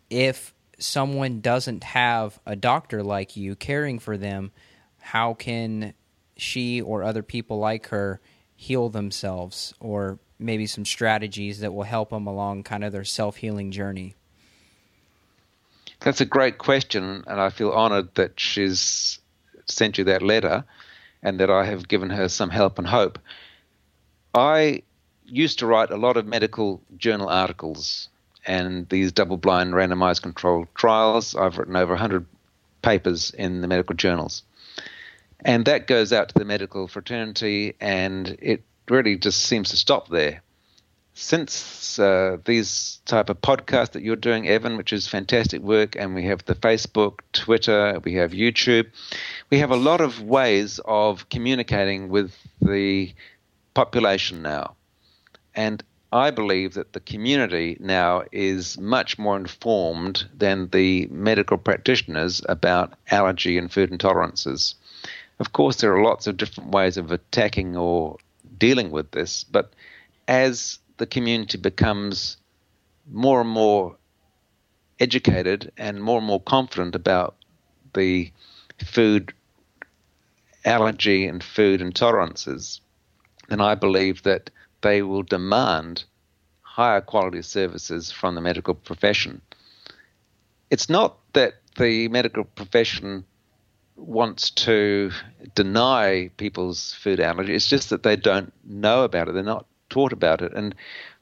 if 0.10 0.54
someone 0.80 1.42
doesn't 1.42 1.84
have 1.84 2.40
a 2.46 2.56
doctor 2.56 3.04
like 3.04 3.38
you 3.38 3.56
caring 3.56 4.00
for 4.00 4.18
them, 4.18 4.52
how 5.00 5.34
can 5.34 5.94
she 6.38 6.82
or 6.82 7.04
other 7.04 7.24
people 7.24 7.60
like 7.60 7.88
her 7.88 8.20
heal 8.56 8.90
themselves 8.90 9.74
or 9.80 10.20
maybe 10.40 10.66
some 10.66 10.86
strategies 10.86 11.60
that 11.60 11.74
will 11.74 11.84
help 11.84 12.10
them 12.10 12.26
along 12.26 12.64
kind 12.64 12.84
of 12.84 12.92
their 12.92 13.04
self 13.04 13.38
healing 13.38 13.72
journey? 13.72 14.16
That's 16.00 16.22
a 16.22 16.26
great 16.26 16.58
question, 16.58 17.24
and 17.28 17.42
I 17.42 17.50
feel 17.50 17.72
honored 17.72 18.16
that 18.16 18.40
she's 18.40 19.20
sent 19.66 19.98
you 19.98 20.06
that 20.06 20.22
letter 20.22 20.64
and 21.22 21.40
that 21.40 21.50
I 21.50 21.66
have 21.66 21.88
given 21.88 22.10
her 22.10 22.30
some 22.30 22.50
help 22.50 22.80
and 22.80 22.88
hope. 22.88 23.20
I 24.34 24.84
used 25.26 25.60
to 25.60 25.68
write 25.68 25.92
a 25.92 25.98
lot 25.98 26.18
of 26.18 26.26
medical 26.26 26.82
journal 26.98 27.28
articles 27.28 28.08
and 28.46 28.88
these 28.90 29.12
double 29.12 29.38
blind 29.38 29.74
randomized 29.74 30.22
controlled 30.22 30.68
trials. 30.76 31.36
I've 31.36 31.58
written 31.58 31.76
over 31.76 31.94
100 31.94 32.26
papers 32.82 33.32
in 33.32 33.62
the 33.62 33.68
medical 33.68 33.96
journals. 33.96 34.44
And 35.42 35.66
that 35.66 35.88
goes 35.88 36.12
out 36.12 36.30
to 36.30 36.36
the 36.36 36.46
medical 36.46 36.88
fraternity, 36.88 37.76
and 37.80 38.38
it 38.42 38.64
really 38.90 39.18
just 39.18 39.42
seems 39.42 39.70
to 39.70 39.78
stop 39.78 40.10
there. 40.10 40.42
Since 41.14 42.00
uh, 42.00 42.38
these 42.46 43.00
type 43.06 43.30
of 43.30 43.42
podcasts 43.42 43.92
that 43.92 44.04
you're 44.04 44.16
doing, 44.16 44.48
Evan, 44.48 44.78
which 44.78 44.94
is 44.94 45.08
fantastic 45.08 45.62
work, 45.62 45.98
and 45.98 46.16
we 46.16 46.24
have 46.26 46.46
the 46.46 46.56
Facebook, 46.56 47.20
Twitter, 47.34 48.00
we 48.06 48.14
have 48.14 48.32
YouTube, 48.32 48.88
we 49.50 49.60
have 49.60 49.72
a 49.72 49.76
lot 49.76 50.00
of 50.00 50.22
ways 50.22 50.80
of 50.86 51.28
communicating 51.30 52.08
with 52.10 52.34
the 52.62 53.14
population 53.74 54.42
now. 54.42 54.76
And 55.56 55.84
I 56.12 56.32
believe 56.32 56.74
that 56.74 56.94
the 56.94 57.00
community 57.00 57.78
now 57.80 58.24
is 58.32 58.78
much 58.80 59.20
more 59.20 59.38
informed 59.38 60.28
than 60.36 60.70
the 60.70 61.08
medical 61.12 61.58
practitioners 61.58 62.42
about 62.50 62.94
allergy 63.12 63.58
and 63.58 63.72
food 63.72 63.92
intolerances. 63.92 64.74
Of 65.40 65.54
course, 65.54 65.78
there 65.78 65.96
are 65.96 66.04
lots 66.04 66.28
of 66.28 66.38
different 66.38 66.72
ways 66.72 66.98
of 66.98 67.12
attacking 67.12 67.78
or 67.78 68.18
dealing 68.60 68.91
with 68.91 69.12
this, 69.12 69.43
but 69.43 69.74
as 70.28 70.80
the 70.97 71.07
community 71.07 71.57
becomes 71.57 72.38
more 73.12 73.41
and 73.41 73.49
more 73.49 73.95
educated 74.99 75.72
and 75.78 76.03
more 76.03 76.18
and 76.18 76.28
more 76.28 76.41
confident 76.41 76.93
about 76.93 77.36
the 77.93 78.32
food 78.86 79.34
allergy 80.66 81.26
and 81.26 81.43
food 81.43 81.80
intolerances, 81.82 82.82
then 83.47 83.62
I 83.62 83.76
believe 83.76 84.24
that 84.24 84.49
they 84.82 85.01
will 85.01 85.24
demand 85.24 86.03
higher 86.62 87.01
quality 87.01 87.41
services 87.41 88.12
from 88.12 88.36
the 88.36 88.41
medical 88.41 88.74
profession. 88.74 89.41
It's 90.70 90.89
not 90.89 91.18
that 91.34 91.55
the 91.78 92.07
medical 92.10 92.43
profession 92.43 93.26
wants 94.00 94.50
to 94.52 95.12
deny 95.56 96.30
people's 96.38 96.93
food 96.93 97.20
allergy, 97.20 97.54
it's 97.54 97.68
just 97.68 97.89
that 97.89 98.04
they 98.04 98.16
don't 98.16 98.54
know 98.66 99.04
about 99.04 99.28
it, 99.28 99.34
they're 99.34 99.43
not 99.43 99.66
taught 99.89 100.14
about 100.14 100.41
it. 100.41 100.54
And 100.54 100.76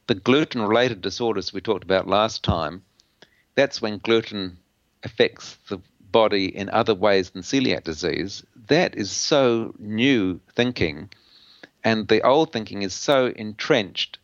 the 0.08 0.16
gluten 0.16 0.62
related 0.62 1.02
disorders 1.02 1.54
we 1.54 1.62
talked 1.62 1.84
about 1.84 2.08
last 2.08 2.44
time, 2.44 2.84
that's 3.56 3.82
when 3.82 3.98
gluten 4.00 4.58
affects 5.04 5.58
the 5.70 5.80
body 6.12 6.46
in 6.46 6.70
other 6.70 6.96
ways 6.96 7.32
than 7.32 7.42
celiac 7.42 7.84
disease. 7.84 8.44
That 8.68 8.96
is 8.96 9.12
so 9.12 9.74
new 9.80 10.40
thinking 10.56 11.10
and 11.88 12.08
the 12.10 12.22
old 12.22 12.52
thinking 12.52 12.82
is 12.82 12.94
so 12.94 13.28
entrenched 13.28 14.20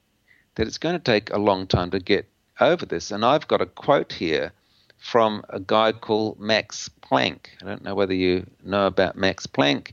that 0.56 0.68
it's 0.68 0.78
going 0.78 0.96
to 0.96 1.12
take 1.12 1.32
a 1.32 1.38
long 1.38 1.66
time 1.66 1.92
to 1.92 2.00
get 2.00 2.28
over 2.60 2.86
this. 2.86 3.10
And 3.10 3.24
I've 3.24 3.48
got 3.48 3.62
a 3.62 3.66
quote 3.66 4.12
here 4.12 4.52
from 5.04 5.44
a 5.50 5.60
guy 5.60 5.92
called 5.92 6.40
Max 6.40 6.90
Planck. 7.02 7.48
I 7.62 7.66
don't 7.66 7.84
know 7.84 7.94
whether 7.94 8.14
you 8.14 8.48
know 8.64 8.88
about 8.88 9.18
Max 9.18 9.46
Planck. 9.46 9.92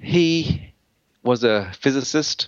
He 0.00 0.72
was 1.24 1.42
a 1.42 1.70
physicist 1.80 2.46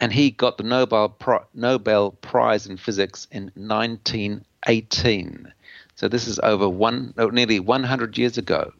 and 0.00 0.10
he 0.10 0.30
got 0.30 0.56
the 0.56 0.64
Nobel, 0.64 1.14
Nobel 1.52 2.12
Prize 2.12 2.66
in 2.66 2.78
Physics 2.78 3.28
in 3.30 3.52
1918. 3.54 5.52
So 5.94 6.08
this 6.08 6.26
is 6.26 6.38
over 6.38 6.68
one, 6.70 7.12
nearly 7.18 7.60
100 7.60 8.16
years 8.16 8.38
ago. 8.38 8.72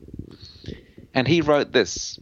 And 1.13 1.29
he 1.29 1.43
wrote 1.43 1.73
this. 1.73 2.19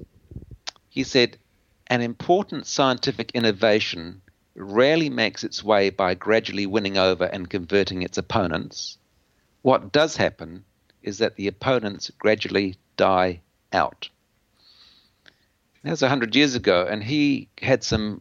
He 0.89 1.05
said, 1.05 1.39
an 1.87 2.01
important 2.01 2.67
scientific 2.67 3.31
innovation 3.35 4.21
rarely 4.57 5.11
makes 5.11 5.45
its 5.45 5.63
way 5.63 5.91
by 5.91 6.15
gradually 6.15 6.67
winning 6.67 6.99
over 6.99 7.25
and 7.25 7.49
converting 7.49 8.03
its 8.03 8.19
opponents. 8.19 8.99
What 9.65 9.93
does 9.93 10.17
happen 10.17 10.65
is 11.03 11.19
that 11.19 11.37
the 11.37 11.49
opponents 11.49 12.11
gradually 12.19 12.77
die 12.97 13.41
out. 13.73 14.09
That 15.83 15.91
was 15.91 16.03
100 16.03 16.37
years 16.37 16.55
ago, 16.55 16.87
and 16.89 17.03
he 17.03 17.49
had 17.61 17.83
some 17.83 18.21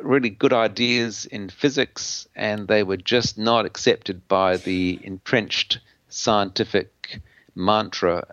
really 0.00 0.30
good 0.30 0.52
ideas 0.52 1.26
in 1.26 1.48
physics, 1.48 2.28
and 2.36 2.68
they 2.68 2.82
were 2.82 2.96
just 2.96 3.38
not 3.38 3.66
accepted 3.66 4.26
by 4.28 4.56
the 4.56 4.98
entrenched 5.02 5.78
scientific 6.08 7.20
mantra 7.54 8.24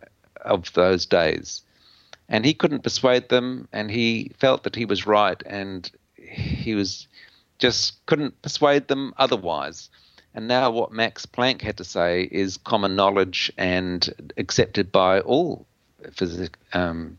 of 0.43 0.73
those 0.73 1.05
days 1.05 1.61
and 2.31 2.45
he 2.45 2.53
couldn't 2.53 2.81
persuade 2.81 3.27
them, 3.27 3.67
and 3.73 3.91
he 3.91 4.31
felt 4.39 4.63
that 4.63 4.75
he 4.75 4.85
was 4.85 5.05
right, 5.05 5.43
and 5.45 5.91
he 6.15 6.73
was 6.73 7.07
just 7.59 8.03
couldn't 8.05 8.41
persuade 8.41 8.87
them 8.87 9.13
otherwise. 9.17 9.89
And 10.34 10.47
now, 10.47 10.71
what 10.71 10.93
Max 10.93 11.25
Planck 11.25 11.61
had 11.61 11.77
to 11.77 11.84
say 11.84 12.23
is 12.23 12.57
common 12.57 12.95
knowledge 12.95 13.51
and 13.57 14.32
accepted 14.38 14.91
by 14.91 15.19
all 15.19 15.65
phys- 16.03 16.49
um, 16.73 17.17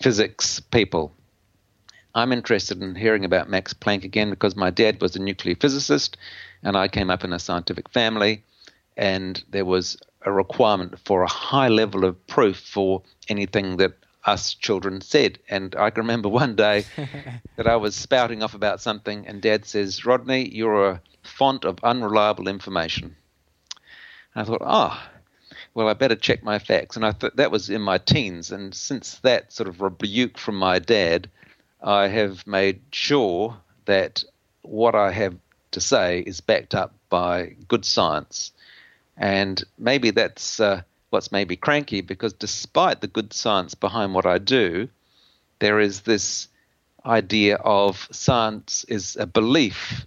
physics 0.00 0.60
people. 0.60 1.12
I'm 2.14 2.32
interested 2.32 2.82
in 2.82 2.94
hearing 2.94 3.24
about 3.24 3.48
Max 3.48 3.72
Planck 3.72 4.04
again 4.04 4.30
because 4.30 4.56
my 4.56 4.70
dad 4.70 5.00
was 5.00 5.16
a 5.16 5.20
nuclear 5.20 5.54
physicist, 5.54 6.16
and 6.62 6.76
I 6.76 6.88
came 6.88 7.08
up 7.08 7.24
in 7.24 7.32
a 7.32 7.38
scientific 7.38 7.88
family, 7.88 8.42
and 8.96 9.42
there 9.50 9.64
was 9.64 9.96
a 10.22 10.32
requirement 10.32 10.98
for 11.04 11.22
a 11.22 11.28
high 11.28 11.68
level 11.68 12.04
of 12.04 12.26
proof 12.26 12.58
for 12.58 13.02
anything 13.28 13.76
that 13.78 13.92
us 14.24 14.54
children 14.54 15.00
said. 15.00 15.38
And 15.48 15.74
I 15.76 15.90
can 15.90 16.02
remember 16.02 16.28
one 16.42 16.56
day 16.56 16.84
that 17.56 17.66
I 17.66 17.76
was 17.76 17.94
spouting 17.94 18.42
off 18.42 18.54
about 18.54 18.80
something, 18.80 19.26
and 19.26 19.40
Dad 19.40 19.64
says, 19.64 20.04
Rodney, 20.04 20.48
you're 20.48 20.90
a 20.90 21.00
font 21.22 21.64
of 21.64 21.78
unreliable 21.82 22.48
information. 22.48 23.16
And 24.34 24.42
I 24.42 24.44
thought, 24.44 24.62
oh, 24.64 25.02
well, 25.74 25.88
I 25.88 25.94
better 25.94 26.16
check 26.16 26.42
my 26.42 26.58
facts. 26.58 26.96
And 26.96 27.04
I 27.04 27.12
thought 27.12 27.36
that 27.36 27.50
was 27.50 27.70
in 27.70 27.80
my 27.82 27.98
teens. 27.98 28.50
And 28.50 28.74
since 28.74 29.16
that 29.20 29.52
sort 29.52 29.68
of 29.68 29.80
rebuke 29.80 30.38
from 30.38 30.56
my 30.56 30.78
dad, 30.78 31.28
I 31.82 32.08
have 32.08 32.46
made 32.46 32.80
sure 32.90 33.56
that 33.86 34.24
what 34.62 34.94
I 34.94 35.10
have 35.10 35.36
to 35.72 35.80
say 35.80 36.20
is 36.20 36.40
backed 36.40 36.74
up 36.74 36.94
by 37.08 37.56
good 37.68 37.84
science. 37.84 38.52
And 39.16 39.62
maybe 39.78 40.10
that's 40.10 40.60
uh, 40.60 40.82
what's 41.10 41.32
maybe 41.32 41.56
cranky 41.56 42.00
because 42.00 42.32
despite 42.32 43.00
the 43.00 43.06
good 43.06 43.32
science 43.32 43.74
behind 43.74 44.14
what 44.14 44.26
I 44.26 44.38
do, 44.38 44.88
there 45.58 45.80
is 45.80 46.02
this 46.02 46.48
idea 47.04 47.56
of 47.56 48.08
science 48.10 48.84
is 48.88 49.16
a 49.16 49.26
belief. 49.26 50.06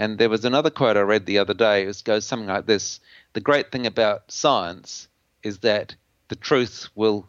And 0.00 0.16
there 0.16 0.30
was 0.30 0.46
another 0.46 0.70
quote 0.70 0.96
I 0.96 1.00
read 1.00 1.26
the 1.26 1.36
other 1.36 1.52
day. 1.52 1.82
It 1.82 2.02
goes 2.06 2.24
something 2.24 2.48
like 2.48 2.64
this 2.64 3.00
The 3.34 3.40
great 3.42 3.70
thing 3.70 3.86
about 3.86 4.32
science 4.32 5.08
is 5.42 5.58
that 5.58 5.94
the 6.28 6.36
truth 6.36 6.88
will 6.94 7.28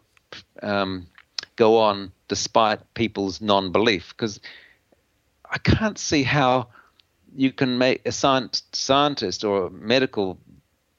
um, 0.62 1.06
go 1.56 1.76
on 1.76 2.12
despite 2.28 2.94
people's 2.94 3.42
non 3.42 3.72
belief. 3.72 4.14
Because 4.16 4.40
I 5.50 5.58
can't 5.58 5.98
see 5.98 6.22
how 6.22 6.68
you 7.36 7.52
can 7.52 7.76
make 7.76 8.06
a 8.06 8.12
science, 8.12 8.62
scientist 8.72 9.44
or 9.44 9.66
a 9.66 9.70
medical 9.70 10.38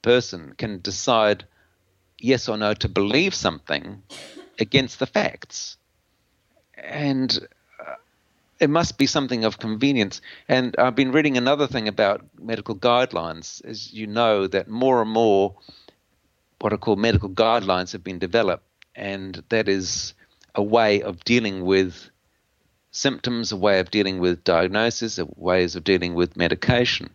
person 0.00 0.54
can 0.56 0.80
decide 0.80 1.44
yes 2.20 2.48
or 2.48 2.56
no 2.56 2.74
to 2.74 2.88
believe 2.88 3.34
something 3.34 4.00
against 4.60 5.00
the 5.00 5.06
facts. 5.06 5.76
And 6.76 7.48
it 8.64 8.70
must 8.70 8.96
be 8.96 9.06
something 9.06 9.44
of 9.44 9.58
convenience. 9.58 10.22
And 10.48 10.74
I've 10.78 10.94
been 10.94 11.12
reading 11.12 11.36
another 11.36 11.66
thing 11.66 11.86
about 11.86 12.24
medical 12.40 12.74
guidelines. 12.74 13.62
As 13.62 13.92
you 13.92 14.06
know, 14.06 14.46
that 14.46 14.68
more 14.68 15.02
and 15.02 15.10
more 15.10 15.54
what 16.60 16.72
are 16.72 16.78
called 16.78 16.98
medical 16.98 17.28
guidelines 17.28 17.92
have 17.92 18.02
been 18.02 18.18
developed, 18.18 18.64
and 18.96 19.42
that 19.50 19.68
is 19.68 20.14
a 20.54 20.62
way 20.62 21.02
of 21.02 21.22
dealing 21.24 21.66
with 21.66 22.08
symptoms, 22.90 23.52
a 23.52 23.56
way 23.56 23.80
of 23.80 23.90
dealing 23.90 24.18
with 24.18 24.44
diagnosis, 24.44 25.18
a 25.18 25.26
ways 25.36 25.76
of 25.76 25.84
dealing 25.84 26.14
with 26.14 26.38
medication. 26.38 27.10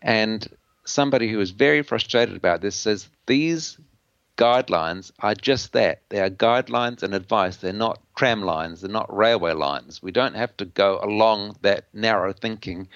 And 0.00 0.44
somebody 0.84 1.28
who 1.28 1.38
is 1.38 1.52
very 1.52 1.82
frustrated 1.82 2.34
about 2.34 2.62
this 2.62 2.74
says 2.74 3.08
these 3.26 3.78
guidelines 4.42 5.12
are 5.20 5.36
just 5.36 5.72
that. 5.72 6.00
They 6.08 6.20
are 6.20 6.28
guidelines 6.28 7.04
and 7.04 7.14
advice. 7.14 7.58
They're 7.58 7.72
not 7.72 8.00
tram 8.16 8.42
lines, 8.42 8.80
they're 8.80 8.90
not 8.90 9.16
railway 9.16 9.52
lines. 9.52 10.02
We 10.02 10.10
don't 10.10 10.34
have 10.34 10.56
to 10.56 10.64
go 10.64 10.98
along 11.00 11.56
that 11.62 11.84
narrow 11.92 12.32
thinking. 12.32 12.88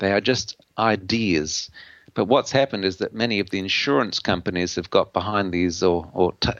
They 0.00 0.10
are 0.12 0.20
just 0.20 0.56
ideas. 0.76 1.70
But 2.14 2.24
what's 2.24 2.50
happened 2.50 2.84
is 2.84 2.96
that 2.96 3.14
many 3.14 3.38
of 3.38 3.50
the 3.50 3.60
insurance 3.60 4.18
companies 4.18 4.74
have 4.74 4.90
got 4.90 5.12
behind 5.12 5.52
these 5.52 5.84
or, 5.84 6.10
or 6.14 6.32
t- 6.40 6.50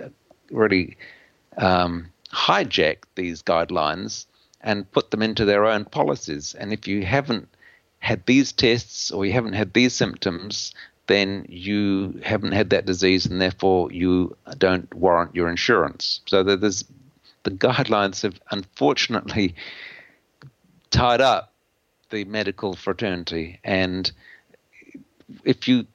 really 0.53 0.97
um, 1.57 2.09
hijacked 2.33 3.09
these 3.17 3.43
guidelines 3.43 4.27
and 4.61 4.91
put 4.93 5.11
them 5.11 5.23
into 5.23 5.45
their 5.45 5.65
own 5.65 5.85
policies. 5.85 6.55
And 6.55 6.73
if 6.73 6.87
you 6.87 7.05
haven't 7.05 7.49
had 7.99 8.25
these 8.27 8.53
tests 8.53 9.11
or 9.11 9.27
you 9.27 9.33
haven't 9.33 9.55
had 9.55 9.73
these 9.75 9.95
symptoms, 9.95 10.73
then 11.09 11.47
you 11.49 12.21
haven't 12.23 12.53
had 12.53 12.71
that 12.71 12.87
disease 12.87 13.27
and 13.27 13.41
therefore 13.41 13.91
you 13.91 14.37
don't 14.59 14.93
warrant 14.95 15.35
your 15.35 15.49
insurance. 15.51 16.21
So 16.27 16.43
there's 16.43 16.85
the 17.43 17.51
guidelines 17.51 18.23
have 18.23 18.41
unfortunately 18.51 19.55
tied 20.91 21.21
up 21.21 21.53
the 22.11 22.25
medical 22.25 22.75
fraternity 22.75 23.59
and 23.65 24.11
if 25.45 25.69
you 25.69 25.87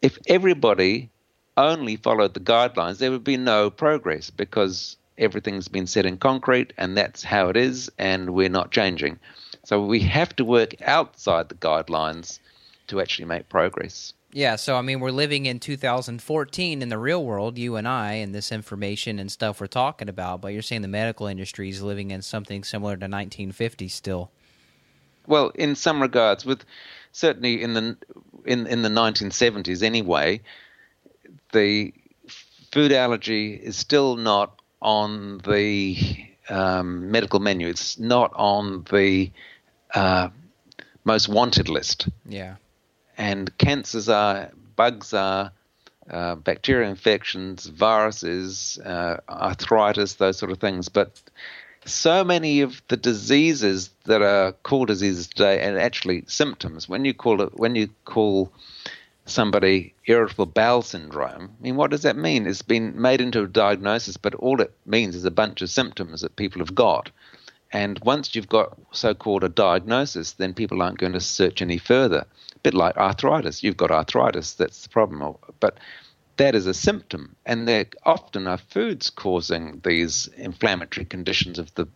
if 0.00 0.18
everybody 0.26 1.10
only 1.56 1.96
followed 1.96 2.34
the 2.34 2.40
guidelines, 2.40 2.98
there 2.98 3.10
would 3.10 3.24
be 3.24 3.36
no 3.36 3.70
progress 3.70 4.30
because 4.30 4.96
everything's 5.18 5.68
been 5.68 5.86
set 5.86 6.06
in 6.06 6.16
concrete 6.16 6.72
and 6.78 6.96
that's 6.96 7.22
how 7.22 7.48
it 7.48 7.56
is, 7.56 7.90
and 7.98 8.30
we're 8.30 8.48
not 8.48 8.70
changing. 8.70 9.18
So 9.64 9.84
we 9.84 10.00
have 10.00 10.34
to 10.36 10.44
work 10.44 10.74
outside 10.82 11.48
the 11.48 11.54
guidelines 11.54 12.40
to 12.88 13.00
actually 13.00 13.26
make 13.26 13.48
progress. 13.48 14.12
Yeah, 14.34 14.56
so 14.56 14.76
I 14.76 14.82
mean, 14.82 15.00
we're 15.00 15.10
living 15.10 15.44
in 15.44 15.60
2014 15.60 16.80
in 16.80 16.88
the 16.88 16.98
real 16.98 17.22
world, 17.22 17.58
you 17.58 17.76
and 17.76 17.86
I, 17.86 18.14
and 18.14 18.34
this 18.34 18.50
information 18.50 19.18
and 19.18 19.30
stuff 19.30 19.60
we're 19.60 19.66
talking 19.66 20.08
about. 20.08 20.40
But 20.40 20.54
you're 20.54 20.62
saying 20.62 20.82
the 20.82 20.88
medical 20.88 21.26
industry 21.26 21.68
is 21.68 21.82
living 21.82 22.10
in 22.10 22.22
something 22.22 22.64
similar 22.64 22.92
to 22.92 23.04
1950 23.04 23.88
still. 23.88 24.30
Well, 25.26 25.50
in 25.54 25.74
some 25.74 26.00
regards, 26.00 26.46
with 26.46 26.64
certainly 27.12 27.62
in 27.62 27.74
the 27.74 27.96
in 28.46 28.66
in 28.66 28.82
the 28.82 28.88
1970s 28.88 29.82
anyway, 29.82 30.40
the 31.52 31.92
food 32.72 32.92
allergy 32.92 33.52
is 33.52 33.76
still 33.76 34.16
not 34.16 34.60
on 34.80 35.38
the 35.44 35.98
um, 36.48 37.10
medical 37.10 37.38
menu. 37.38 37.68
It's 37.68 37.98
not 37.98 38.32
on 38.34 38.84
the 38.90 39.30
uh, 39.94 40.30
most 41.04 41.28
wanted 41.28 41.68
list. 41.68 42.08
Yeah. 42.26 42.56
And 43.22 43.56
cancers 43.56 44.08
are, 44.08 44.50
bugs 44.74 45.14
are, 45.14 45.52
uh, 46.10 46.34
bacterial 46.34 46.90
infections, 46.90 47.66
viruses, 47.66 48.80
uh, 48.84 49.18
arthritis, 49.28 50.14
those 50.14 50.36
sort 50.38 50.50
of 50.50 50.58
things. 50.58 50.88
But 50.88 51.20
so 51.84 52.24
many 52.24 52.62
of 52.62 52.82
the 52.88 52.96
diseases 52.96 53.90
that 54.06 54.22
are 54.22 54.50
called 54.64 54.88
diseases 54.88 55.28
today, 55.28 55.60
and 55.60 55.78
actually 55.78 56.24
symptoms, 56.26 56.88
when 56.88 57.04
you 57.04 57.14
call 57.14 57.42
it, 57.42 57.56
when 57.56 57.76
you 57.76 57.90
call 58.04 58.50
somebody 59.24 59.94
irritable 60.06 60.46
bowel 60.46 60.82
syndrome, 60.82 61.44
I 61.60 61.62
mean, 61.62 61.76
what 61.76 61.92
does 61.92 62.02
that 62.02 62.16
mean? 62.16 62.48
It's 62.48 62.62
been 62.62 63.00
made 63.00 63.20
into 63.20 63.44
a 63.44 63.46
diagnosis, 63.46 64.16
but 64.16 64.34
all 64.34 64.60
it 64.60 64.72
means 64.84 65.14
is 65.14 65.24
a 65.24 65.30
bunch 65.30 65.62
of 65.62 65.70
symptoms 65.70 66.22
that 66.22 66.34
people 66.34 66.58
have 66.58 66.74
got. 66.74 67.12
And 67.72 67.98
once 68.00 68.34
you've 68.34 68.48
got 68.48 68.78
so 68.92 69.14
called 69.14 69.44
a 69.44 69.48
diagnosis, 69.48 70.32
then 70.32 70.52
people 70.52 70.82
aren't 70.82 70.98
going 70.98 71.14
to 71.14 71.20
search 71.20 71.62
any 71.62 71.78
further. 71.78 72.26
A 72.54 72.58
bit 72.58 72.74
like 72.74 72.96
arthritis. 72.96 73.62
You've 73.62 73.78
got 73.78 73.90
arthritis, 73.90 74.54
that's 74.54 74.82
the 74.82 74.90
problem. 74.90 75.36
But 75.58 75.78
that 76.36 76.54
is 76.54 76.66
a 76.66 76.74
symptom. 76.74 77.34
And 77.46 77.66
there 77.66 77.86
often 78.04 78.46
are 78.46 78.58
foods 78.58 79.08
causing 79.08 79.80
these 79.84 80.28
inflammatory 80.36 81.06
conditions 81.06 81.58
of 81.58 81.74
the 81.74 81.88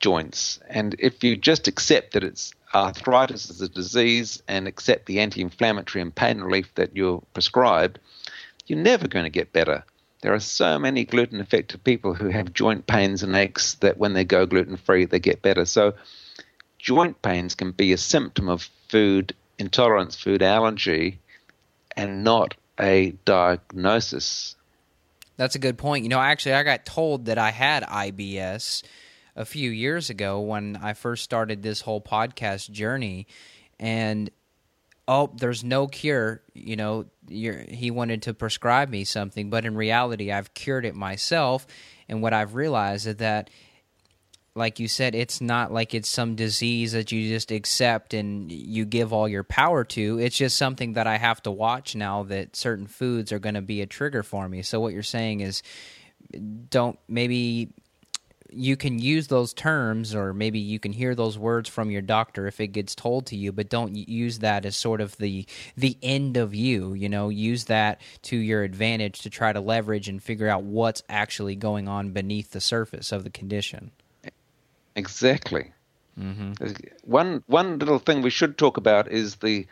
joints. 0.00 0.60
And 0.68 0.94
if 0.98 1.24
you 1.24 1.36
just 1.36 1.66
accept 1.66 2.12
that 2.12 2.24
it's 2.24 2.52
arthritis 2.74 3.48
as 3.48 3.62
a 3.62 3.68
disease 3.68 4.42
and 4.48 4.68
accept 4.68 5.06
the 5.06 5.20
anti 5.20 5.40
inflammatory 5.40 6.02
and 6.02 6.14
pain 6.14 6.40
relief 6.40 6.74
that 6.74 6.94
you're 6.94 7.22
prescribed, 7.32 7.98
you're 8.66 8.78
never 8.78 9.08
going 9.08 9.24
to 9.24 9.30
get 9.30 9.52
better. 9.52 9.84
There 10.26 10.34
are 10.34 10.40
so 10.40 10.76
many 10.76 11.04
gluten 11.04 11.40
affected 11.40 11.84
people 11.84 12.12
who 12.12 12.30
have 12.30 12.52
joint 12.52 12.88
pains 12.88 13.22
and 13.22 13.36
aches 13.36 13.74
that 13.74 13.96
when 13.96 14.12
they 14.12 14.24
go 14.24 14.44
gluten 14.44 14.76
free, 14.76 15.04
they 15.04 15.20
get 15.20 15.40
better. 15.40 15.64
So, 15.64 15.94
joint 16.80 17.22
pains 17.22 17.54
can 17.54 17.70
be 17.70 17.92
a 17.92 17.96
symptom 17.96 18.48
of 18.48 18.68
food 18.88 19.36
intolerance, 19.56 20.16
food 20.16 20.42
allergy, 20.42 21.20
and 21.96 22.24
not 22.24 22.56
a 22.80 23.12
diagnosis. 23.24 24.56
That's 25.36 25.54
a 25.54 25.60
good 25.60 25.78
point. 25.78 26.02
You 26.02 26.08
know, 26.08 26.18
actually, 26.18 26.54
I 26.54 26.64
got 26.64 26.84
told 26.84 27.26
that 27.26 27.38
I 27.38 27.52
had 27.52 27.84
IBS 27.84 28.82
a 29.36 29.44
few 29.44 29.70
years 29.70 30.10
ago 30.10 30.40
when 30.40 30.74
I 30.74 30.94
first 30.94 31.22
started 31.22 31.62
this 31.62 31.82
whole 31.82 32.00
podcast 32.00 32.72
journey, 32.72 33.28
and 33.78 34.28
oh, 35.08 35.30
there's 35.36 35.62
no 35.62 35.86
cure. 35.86 36.42
You 36.54 36.76
know, 36.76 37.06
he 37.28 37.90
wanted 37.90 38.22
to 38.22 38.34
prescribe 38.34 38.88
me 38.88 39.04
something, 39.04 39.50
but 39.50 39.64
in 39.64 39.76
reality, 39.76 40.32
I've 40.32 40.54
cured 40.54 40.84
it 40.84 40.94
myself. 40.94 41.66
And 42.08 42.22
what 42.22 42.32
I've 42.32 42.54
realized 42.54 43.06
is 43.06 43.16
that, 43.16 43.50
like 44.54 44.80
you 44.80 44.88
said, 44.88 45.14
it's 45.14 45.40
not 45.40 45.70
like 45.70 45.92
it's 45.92 46.08
some 46.08 46.34
disease 46.34 46.92
that 46.92 47.12
you 47.12 47.28
just 47.28 47.50
accept 47.50 48.14
and 48.14 48.50
you 48.50 48.86
give 48.86 49.12
all 49.12 49.28
your 49.28 49.44
power 49.44 49.84
to. 49.84 50.18
It's 50.18 50.36
just 50.36 50.56
something 50.56 50.94
that 50.94 51.06
I 51.06 51.18
have 51.18 51.42
to 51.42 51.50
watch 51.50 51.94
now 51.94 52.22
that 52.24 52.56
certain 52.56 52.86
foods 52.86 53.32
are 53.32 53.38
going 53.38 53.54
to 53.54 53.62
be 53.62 53.82
a 53.82 53.86
trigger 53.86 54.22
for 54.22 54.48
me. 54.48 54.62
So, 54.62 54.80
what 54.80 54.94
you're 54.94 55.02
saying 55.02 55.40
is, 55.40 55.62
don't 56.70 56.98
maybe 57.06 57.74
you 58.50 58.76
can 58.76 58.98
use 58.98 59.28
those 59.28 59.52
terms 59.52 60.14
or 60.14 60.32
maybe 60.32 60.58
you 60.58 60.78
can 60.78 60.92
hear 60.92 61.14
those 61.14 61.38
words 61.38 61.68
from 61.68 61.90
your 61.90 62.02
doctor 62.02 62.46
if 62.46 62.60
it 62.60 62.68
gets 62.68 62.94
told 62.94 63.26
to 63.26 63.36
you 63.36 63.52
but 63.52 63.68
don't 63.68 63.94
use 63.94 64.38
that 64.38 64.64
as 64.64 64.76
sort 64.76 65.00
of 65.00 65.16
the 65.18 65.46
the 65.76 65.96
end 66.02 66.36
of 66.36 66.54
you 66.54 66.96
you 66.96 67.08
know? 67.08 67.28
Use 67.28 67.64
that 67.64 68.00
to 68.22 68.36
your 68.36 68.62
advantage 68.62 69.20
to 69.20 69.30
try 69.30 69.52
to 69.52 69.60
leverage 69.60 70.08
and 70.08 70.22
figure 70.22 70.48
out 70.48 70.62
what's 70.62 71.02
actually 71.08 71.56
going 71.56 71.88
on 71.88 72.10
beneath 72.10 72.50
the 72.50 72.60
surface 72.60 73.12
of 73.12 73.24
the 73.24 73.30
condition. 73.30 73.90
Exactly. 74.94 75.72
Mm-hmm. 76.18 76.52
one 77.02 77.44
one 77.46 77.78
little 77.78 77.98
thing 77.98 78.22
we 78.22 78.30
should 78.30 78.56
talk 78.56 78.78
about 78.78 79.12
is 79.12 79.36
the 79.36 79.66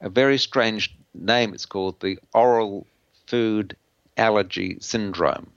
a 0.00 0.08
very 0.08 0.38
strange 0.38 0.96
name. 1.12 1.52
It's 1.52 1.66
called 1.66 1.98
the 1.98 2.20
oral 2.32 2.86
food 3.26 3.76
allergy 4.16 4.78
syndrome. 4.80 5.50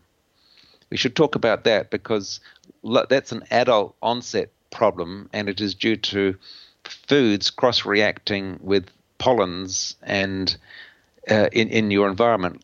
We 0.89 0.97
should 0.97 1.15
talk 1.15 1.35
about 1.35 1.63
that 1.65 1.91
because 1.91 2.39
that's 2.83 3.31
an 3.31 3.43
adult 3.51 3.95
onset 4.01 4.49
problem, 4.71 5.29
and 5.33 5.49
it 5.49 5.61
is 5.61 5.75
due 5.75 5.97
to 5.97 6.35
foods 6.83 7.49
cross 7.49 7.85
reacting 7.85 8.59
with 8.61 8.89
pollens 9.17 9.95
and 10.01 10.57
uh, 11.29 11.47
in, 11.51 11.69
in 11.69 11.91
your 11.91 12.09
environment. 12.09 12.63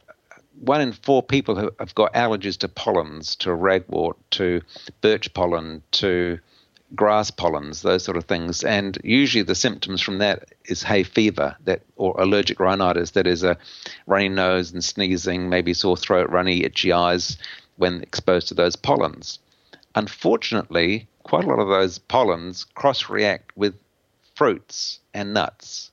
One 0.60 0.82
in 0.82 0.92
four 0.92 1.22
people 1.22 1.72
have 1.80 1.94
got 1.94 2.14
allergies 2.14 2.58
to 2.60 2.68
pollens, 2.68 3.36
to 3.38 3.50
ragwort, 3.50 4.16
to 4.32 4.62
birch 5.02 5.32
pollen, 5.36 5.84
to 5.92 6.40
grass 6.96 7.30
pollens, 7.30 7.84
those 7.84 8.04
sort 8.04 8.18
of 8.18 8.26
things. 8.26 8.64
And 8.64 8.98
usually 9.04 9.44
the 9.44 9.54
symptoms 9.54 10.02
from 10.02 10.18
that 10.18 10.46
is 10.66 10.82
hay 10.82 11.04
fever 11.04 11.56
that 11.66 11.82
or 11.96 12.20
allergic 12.20 12.60
rhinitis, 12.60 13.12
that 13.12 13.28
is 13.28 13.44
a 13.44 13.58
runny 14.08 14.30
nose 14.30 14.72
and 14.72 14.84
sneezing, 14.84 15.50
maybe 15.50 15.76
sore 15.76 15.98
throat, 15.98 16.30
runny, 16.32 16.64
itchy 16.64 16.92
eyes 16.92 17.38
when 17.76 18.02
exposed 18.02 18.48
to 18.48 18.56
those 18.56 18.76
pollens. 18.76 19.38
Unfortunately, 19.98 21.08
quite 21.24 21.44
a 21.44 21.48
lot 21.48 21.58
of 21.58 21.70
those 21.70 21.98
pollens 21.98 22.66
cross 22.76 23.10
react 23.10 23.58
with 23.58 23.74
fruits 24.36 25.00
and 25.12 25.34
nuts. 25.34 25.90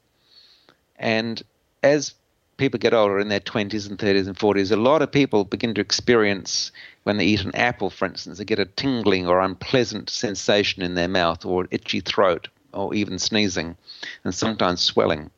And 0.97 1.43
as 1.83 2.13
people 2.59 2.79
get 2.79 2.93
older 2.93 3.19
in 3.19 3.31
their 3.31 3.41
20s 3.41 3.89
and 3.89 3.99
30s 3.99 4.27
and 4.27 4.37
40s, 4.37 4.71
a 4.71 4.77
lot 4.77 5.01
of 5.01 5.11
people 5.11 5.45
begin 5.45 5.73
to 5.73 5.81
experience 5.81 6.71
when 7.05 7.17
they 7.17 7.25
eat 7.25 7.47
an 7.47 7.55
apple, 7.55 7.89
for 7.89 8.05
instance, 8.05 8.37
they 8.37 8.45
get 8.45 8.59
a 8.59 8.67
tingling 8.67 9.27
or 9.27 9.41
unpleasant 9.41 10.11
sensation 10.11 10.83
in 10.83 10.97
their 10.97 11.09
mouth 11.09 11.47
or 11.47 11.67
itchy 11.71 12.01
throat 12.01 12.49
or 12.75 12.93
even 12.93 13.19
sneezing 13.19 13.75
and 14.23 14.35
sometimes 14.35 14.83
swelling. 14.83 15.31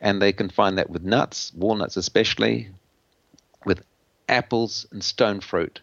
And 0.00 0.22
they 0.22 0.32
can 0.32 0.48
find 0.48 0.78
that 0.78 0.90
with 0.90 1.02
nuts, 1.02 1.52
walnuts 1.56 1.96
especially, 1.96 2.68
with 3.64 3.82
apples 4.28 4.86
and 4.92 5.02
stone 5.02 5.40
fruit 5.40 5.80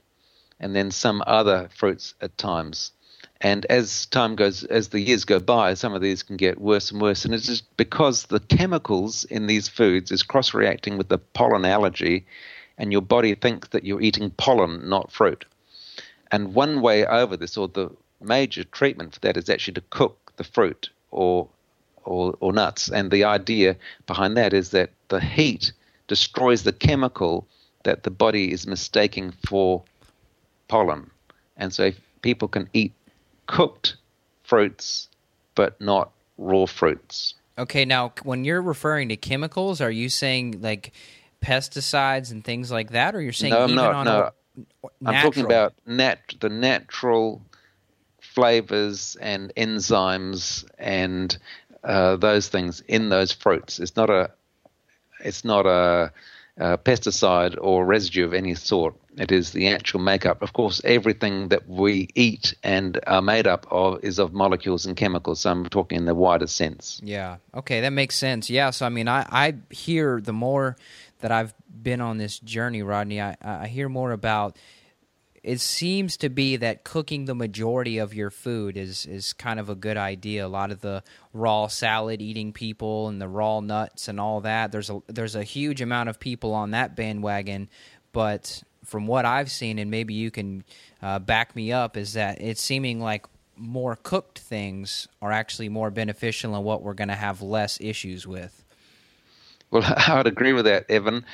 and 0.63 0.73
then 0.73 0.89
some 0.89 1.21
other 1.27 1.69
fruits 1.75 2.15
at 2.21 2.37
times. 2.37 2.93
And 3.41 3.65
as 3.65 4.05
time 4.05 4.37
goes, 4.37 4.63
as 4.63 4.87
the 4.87 5.01
years 5.01 5.25
go 5.25 5.39
by, 5.39 5.73
some 5.73 5.93
of 5.93 6.01
these 6.01 6.23
can 6.23 6.37
get 6.37 6.61
worse 6.61 6.89
and 6.89 7.01
worse. 7.01 7.25
And 7.25 7.33
it's 7.33 7.47
just 7.47 7.75
because 7.75 8.23
the 8.23 8.39
chemicals 8.39 9.25
in 9.25 9.47
these 9.47 9.67
foods 9.67 10.09
is 10.09 10.23
cross 10.23 10.53
reacting 10.53 10.97
with 10.97 11.09
the 11.09 11.17
pollen 11.17 11.65
allergy, 11.65 12.25
and 12.77 12.93
your 12.93 13.01
body 13.01 13.35
thinks 13.35 13.67
that 13.69 13.83
you're 13.83 14.01
eating 14.01 14.31
pollen, 14.31 14.87
not 14.87 15.11
fruit. 15.11 15.43
And 16.31 16.55
one 16.55 16.81
way 16.81 17.05
over 17.05 17.35
this, 17.35 17.57
or 17.57 17.67
the 17.67 17.89
major 18.21 18.63
treatment 18.63 19.15
for 19.15 19.19
that, 19.19 19.35
is 19.35 19.49
actually 19.49 19.73
to 19.73 19.83
cook 19.89 20.31
the 20.37 20.45
fruit 20.45 20.89
or 21.11 21.49
or, 22.05 22.35
or 22.39 22.51
nuts. 22.53 22.89
And 22.89 23.11
the 23.11 23.23
idea 23.25 23.75
behind 24.07 24.35
that 24.37 24.53
is 24.53 24.71
that 24.71 24.91
the 25.07 25.21
heat 25.21 25.71
destroys 26.07 26.63
the 26.63 26.73
chemical 26.73 27.47
that 27.83 28.03
the 28.03 28.11
body 28.11 28.51
is 28.51 28.67
mistaking 28.67 29.33
for 29.45 29.83
pollen. 30.73 31.11
And 31.55 31.71
so 31.71 31.91
people 32.23 32.47
can 32.47 32.67
eat 32.73 32.93
cooked 33.45 33.95
fruits, 34.41 35.07
but 35.53 35.79
not 35.79 36.09
raw 36.39 36.65
fruits. 36.65 37.35
Okay, 37.59 37.85
now 37.85 38.11
when 38.23 38.43
you're 38.43 38.61
referring 38.61 39.09
to 39.09 39.15
chemicals, 39.15 39.81
are 39.81 39.91
you 39.91 40.09
saying 40.09 40.61
like 40.61 40.91
pesticides 41.43 42.31
and 42.31 42.43
things 42.43 42.71
like 42.71 42.89
that, 42.89 43.13
or 43.13 43.21
you're 43.21 43.33
saying 43.33 43.53
no, 43.53 43.65
even 43.65 43.75
not, 43.75 43.93
on 43.93 44.05
no. 44.05 44.19
a 44.19 44.31
I'm 45.05 45.21
talking 45.21 45.45
about 45.45 45.75
nat- 45.85 46.33
the 46.39 46.49
natural 46.49 47.39
flavors 48.19 49.15
and 49.21 49.53
enzymes 49.55 50.65
and 50.79 51.37
uh, 51.83 52.15
those 52.15 52.47
things 52.47 52.81
in 52.87 53.09
those 53.09 53.31
fruits. 53.31 53.79
It's 53.79 53.95
not 53.95 54.09
a 54.09 54.31
it's 55.19 55.45
not 55.45 55.67
a 55.67 56.11
uh, 56.59 56.77
pesticide 56.77 57.57
or 57.59 57.85
residue 57.85 58.25
of 58.25 58.33
any 58.33 58.53
sort. 58.53 58.95
It 59.17 59.31
is 59.31 59.51
the 59.51 59.67
actual 59.69 59.99
makeup. 59.99 60.41
Of 60.41 60.53
course, 60.53 60.81
everything 60.83 61.49
that 61.49 61.67
we 61.67 62.09
eat 62.15 62.55
and 62.63 62.99
are 63.05 63.21
made 63.21 63.47
up 63.47 63.67
of 63.69 64.03
is 64.03 64.19
of 64.19 64.33
molecules 64.33 64.85
and 64.85 64.95
chemicals. 64.95 65.41
So 65.41 65.51
I'm 65.51 65.65
talking 65.69 65.97
in 65.97 66.05
the 66.05 66.15
wider 66.15 66.47
sense. 66.47 66.99
Yeah. 67.03 67.37
Okay, 67.53 67.81
that 67.81 67.91
makes 67.91 68.15
sense. 68.15 68.49
Yeah. 68.49 68.71
So 68.71 68.85
I 68.85 68.89
mean, 68.89 69.07
I 69.07 69.25
I 69.29 69.55
hear 69.69 70.19
the 70.21 70.33
more 70.33 70.77
that 71.19 71.31
I've 71.31 71.53
been 71.81 72.01
on 72.01 72.17
this 72.17 72.39
journey, 72.39 72.81
Rodney, 72.81 73.21
I 73.21 73.35
I 73.41 73.67
hear 73.67 73.89
more 73.89 74.11
about 74.11 74.57
it 75.43 75.59
seems 75.59 76.15
to 76.17 76.29
be 76.29 76.55
that 76.55 76.85
cooking 76.85 77.25
the 77.25 77.35
majority 77.35 77.97
of 77.97 78.13
your 78.13 78.29
food 78.29 78.77
is 78.77 79.05
is 79.05 79.33
kind 79.33 79.59
of 79.59 79.69
a 79.69 79.75
good 79.75 79.97
idea. 79.97 80.45
A 80.45 80.47
lot 80.47 80.71
of 80.71 80.79
the 80.79 81.03
raw 81.33 81.67
salad 81.67 82.21
eating 82.21 82.53
people 82.53 83.09
and 83.09 83.21
the 83.21 83.27
raw 83.27 83.59
nuts 83.59 84.07
and 84.07 84.19
all 84.19 84.39
that. 84.41 84.71
There's 84.71 84.89
a 84.89 85.01
there's 85.07 85.35
a 85.35 85.43
huge 85.43 85.81
amount 85.81 86.07
of 86.07 86.19
people 86.19 86.53
on 86.53 86.71
that 86.71 86.95
bandwagon, 86.95 87.69
but 88.13 88.63
from 88.85 89.05
what 89.05 89.25
I've 89.25 89.51
seen, 89.51 89.79
and 89.79 89.91
maybe 89.91 90.13
you 90.13 90.31
can 90.31 90.63
uh, 91.01 91.19
back 91.19 91.55
me 91.55 91.73
up, 91.73 91.97
is 91.97 92.13
that 92.13 92.41
it's 92.41 92.61
seeming 92.61 93.01
like 93.01 93.25
more 93.57 93.97
cooked 94.01 94.39
things 94.39 95.07
are 95.21 95.31
actually 95.31 95.69
more 95.69 95.91
beneficial 95.91 96.55
and 96.55 96.63
what 96.63 96.81
we're 96.81 96.93
going 96.93 97.09
to 97.09 97.15
have 97.15 97.41
less 97.41 97.79
issues 97.81 98.25
with. 98.25 98.63
Well, 99.71 99.83
I 100.07 100.15
would 100.15 100.27
agree 100.27 100.53
with 100.53 100.65
that, 100.65 100.89
Evan 100.89 101.25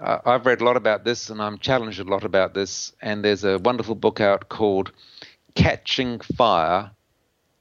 uh, 0.00 0.18
I've 0.24 0.46
read 0.46 0.60
a 0.60 0.64
lot 0.64 0.76
about 0.76 1.04
this 1.04 1.30
and 1.30 1.42
I'm 1.42 1.58
challenged 1.58 2.00
a 2.00 2.04
lot 2.04 2.24
about 2.24 2.54
this. 2.54 2.92
And 3.00 3.24
there's 3.24 3.44
a 3.44 3.58
wonderful 3.58 3.94
book 3.94 4.20
out 4.20 4.48
called 4.48 4.92
Catching 5.54 6.20
Fire 6.20 6.90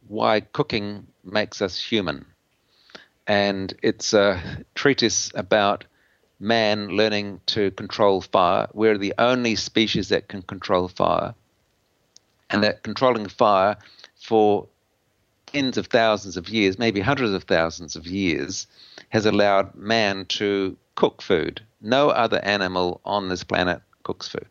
Why 0.07 0.41
Cooking 0.41 1.07
Makes 1.23 1.61
Us 1.61 1.79
Human. 1.79 2.25
And 3.25 3.73
it's 3.83 4.13
a 4.13 4.63
treatise 4.75 5.31
about 5.35 5.85
man 6.39 6.89
learning 6.89 7.41
to 7.47 7.71
control 7.71 8.21
fire. 8.21 8.67
We're 8.73 8.97
the 8.97 9.15
only 9.17 9.55
species 9.55 10.09
that 10.09 10.27
can 10.27 10.43
control 10.43 10.87
fire. 10.87 11.33
And 12.49 12.63
that 12.63 12.83
controlling 12.83 13.27
fire 13.27 13.77
for 14.15 14.67
tens 15.47 15.77
of 15.77 15.87
thousands 15.87 16.37
of 16.37 16.47
years, 16.47 16.79
maybe 16.79 17.01
hundreds 17.01 17.33
of 17.33 17.43
thousands 17.43 17.95
of 17.95 18.05
years, 18.05 18.67
has 19.09 19.25
allowed 19.25 19.75
man 19.75 20.25
to 20.25 20.77
cook 20.97 21.21
food 21.21 21.61
no 21.81 22.09
other 22.09 22.43
animal 22.43 23.01
on 23.05 23.29
this 23.29 23.43
planet 23.43 23.81
cooks 24.03 24.27
food. 24.27 24.47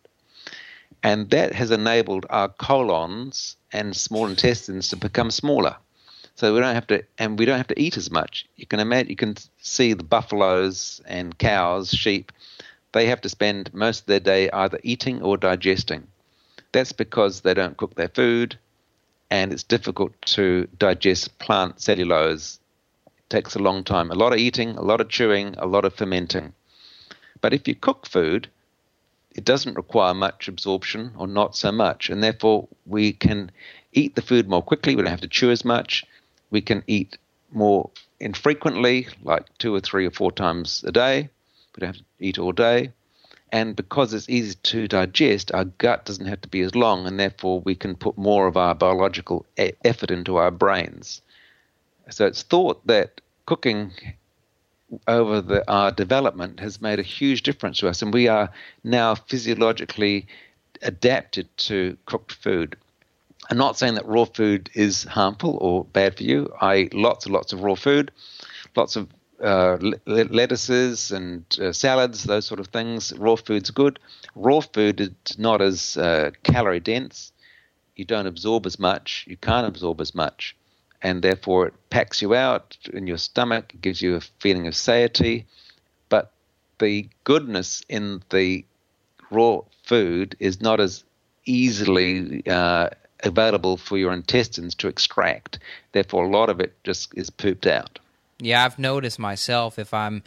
And 1.02 1.30
that 1.30 1.52
has 1.52 1.70
enabled 1.70 2.26
our 2.30 2.48
colons 2.48 3.56
and 3.72 3.96
small 3.96 4.26
intestines 4.26 4.88
to 4.88 4.96
become 4.96 5.30
smaller. 5.30 5.76
So 6.34 6.52
we 6.52 6.60
don't 6.60 6.74
have 6.74 6.86
to, 6.88 7.04
and 7.18 7.38
we 7.38 7.44
don't 7.44 7.56
have 7.56 7.68
to 7.68 7.80
eat 7.80 7.96
as 7.96 8.10
much. 8.10 8.46
You 8.56 8.66
can 8.66 8.80
imagine, 8.80 9.10
you 9.10 9.16
can 9.16 9.36
see 9.60 9.92
the 9.92 10.04
buffaloes 10.04 11.00
and 11.06 11.36
cows, 11.38 11.90
sheep. 11.90 12.32
They 12.92 13.06
have 13.06 13.20
to 13.22 13.28
spend 13.28 13.72
most 13.72 14.00
of 14.00 14.06
their 14.06 14.20
day 14.20 14.50
either 14.50 14.78
eating 14.82 15.22
or 15.22 15.36
digesting. 15.36 16.06
That's 16.72 16.92
because 16.92 17.40
they 17.40 17.54
don't 17.54 17.76
cook 17.76 17.94
their 17.94 18.08
food, 18.08 18.58
and 19.30 19.52
it's 19.52 19.62
difficult 19.62 20.12
to 20.26 20.68
digest 20.78 21.38
plant 21.38 21.80
cellulose. 21.80 22.58
Takes 23.28 23.54
a 23.54 23.60
long 23.60 23.84
time. 23.84 24.10
A 24.10 24.14
lot 24.14 24.32
of 24.32 24.38
eating, 24.38 24.76
a 24.76 24.82
lot 24.82 25.00
of 25.00 25.08
chewing, 25.08 25.54
a 25.58 25.66
lot 25.66 25.84
of 25.84 25.94
fermenting. 25.94 26.52
But 27.40 27.52
if 27.52 27.66
you 27.66 27.74
cook 27.74 28.06
food, 28.06 28.48
it 29.34 29.44
doesn't 29.44 29.74
require 29.76 30.14
much 30.14 30.48
absorption 30.48 31.12
or 31.16 31.26
not 31.26 31.54
so 31.54 31.70
much. 31.70 32.08
And 32.08 32.22
therefore, 32.22 32.68
we 32.86 33.12
can 33.12 33.50
eat 33.92 34.14
the 34.14 34.22
food 34.22 34.48
more 34.48 34.62
quickly. 34.62 34.96
We 34.96 35.02
don't 35.02 35.10
have 35.10 35.20
to 35.20 35.28
chew 35.28 35.50
as 35.50 35.64
much. 35.64 36.04
We 36.50 36.60
can 36.60 36.82
eat 36.86 37.18
more 37.52 37.90
infrequently, 38.20 39.08
like 39.22 39.46
two 39.58 39.74
or 39.74 39.80
three 39.80 40.06
or 40.06 40.10
four 40.10 40.32
times 40.32 40.84
a 40.86 40.92
day. 40.92 41.28
We 41.74 41.80
don't 41.80 41.94
have 41.94 41.96
to 41.98 42.04
eat 42.20 42.38
all 42.38 42.52
day. 42.52 42.92
And 43.52 43.76
because 43.76 44.12
it's 44.12 44.28
easy 44.28 44.54
to 44.54 44.88
digest, 44.88 45.52
our 45.52 45.64
gut 45.64 46.04
doesn't 46.04 46.26
have 46.26 46.40
to 46.40 46.48
be 46.48 46.62
as 46.62 46.74
long, 46.74 47.06
and 47.06 47.18
therefore 47.18 47.60
we 47.60 47.74
can 47.74 47.94
put 47.94 48.18
more 48.18 48.46
of 48.46 48.56
our 48.56 48.74
biological 48.74 49.46
e- 49.58 49.72
effort 49.84 50.10
into 50.10 50.36
our 50.36 50.50
brains. 50.50 51.20
So 52.10 52.26
it's 52.26 52.42
thought 52.42 52.86
that 52.86 53.20
cooking 53.46 53.92
over 55.08 55.40
the, 55.40 55.70
our 55.70 55.90
development 55.90 56.60
has 56.60 56.80
made 56.80 56.98
a 56.98 57.02
huge 57.02 57.42
difference 57.42 57.78
to 57.78 57.88
us, 57.88 58.02
and 58.02 58.14
we 58.14 58.28
are 58.28 58.50
now 58.84 59.14
physiologically 59.14 60.26
adapted 60.82 61.48
to 61.58 61.96
cooked 62.06 62.32
food. 62.32 62.76
I'm 63.50 63.58
not 63.58 63.78
saying 63.78 63.94
that 63.94 64.06
raw 64.06 64.24
food 64.24 64.70
is 64.74 65.04
harmful 65.04 65.58
or 65.60 65.84
bad 65.84 66.16
for 66.16 66.22
you. 66.22 66.52
I 66.60 66.76
eat 66.76 66.94
lots 66.94 67.26
and 67.26 67.34
lots 67.34 67.52
of 67.52 67.62
raw 67.62 67.74
food, 67.74 68.10
lots 68.74 68.96
of 68.96 69.08
uh, 69.42 69.76
lettuces 70.06 71.10
and 71.12 71.44
uh, 71.60 71.72
salads, 71.72 72.24
those 72.24 72.46
sort 72.46 72.60
of 72.60 72.68
things. 72.68 73.12
Raw 73.16 73.36
food's 73.36 73.70
good. 73.70 73.98
Raw 74.34 74.60
food 74.60 75.00
is 75.00 75.38
not 75.38 75.60
as 75.60 75.96
uh, 75.96 76.30
calorie 76.42 76.80
dense. 76.80 77.32
You 77.96 78.04
don't 78.04 78.26
absorb 78.26 78.66
as 78.66 78.78
much. 78.78 79.24
You 79.28 79.36
can't 79.36 79.66
absorb 79.66 80.00
as 80.00 80.14
much 80.14 80.55
and 81.02 81.22
therefore 81.22 81.68
it 81.68 81.74
packs 81.90 82.22
you 82.22 82.34
out 82.34 82.76
in 82.92 83.06
your 83.06 83.18
stomach, 83.18 83.72
it 83.74 83.82
gives 83.82 84.02
you 84.02 84.16
a 84.16 84.20
feeling 84.20 84.66
of 84.66 84.74
satiety. 84.74 85.46
But 86.08 86.32
the 86.78 87.08
goodness 87.24 87.82
in 87.88 88.22
the 88.30 88.64
raw 89.30 89.60
food 89.84 90.36
is 90.38 90.60
not 90.60 90.80
as 90.80 91.04
easily 91.44 92.46
uh, 92.46 92.90
available 93.22 93.76
for 93.76 93.96
your 93.96 94.12
intestines 94.12 94.74
to 94.76 94.88
extract. 94.88 95.58
Therefore, 95.92 96.24
a 96.24 96.30
lot 96.30 96.50
of 96.50 96.60
it 96.60 96.74
just 96.84 97.16
is 97.16 97.30
pooped 97.30 97.66
out. 97.66 97.98
Yeah, 98.38 98.64
I've 98.64 98.78
noticed 98.78 99.18
myself 99.18 99.78
if 99.78 99.94
I'm 99.94 100.22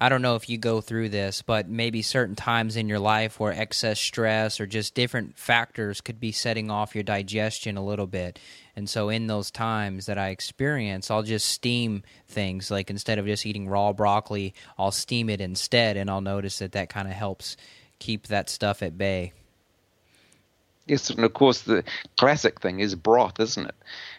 I 0.00 0.08
don't 0.08 0.22
know 0.22 0.36
if 0.36 0.48
you 0.48 0.58
go 0.58 0.80
through 0.80 1.08
this, 1.08 1.42
but 1.42 1.68
maybe 1.68 2.02
certain 2.02 2.36
times 2.36 2.76
in 2.76 2.88
your 2.88 3.00
life 3.00 3.40
where 3.40 3.52
excess 3.52 3.98
stress 3.98 4.60
or 4.60 4.66
just 4.66 4.94
different 4.94 5.36
factors 5.36 6.00
could 6.00 6.20
be 6.20 6.30
setting 6.30 6.70
off 6.70 6.94
your 6.94 7.02
digestion 7.02 7.76
a 7.76 7.84
little 7.84 8.06
bit. 8.06 8.38
And 8.76 8.88
so, 8.88 9.08
in 9.08 9.26
those 9.26 9.50
times 9.50 10.06
that 10.06 10.16
I 10.16 10.28
experience, 10.28 11.10
I'll 11.10 11.24
just 11.24 11.48
steam 11.48 12.04
things. 12.28 12.70
Like 12.70 12.90
instead 12.90 13.18
of 13.18 13.26
just 13.26 13.44
eating 13.44 13.68
raw 13.68 13.92
broccoli, 13.92 14.54
I'll 14.78 14.92
steam 14.92 15.28
it 15.28 15.40
instead, 15.40 15.96
and 15.96 16.08
I'll 16.08 16.20
notice 16.20 16.60
that 16.60 16.72
that 16.72 16.90
kind 16.90 17.08
of 17.08 17.14
helps 17.14 17.56
keep 17.98 18.28
that 18.28 18.48
stuff 18.48 18.84
at 18.84 18.96
bay. 18.96 19.32
Yes, 20.86 21.10
and 21.10 21.24
of 21.24 21.34
course, 21.34 21.62
the 21.62 21.82
classic 22.16 22.60
thing 22.60 22.78
is 22.78 22.94
broth, 22.94 23.40
isn't 23.40 23.66
it? 23.66 23.74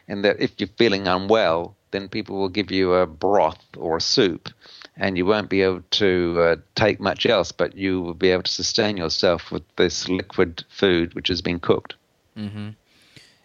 And 0.09 0.25
that 0.25 0.41
if 0.41 0.51
you're 0.57 0.69
feeling 0.77 1.07
unwell, 1.07 1.77
then 1.91 2.09
people 2.09 2.37
will 2.37 2.49
give 2.49 2.69
you 2.69 2.95
a 2.95 3.07
broth 3.07 3.63
or 3.77 3.97
a 3.97 4.01
soup 4.01 4.49
and 4.99 5.17
you 5.17 5.25
won't 5.25 5.49
be 5.49 5.61
able 5.61 5.81
to 5.91 6.35
uh, 6.39 6.55
take 6.75 6.99
much 6.99 7.25
else, 7.25 7.53
but 7.53 7.75
you 7.75 8.01
will 8.01 8.13
be 8.13 8.29
able 8.29 8.43
to 8.43 8.51
sustain 8.51 8.97
yourself 8.97 9.49
with 9.49 9.63
this 9.77 10.09
liquid 10.09 10.65
food 10.69 11.13
which 11.15 11.29
has 11.29 11.41
been 11.41 11.59
cooked. 11.59 11.95
Mm-hmm. 12.37 12.71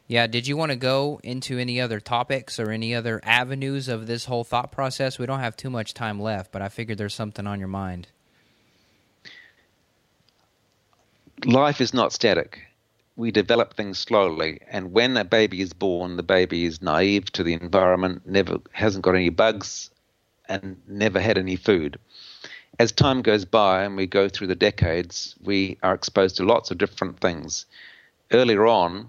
Yeah, 0.08 0.26
did 0.26 0.46
you 0.46 0.56
want 0.56 0.70
to 0.70 0.76
go 0.76 1.20
into 1.22 1.56
any 1.56 1.80
other 1.80 2.00
topics 2.00 2.58
or 2.58 2.70
any 2.70 2.94
other 2.94 3.20
avenues 3.22 3.88
of 3.88 4.06
this 4.06 4.26
whole 4.26 4.44
thought 4.44 4.72
process? 4.72 5.18
We 5.18 5.26
don't 5.26 5.40
have 5.40 5.56
too 5.56 5.70
much 5.70 5.94
time 5.94 6.20
left, 6.20 6.52
but 6.52 6.60
I 6.60 6.68
figured 6.68 6.98
there's 6.98 7.14
something 7.14 7.46
on 7.46 7.58
your 7.58 7.68
mind. 7.68 8.08
Life 11.46 11.80
is 11.80 11.94
not 11.94 12.12
static. 12.12 12.62
We 13.16 13.30
develop 13.30 13.74
things 13.74 13.98
slowly, 14.00 14.60
and 14.68 14.92
when 14.92 15.16
a 15.16 15.24
baby 15.24 15.60
is 15.60 15.72
born, 15.72 16.16
the 16.16 16.24
baby 16.24 16.64
is 16.64 16.82
naive 16.82 17.26
to 17.32 17.44
the 17.44 17.52
environment, 17.52 18.22
never 18.26 18.58
hasn't 18.72 19.04
got 19.04 19.14
any 19.14 19.28
bugs, 19.30 19.90
and 20.48 20.80
never 20.86 21.20
had 21.20 21.38
any 21.38 21.56
food. 21.56 21.98
As 22.78 22.90
time 22.90 23.22
goes 23.22 23.44
by 23.44 23.84
and 23.84 23.96
we 23.96 24.06
go 24.06 24.28
through 24.28 24.48
the 24.48 24.54
decades, 24.56 25.36
we 25.40 25.78
are 25.82 25.94
exposed 25.94 26.36
to 26.36 26.44
lots 26.44 26.70
of 26.70 26.78
different 26.78 27.20
things. 27.20 27.66
Earlier 28.32 28.66
on, 28.66 29.08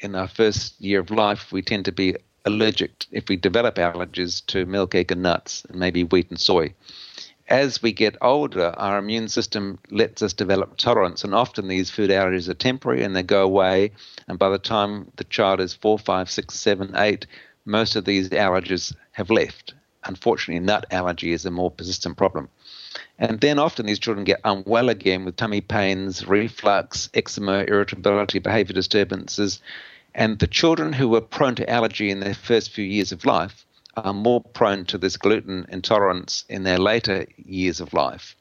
in 0.00 0.14
our 0.14 0.28
first 0.28 0.78
year 0.80 1.00
of 1.00 1.10
life, 1.10 1.50
we 1.50 1.62
tend 1.62 1.86
to 1.86 1.92
be 1.92 2.16
allergic, 2.44 3.06
if 3.10 3.28
we 3.28 3.36
develop 3.36 3.76
allergies, 3.76 4.44
to 4.46 4.66
milk, 4.66 4.94
egg, 4.94 5.10
and 5.12 5.22
nuts, 5.22 5.64
and 5.64 5.80
maybe 5.80 6.04
wheat 6.04 6.28
and 6.28 6.38
soy. 6.38 6.74
As 7.48 7.80
we 7.80 7.92
get 7.92 8.16
older, 8.20 8.74
our 8.76 8.98
immune 8.98 9.28
system 9.28 9.78
lets 9.90 10.20
us 10.20 10.34
develop 10.34 10.76
tolerance, 10.76 11.24
and 11.24 11.34
often 11.34 11.68
these 11.68 11.90
food 11.90 12.10
allergies 12.10 12.48
are 12.48 12.54
temporary 12.54 13.02
and 13.02 13.16
they 13.16 13.22
go 13.22 13.42
away. 13.44 13.92
And 14.28 14.38
by 14.38 14.50
the 14.50 14.58
time 14.58 15.10
the 15.16 15.24
child 15.24 15.60
is 15.60 15.72
four, 15.72 15.98
five, 15.98 16.28
six, 16.28 16.58
seven, 16.58 16.94
eight, 16.96 17.26
most 17.64 17.96
of 17.96 18.04
these 18.04 18.28
allergies 18.30 18.94
have 19.12 19.30
left 19.30 19.74
unfortunately, 20.06 20.64
nut 20.64 20.86
allergy 20.90 21.32
is 21.32 21.44
a 21.44 21.50
more 21.50 21.70
persistent 21.70 22.16
problem. 22.16 22.48
And 23.18 23.40
then 23.40 23.58
often 23.58 23.86
these 23.86 23.98
children 23.98 24.24
get 24.24 24.40
unwell 24.44 24.88
again 24.88 25.24
with 25.24 25.36
tummy 25.36 25.60
pains, 25.60 26.26
reflux, 26.26 27.08
eczema, 27.14 27.64
irritability, 27.64 28.38
behavior 28.38 28.74
disturbances. 28.74 29.60
And 30.14 30.38
the 30.38 30.46
children 30.46 30.92
who 30.92 31.08
were 31.08 31.20
prone 31.20 31.54
to 31.56 31.70
allergy 31.70 32.10
in 32.10 32.20
their 32.20 32.34
first 32.34 32.70
few 32.70 32.84
years 32.84 33.12
of 33.12 33.24
life 33.24 33.64
are 33.96 34.12
more 34.12 34.42
prone 34.42 34.84
to 34.86 34.98
this 34.98 35.16
gluten 35.16 35.66
intolerance 35.68 36.44
in 36.48 36.62
their 36.64 36.78
later 36.78 37.26
years 37.36 37.80
of 37.80 37.92
life. 37.92 38.36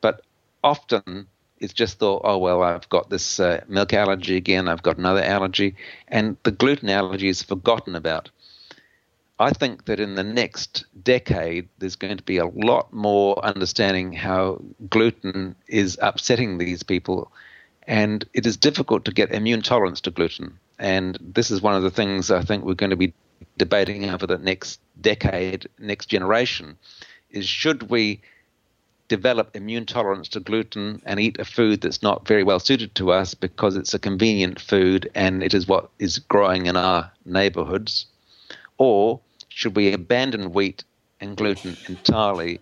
But 0.00 0.22
often 0.64 1.26
it's 1.58 1.74
just 1.74 1.98
thought, 1.98 2.22
oh, 2.24 2.38
well, 2.38 2.62
I've 2.62 2.88
got 2.88 3.10
this 3.10 3.38
uh, 3.38 3.62
milk 3.68 3.92
allergy 3.92 4.36
again, 4.36 4.68
I've 4.68 4.82
got 4.82 4.96
another 4.96 5.22
allergy, 5.22 5.76
and 6.08 6.36
the 6.42 6.50
gluten 6.50 6.88
allergy 6.88 7.28
is 7.28 7.42
forgotten 7.42 7.94
about 7.94 8.30
I 9.40 9.52
think 9.52 9.86
that 9.86 9.98
in 9.98 10.16
the 10.16 10.22
next 10.22 10.84
decade, 11.02 11.66
there's 11.78 11.96
going 11.96 12.18
to 12.18 12.22
be 12.22 12.36
a 12.36 12.44
lot 12.44 12.92
more 12.92 13.42
understanding 13.42 14.12
how 14.12 14.60
gluten 14.90 15.56
is 15.66 15.98
upsetting 16.02 16.58
these 16.58 16.82
people. 16.82 17.32
And 17.86 18.22
it 18.34 18.44
is 18.44 18.58
difficult 18.58 19.06
to 19.06 19.12
get 19.12 19.32
immune 19.32 19.62
tolerance 19.62 20.02
to 20.02 20.10
gluten. 20.10 20.58
And 20.78 21.18
this 21.22 21.50
is 21.50 21.62
one 21.62 21.74
of 21.74 21.82
the 21.82 21.90
things 21.90 22.30
I 22.30 22.42
think 22.42 22.64
we're 22.64 22.74
going 22.74 22.90
to 22.90 22.96
be 22.96 23.14
debating 23.56 24.10
over 24.10 24.26
the 24.26 24.36
next 24.36 24.78
decade, 25.00 25.66
next 25.78 26.06
generation, 26.06 26.76
is 27.30 27.48
should 27.48 27.88
we 27.88 28.20
develop 29.08 29.56
immune 29.56 29.86
tolerance 29.86 30.28
to 30.28 30.40
gluten 30.40 31.00
and 31.06 31.18
eat 31.18 31.38
a 31.38 31.46
food 31.46 31.80
that's 31.80 32.02
not 32.02 32.28
very 32.28 32.44
well 32.44 32.60
suited 32.60 32.94
to 32.96 33.10
us 33.10 33.32
because 33.32 33.74
it's 33.74 33.94
a 33.94 33.98
convenient 33.98 34.60
food 34.60 35.10
and 35.14 35.42
it 35.42 35.54
is 35.54 35.66
what 35.66 35.88
is 35.98 36.18
growing 36.18 36.66
in 36.66 36.76
our 36.76 37.10
neighborhoods? 37.24 38.04
Or 38.76 39.20
should 39.60 39.76
we 39.76 39.92
abandon 39.92 40.54
wheat 40.54 40.84
and 41.20 41.36
gluten 41.36 41.76
entirely 41.86 42.60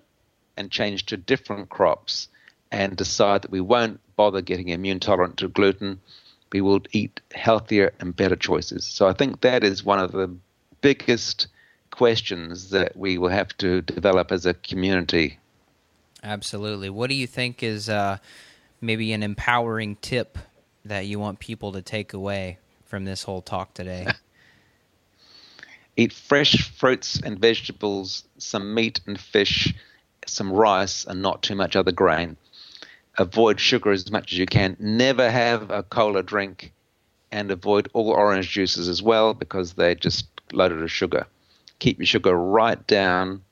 and 0.57 0.69
change 0.69 1.07
to 1.07 1.17
different 1.17 1.69
crops 1.69 2.27
and 2.73 2.97
decide 2.97 3.43
that 3.43 3.53
we 3.53 3.61
won't 3.61 4.01
bother 4.17 4.41
getting 4.41 4.71
immune 4.71 4.99
tolerant 4.99 5.37
to 5.37 5.47
gluten? 5.47 6.01
We 6.53 6.61
will 6.61 6.81
eat 6.91 7.21
healthier 7.33 7.93
and 8.01 8.17
better 8.17 8.35
choices. 8.35 8.85
So 8.85 9.07
I 9.07 9.13
think 9.13 9.43
that 9.43 9.63
is 9.63 9.85
one 9.85 10.01
of 10.01 10.11
the 10.11 10.35
biggest 10.81 11.47
questions 11.93 12.71
that 12.71 12.97
we 12.97 13.17
will 13.17 13.29
have 13.29 13.57
to 13.59 13.81
develop 13.81 14.33
as 14.33 14.45
a 14.45 14.55
community. 14.55 15.39
Absolutely. 16.25 16.91
What 16.91 17.11
do 17.11 17.15
you 17.15 17.29
think 17.29 17.63
is 17.63 17.89
uh, 17.89 18.19
maybe 18.81 19.13
an 19.13 19.23
empowering 19.23 19.95
tip 20.03 20.37
that 20.85 21.07
you 21.07 21.21
want 21.21 21.39
people 21.39 21.71
to 21.75 21.81
take 21.81 22.13
away 22.13 22.59
from 22.87 23.05
this 23.05 23.23
whole 23.23 23.41
talk 23.41 23.73
today? 23.73 24.09
Eat 25.99 26.13
fresh 26.13 26.71
fruits 26.79 27.21
and 27.25 27.41
vegetables, 27.41 28.23
some 28.39 28.73
meat 28.73 29.01
and 29.09 29.21
fish, 29.21 29.75
some 30.25 30.53
rice, 30.53 31.05
and 31.05 31.21
not 31.21 31.43
too 31.43 31.57
much 31.57 31.75
other 31.75 31.91
grain. 31.91 32.37
Avoid 33.19 33.59
sugar 33.59 33.91
as 33.91 34.09
much 34.09 34.33
as 34.33 34.39
you 34.39 34.47
can. 34.47 34.77
Never 34.79 35.29
have 35.29 35.73
a 35.73 35.83
cola 35.83 36.23
drink, 36.23 36.73
and 37.33 37.51
avoid 37.51 37.89
all 37.95 38.11
orange 38.11 38.49
juices 38.49 38.89
as 38.89 39.03
well 39.03 39.35
because 39.35 39.73
they're 39.73 39.97
just 39.97 40.29
loaded 40.53 40.79
with 40.79 40.93
sugar. 40.93 41.27
Keep 41.81 41.99
your 41.99 42.07
sugar 42.07 42.35
right 42.37 42.87
down. 42.87 43.43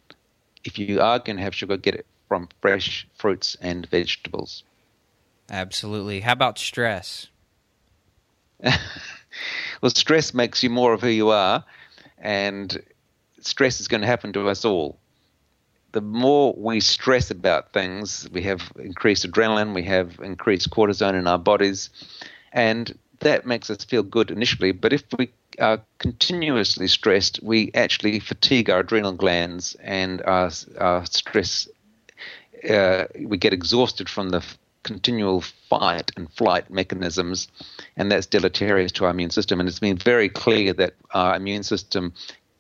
If 0.63 0.79
you 0.79 1.01
are 1.01 1.19
going 1.19 1.39
to 1.39 1.43
have 1.43 1.55
sugar, 1.55 1.77
get 1.77 1.97
it 1.97 2.07
from 2.29 2.49
fresh 2.63 3.09
fruits 3.17 3.57
and 3.61 3.87
vegetables. 3.87 4.63
Absolutely. 5.51 6.21
How 6.21 6.35
about 6.35 6.61
stress? 6.61 7.27
well, 8.63 9.91
stress 9.93 10.33
makes 10.33 10.63
you 10.63 10.71
more 10.71 10.93
of 10.93 11.01
who 11.01 11.09
you 11.09 11.31
are 11.31 11.65
and 12.19 12.83
stress 13.41 13.81
is 13.81 13.89
going 13.89 14.01
to 14.01 14.07
happen 14.07 14.33
to 14.33 14.49
us 14.49 14.65
all. 14.65 14.99
The 15.93 16.01
more 16.01 16.55
we 16.57 16.81
stress 16.81 17.31
about 17.31 17.73
things, 17.73 18.29
we 18.33 18.43
have 18.43 18.71
increased 18.79 19.25
adrenaline, 19.31 19.75
we 19.75 19.85
have 19.85 20.19
increased 20.21 20.71
cortisone 20.71 21.15
in 21.15 21.27
our 21.27 21.39
bodies, 21.39 21.91
and 22.53 22.99
that 23.21 23.47
makes 23.47 23.71
us 23.71 23.85
feel 23.85 24.03
good 24.03 24.31
initially. 24.31 24.73
But 24.73 24.93
if 24.93 25.05
we 25.17 25.31
are 25.59 25.81
continuously 25.99 26.87
stressed, 26.87 27.43
we 27.43 27.71
actually 27.75 28.21
fatigue 28.21 28.69
our 28.69 28.81
adrenal 28.81 29.13
glands 29.13 29.75
and 29.83 30.21
our, 30.23 30.51
our 30.79 31.07
stress. 31.07 31.69
Uh, 32.69 33.05
we 33.21 33.39
get 33.39 33.53
exhausted 33.53 34.09
from 34.09 34.31
the 34.31 34.45
continual 34.87 35.43
fight 35.69 36.13
and 36.17 36.33
flight 36.33 36.71
mechanisms, 36.71 37.49
and 37.97 38.11
that's 38.11 38.27
deleterious 38.27 38.93
to 38.93 39.05
our 39.05 39.11
immune 39.11 39.31
system. 39.31 39.59
And 39.59 39.69
it's 39.69 39.81
been 39.81 39.99
very 39.99 40.29
clear 40.29 40.73
that 40.75 40.95
our 41.11 41.35
immune 41.35 41.65
system 41.65 42.15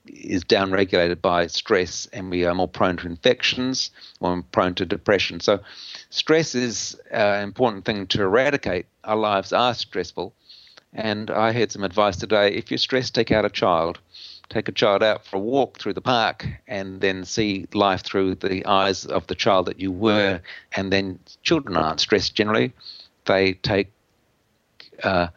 is 0.06 0.44
downregulated 0.44 1.22
by 1.22 1.46
stress, 1.46 2.08
and 2.12 2.30
we 2.30 2.44
are 2.44 2.54
more 2.54 2.68
prone 2.68 2.96
to 2.96 3.06
infections, 3.06 3.90
more 4.20 4.42
prone 4.52 4.74
to 4.74 4.84
depression. 4.84 5.40
So, 5.40 5.60
stress 6.10 6.54
is 6.54 7.00
an 7.10 7.44
important 7.44 7.84
thing 7.84 8.06
to 8.08 8.22
eradicate. 8.22 8.86
Our 9.04 9.16
lives 9.16 9.52
are 9.52 9.74
stressful, 9.74 10.34
and 10.92 11.30
I 11.30 11.52
had 11.52 11.70
some 11.70 11.84
advice 11.84 12.16
today: 12.16 12.52
if 12.54 12.70
you're 12.70 12.78
stressed, 12.78 13.14
take 13.14 13.30
out 13.30 13.44
a 13.44 13.50
child 13.50 14.00
take 14.48 14.68
a 14.68 14.72
child 14.72 15.02
out 15.02 15.24
for 15.24 15.36
a 15.36 15.40
walk 15.40 15.78
through 15.78 15.94
the 15.94 16.00
park 16.00 16.46
and 16.66 17.00
then 17.00 17.24
see 17.24 17.66
life 17.74 18.02
through 18.02 18.36
the 18.36 18.64
eyes 18.66 19.04
of 19.06 19.26
the 19.26 19.34
child 19.34 19.66
that 19.66 19.80
you 19.80 19.90
were. 19.90 20.40
And 20.72 20.92
then 20.92 21.18
children 21.42 21.76
aren't 21.76 22.00
stressed 22.00 22.34
generally. 22.34 22.72
They 23.24 23.54
take 23.54 23.90
uh, 25.02 25.28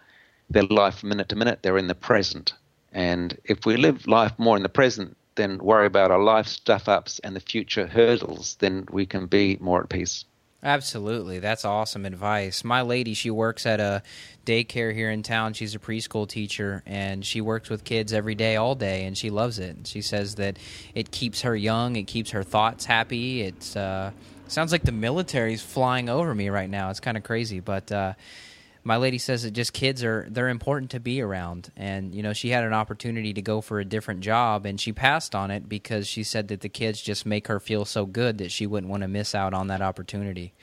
their 0.49 0.63
life 0.63 1.03
minute 1.03 1.29
to 1.29 1.35
minute, 1.35 1.59
they're 1.61 1.77
in 1.77 1.87
the 1.87 1.95
present. 1.95 2.53
And 2.91 3.37
if 3.43 3.65
we 3.65 3.77
live 3.77 4.07
life 4.07 4.33
more 4.37 4.57
in 4.57 4.63
the 4.63 4.69
present, 4.69 5.15
then 5.35 5.59
worry 5.59 5.85
about 5.85 6.11
our 6.11 6.21
life 6.21 6.47
stuff 6.47 6.89
ups 6.89 7.19
and 7.19 7.35
the 7.35 7.39
future 7.39 7.87
hurdles, 7.87 8.57
then 8.59 8.85
we 8.91 9.05
can 9.05 9.25
be 9.27 9.57
more 9.59 9.81
at 9.81 9.89
peace. 9.89 10.25
Absolutely. 10.61 11.39
That's 11.39 11.63
awesome 11.63 12.05
advice. 12.05 12.65
My 12.65 12.81
lady, 12.81 13.13
she 13.13 13.31
works 13.31 13.65
at 13.65 13.79
a 13.79 14.03
daycare 14.45 14.93
here 14.93 15.09
in 15.09 15.23
town. 15.23 15.53
She's 15.53 15.73
a 15.73 15.79
preschool 15.79 16.27
teacher 16.27 16.83
and 16.85 17.25
she 17.25 17.39
works 17.39 17.69
with 17.69 17.85
kids 17.85 18.11
every 18.11 18.35
day, 18.35 18.57
all 18.57 18.75
day, 18.75 19.05
and 19.05 19.17
she 19.17 19.29
loves 19.29 19.57
it. 19.57 19.77
She 19.85 20.01
says 20.01 20.35
that 20.35 20.57
it 20.93 21.11
keeps 21.11 21.41
her 21.43 21.55
young, 21.55 21.95
it 21.95 22.07
keeps 22.07 22.31
her 22.31 22.43
thoughts 22.43 22.83
happy. 22.83 23.41
It 23.43 23.77
uh, 23.77 24.11
sounds 24.47 24.73
like 24.73 24.83
the 24.83 24.91
military's 24.91 25.61
flying 25.61 26.09
over 26.09 26.35
me 26.35 26.49
right 26.49 26.69
now. 26.69 26.89
It's 26.89 26.99
kind 26.99 27.17
of 27.17 27.23
crazy, 27.23 27.59
but. 27.61 27.91
Uh, 27.91 28.13
my 28.83 28.97
lady 28.97 29.17
says 29.17 29.43
that 29.43 29.51
just 29.51 29.73
kids 29.73 30.03
are 30.03 30.27
they're 30.29 30.49
important 30.49 30.91
to 30.91 30.99
be 30.99 31.21
around. 31.21 31.71
And 31.75 32.13
you 32.13 32.23
know 32.23 32.33
she 32.33 32.49
had 32.49 32.63
an 32.63 32.73
opportunity 32.73 33.33
to 33.33 33.41
go 33.41 33.61
for 33.61 33.79
a 33.79 33.85
different 33.85 34.21
job 34.21 34.65
and 34.65 34.79
she 34.79 34.91
passed 34.91 35.35
on 35.35 35.51
it 35.51 35.67
because 35.67 36.07
she 36.07 36.23
said 36.23 36.47
that 36.49 36.61
the 36.61 36.69
kids 36.69 37.01
just 37.01 37.25
make 37.25 37.47
her 37.47 37.59
feel 37.59 37.85
so 37.85 38.05
good 38.05 38.37
that 38.37 38.51
she 38.51 38.65
wouldn't 38.67 38.89
want 38.89 39.01
to 39.01 39.07
miss 39.07 39.35
out 39.35 39.53
on 39.53 39.67
that 39.67 39.81
opportunity. 39.81 40.53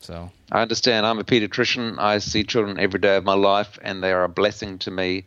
So. 0.00 0.30
I 0.52 0.60
understand. 0.60 1.06
I'm 1.06 1.18
a 1.18 1.24
pediatrician. 1.24 1.98
I 1.98 2.18
see 2.18 2.44
children 2.44 2.78
every 2.78 3.00
day 3.00 3.16
of 3.16 3.24
my 3.24 3.34
life 3.34 3.78
and 3.82 4.02
they 4.02 4.12
are 4.12 4.24
a 4.24 4.28
blessing 4.28 4.78
to 4.80 4.90
me. 4.90 5.24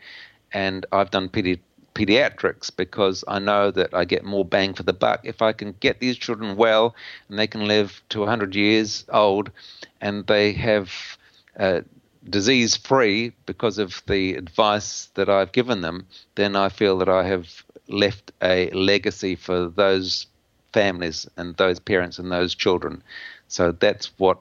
And 0.54 0.86
i've 0.92 1.12
done 1.12 1.30
pedi- 1.30 1.60
pediatrics 1.98 2.70
because 2.76 3.24
I 3.28 3.40
know 3.40 3.72
that 3.72 3.94
I 3.94 4.06
get 4.06 4.24
more 4.24 4.46
bang 4.46 4.74
for 4.74 4.84
the 4.84 4.94
buck. 4.94 5.22
If 5.24 5.42
I 5.42 5.52
can 5.52 5.74
get 5.80 6.00
these 6.00 6.16
children 6.16 6.56
well 6.56 6.96
and 7.28 7.40
they 7.40 7.48
can 7.48 7.68
live 7.68 8.02
to 8.10 8.20
100 8.20 8.56
years 8.56 9.06
old 9.10 9.52
and 10.00 10.26
they 10.28 10.54
have 10.54 11.17
uh, 11.58 11.82
disease 12.30 12.76
free 12.76 13.34
because 13.46 13.78
of 13.78 14.02
the 14.08 14.36
advice 14.36 15.10
that 15.16 15.30
I've 15.30 15.52
given 15.52 15.82
them, 15.82 16.08
then 16.36 16.56
I 16.56 16.70
feel 16.70 16.98
that 17.00 17.10
I 17.10 17.24
have 17.28 17.48
left 17.88 18.32
a 18.42 18.70
legacy 18.72 19.36
for 19.36 19.68
those 19.70 20.28
families 20.74 21.28
and 21.38 21.56
those 21.56 21.80
parents 21.80 22.20
and 22.20 22.32
those 22.32 22.54
children. 22.54 23.02
So 23.48 23.72
that's 23.72 24.12
what 24.18 24.40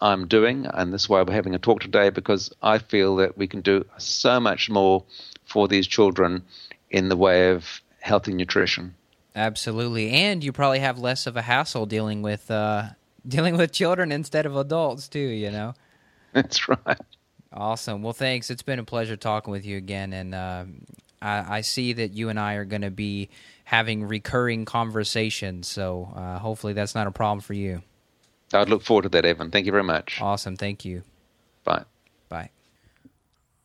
I'm 0.00 0.26
doing, 0.26 0.66
and 0.66 0.92
that's 0.92 1.08
why 1.08 1.22
we're 1.22 1.32
having 1.32 1.54
a 1.54 1.58
talk 1.58 1.80
today 1.80 2.10
because 2.10 2.52
I 2.62 2.78
feel 2.78 3.16
that 3.16 3.38
we 3.38 3.46
can 3.46 3.60
do 3.60 3.86
so 3.98 4.40
much 4.40 4.68
more 4.68 5.04
for 5.44 5.68
these 5.68 5.86
children 5.86 6.42
in 6.90 7.08
the 7.08 7.16
way 7.16 7.50
of 7.50 7.80
healthy 8.00 8.34
nutrition. 8.34 8.94
Absolutely, 9.34 10.10
and 10.10 10.42
you 10.42 10.52
probably 10.52 10.80
have 10.80 10.98
less 10.98 11.26
of 11.26 11.36
a 11.36 11.42
hassle 11.42 11.86
dealing 11.86 12.20
with 12.20 12.50
uh, 12.50 12.90
dealing 13.26 13.56
with 13.56 13.72
children 13.72 14.10
instead 14.12 14.44
of 14.44 14.56
adults 14.56 15.08
too. 15.08 15.20
You 15.20 15.50
know. 15.50 15.74
That's 16.34 16.68
right. 16.68 17.00
Awesome. 17.52 18.02
Well, 18.02 18.14
thanks. 18.14 18.50
It's 18.50 18.62
been 18.62 18.78
a 18.78 18.84
pleasure 18.84 19.16
talking 19.16 19.50
with 19.50 19.66
you 19.66 19.76
again, 19.76 20.12
and 20.14 20.34
uh, 20.34 20.64
I, 21.20 21.58
I, 21.58 21.60
see 21.60 21.92
that 21.92 22.14
you 22.14 22.30
and 22.30 22.40
I 22.40 22.54
are 22.54 22.64
going 22.64 22.82
to 22.82 22.90
be 22.90 23.28
having 23.64 24.04
recurring 24.04 24.64
conversations. 24.64 25.68
So 25.68 26.10
uh, 26.16 26.38
hopefully, 26.38 26.72
that's 26.72 26.94
not 26.94 27.06
a 27.06 27.10
problem 27.10 27.40
for 27.40 27.52
you. 27.52 27.82
I'd 28.54 28.70
look 28.70 28.82
forward 28.82 29.02
to 29.02 29.08
that, 29.10 29.26
Evan. 29.26 29.50
Thank 29.50 29.66
you 29.66 29.72
very 29.72 29.84
much. 29.84 30.18
Awesome. 30.20 30.56
Thank 30.56 30.86
you. 30.86 31.02
Bye. 31.64 31.84
Bye. 32.30 32.50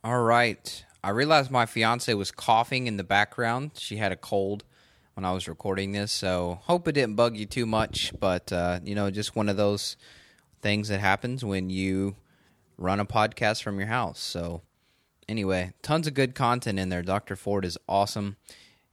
All 0.03 0.21
right. 0.21 0.85
I 1.03 1.11
realized 1.11 1.49
my 1.49 1.65
fiance 1.65 2.13
was 2.13 2.31
coughing 2.31 2.87
in 2.87 2.97
the 2.97 3.03
background. 3.03 3.71
She 3.75 3.97
had 3.97 4.11
a 4.11 4.17
cold 4.17 4.65
when 5.13 5.23
I 5.23 5.31
was 5.31 5.47
recording 5.47 5.93
this, 5.93 6.11
so 6.11 6.59
hope 6.63 6.87
it 6.87 6.91
didn't 6.91 7.15
bug 7.15 7.37
you 7.37 7.45
too 7.45 7.65
much. 7.65 8.13
But 8.19 8.51
uh, 8.51 8.81
you 8.83 8.95
know, 8.95 9.09
just 9.09 9.35
one 9.35 9.47
of 9.47 9.55
those 9.55 9.95
things 10.61 10.89
that 10.89 10.99
happens 10.99 11.45
when 11.45 11.69
you 11.69 12.15
run 12.77 12.99
a 12.99 13.05
podcast 13.05 13.63
from 13.63 13.79
your 13.79 13.87
house. 13.87 14.19
So, 14.19 14.61
anyway, 15.27 15.73
tons 15.81 16.07
of 16.07 16.13
good 16.13 16.35
content 16.35 16.79
in 16.79 16.89
there. 16.89 17.01
Dr. 17.01 17.35
Ford 17.35 17.65
is 17.65 17.77
awesome. 17.87 18.37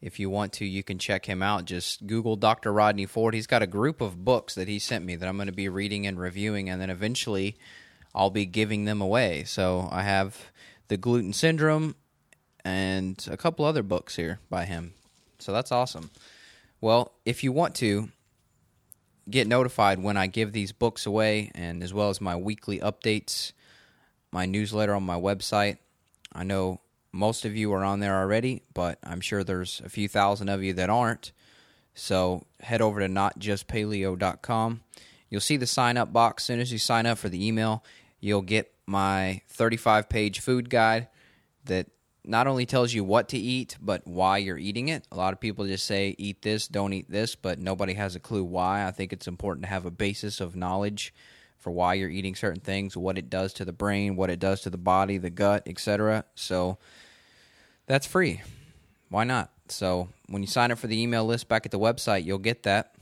If 0.01 0.21
you 0.21 0.29
want 0.29 0.53
to, 0.55 0.65
you 0.65 0.83
can 0.83 0.99
check 0.99 1.27
him 1.27 1.43
out. 1.43 1.65
Just 1.65 2.07
Google 2.07 2.37
Dr. 2.37 2.73
Rodney 2.73 3.07
Ford. 3.07 3.35
He's 3.35 3.47
got 3.47 3.63
a 3.63 3.67
group 3.67 4.01
of 4.01 4.25
books 4.25 4.55
that 4.55 4.69
he 4.69 4.79
sent 4.79 5.05
me 5.05 5.17
that 5.17 5.29
I'm 5.29 5.37
going 5.37 5.47
to 5.47 5.53
be 5.53 5.69
reading 5.69 6.07
and 6.07 6.19
reviewing, 6.19 6.69
and 6.69 6.81
then 6.81 6.91
eventually 6.91 7.57
I'll 8.15 8.31
be 8.31 8.47
giving 8.47 8.85
them 8.85 9.01
away. 9.01 9.45
So, 9.45 9.89
I 9.91 10.03
have 10.03 10.51
The 10.89 10.97
Gluten 10.97 11.33
Syndrome 11.33 11.95
and 12.65 13.27
a 13.31 13.37
couple 13.37 13.65
other 13.65 13.83
books 13.83 14.17
here 14.17 14.41
by 14.51 14.65
him. 14.65 14.95
So, 15.39 15.53
that's 15.53 15.73
awesome. 15.73 16.11
Well, 16.81 17.13
if 17.25 17.43
you 17.43 17.53
want 17.53 17.75
to, 17.77 18.11
get 19.31 19.47
notified 19.47 20.03
when 20.03 20.17
I 20.17 20.27
give 20.27 20.53
these 20.53 20.73
books 20.73 21.07
away 21.07 21.51
and 21.55 21.83
as 21.83 21.95
well 21.95 22.11
as 22.11 22.21
my 22.21 22.37
weekly 22.37 22.79
updates, 22.81 23.53
my 24.35 24.47
newsletter 24.47 24.93
on 24.93 25.05
my 25.05 25.19
website. 25.19 25.79
I 26.33 26.43
know 26.43 26.81
most 27.13 27.45
of 27.45 27.57
you 27.57 27.73
are 27.73 27.85
on 27.85 28.01
there 28.01 28.17
already, 28.17 28.63
but 28.75 28.99
I'm 29.05 29.21
sure 29.21 29.45
there's 29.45 29.81
a 29.85 29.89
few 29.89 30.09
thousand 30.09 30.49
of 30.49 30.61
you 30.61 30.73
that 30.73 30.91
aren't. 30.91 31.31
So 31.95 32.45
head 32.59 32.83
over 32.83 32.99
to 32.99 33.07
notjustpaleo.com. 33.07 34.81
You'll 35.31 35.41
see 35.41 35.57
the 35.57 35.69
sign 35.69 35.97
up 35.97 36.13
box. 36.13 36.43
As 36.43 36.47
soon 36.49 36.59
as 36.59 36.73
you 36.73 36.79
sign 36.79 37.07
up 37.07 37.19
for 37.19 37.29
the 37.29 37.47
email, 37.47 37.85
you'll 38.19 38.43
get 38.43 38.75
my 38.87 39.41
35 39.51 40.09
page 40.09 40.41
food 40.41 40.69
guide 40.69 41.07
that 41.67 41.87
not 42.25 42.49
only 42.49 42.67
tells 42.67 42.93
you 42.93 43.05
what 43.05 43.29
to 43.29 43.39
eat, 43.39 43.77
but 43.81 44.05
why 44.05 44.39
you're 44.39 44.59
eating 44.59 44.89
it. 44.89 45.07
A 45.13 45.17
lot 45.17 45.33
of 45.33 45.39
people 45.39 45.65
just 45.65 45.87
say, 45.87 46.17
eat 46.19 46.43
this, 46.43 46.67
don't 46.67 46.93
eat 46.93 47.09
this, 47.09 47.37
but 47.37 47.61
nobody 47.61 47.95
has 47.95 48.17
a 48.17 48.21
clue 48.21 48.43
why. 48.43 48.85
I 48.85 48.91
think 48.91 49.13
it's 49.13 49.29
important 49.29 49.63
to 49.63 49.71
have 49.71 49.87
a 49.87 49.93
basis 49.93 50.41
of 50.41 50.57
knowledge 50.57 51.15
for 51.65 51.71
why 51.71 51.95
you're 51.95 52.11
eating 52.11 52.35
certain 52.35 52.61
things, 52.61 52.95
what 52.95 53.17
it 53.17 53.31
does 53.31 53.55
to 53.55 53.65
the 53.65 53.73
brain, 53.73 54.17
what 54.17 54.29
it 54.29 54.39
does 54.39 54.61
to 54.61 54.71
the 54.71 54.77
body, 54.77 55.17
the 55.17 55.31
gut, 55.31 55.63
etc. 55.67 56.27
So 56.35 56.77
that's 57.87 58.07
free. 58.07 58.43
Why 59.09 59.25
not? 59.25 59.51
So 59.69 60.11
when 60.29 60.43
you 60.43 60.47
sign 60.47 60.71
up 60.71 60.79
for 60.79 60.89
the 60.89 61.01
email 61.01 61.25
list 61.25 61.49
back 61.49 61.65
at 61.65 61.73
the 61.73 61.79
website, 61.79 62.27
you'll 62.27 62.37
get 62.37 62.65
that. 62.65 62.95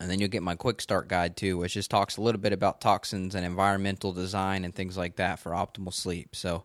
And 0.00 0.10
then 0.10 0.18
you'll 0.18 0.30
get 0.30 0.42
my 0.42 0.56
quick 0.56 0.80
start 0.80 1.06
guide 1.06 1.36
too, 1.36 1.58
which 1.58 1.74
just 1.74 1.92
talks 1.92 2.16
a 2.16 2.22
little 2.22 2.40
bit 2.40 2.52
about 2.52 2.80
toxins 2.80 3.36
and 3.36 3.46
environmental 3.46 4.12
design 4.12 4.64
and 4.64 4.74
things 4.74 4.96
like 4.96 5.14
that 5.16 5.38
for 5.38 5.52
optimal 5.52 5.94
sleep. 5.94 6.34
So 6.34 6.64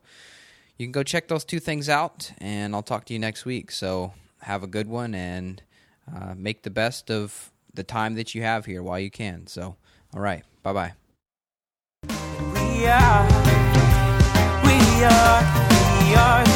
you 0.79 0.87
can 0.87 0.91
go 0.91 1.03
check 1.03 1.27
those 1.27 1.45
two 1.45 1.59
things 1.59 1.87
out, 1.87 2.31
and 2.39 2.73
I'll 2.73 2.81
talk 2.81 3.05
to 3.05 3.13
you 3.13 3.19
next 3.19 3.45
week. 3.45 3.69
So 3.69 4.13
have 4.41 4.63
a 4.63 4.67
good 4.67 4.87
one 4.87 5.13
and 5.13 5.61
uh, 6.11 6.33
make 6.35 6.63
the 6.63 6.71
best 6.71 7.11
of 7.11 7.51
the 7.75 7.83
time 7.83 8.15
that 8.15 8.33
you 8.33 8.41
have 8.41 8.65
here 8.65 8.81
while 8.81 8.99
you 8.99 9.11
can. 9.11 9.45
So, 9.45 9.75
all 10.15 10.21
right, 10.21 10.43
bye 10.63 10.73
bye. 10.73 10.93
We 12.77 12.85
are, 12.85 13.25
we 14.63 15.03
are, 15.03 15.41
we 15.99 16.13
are 16.13 16.46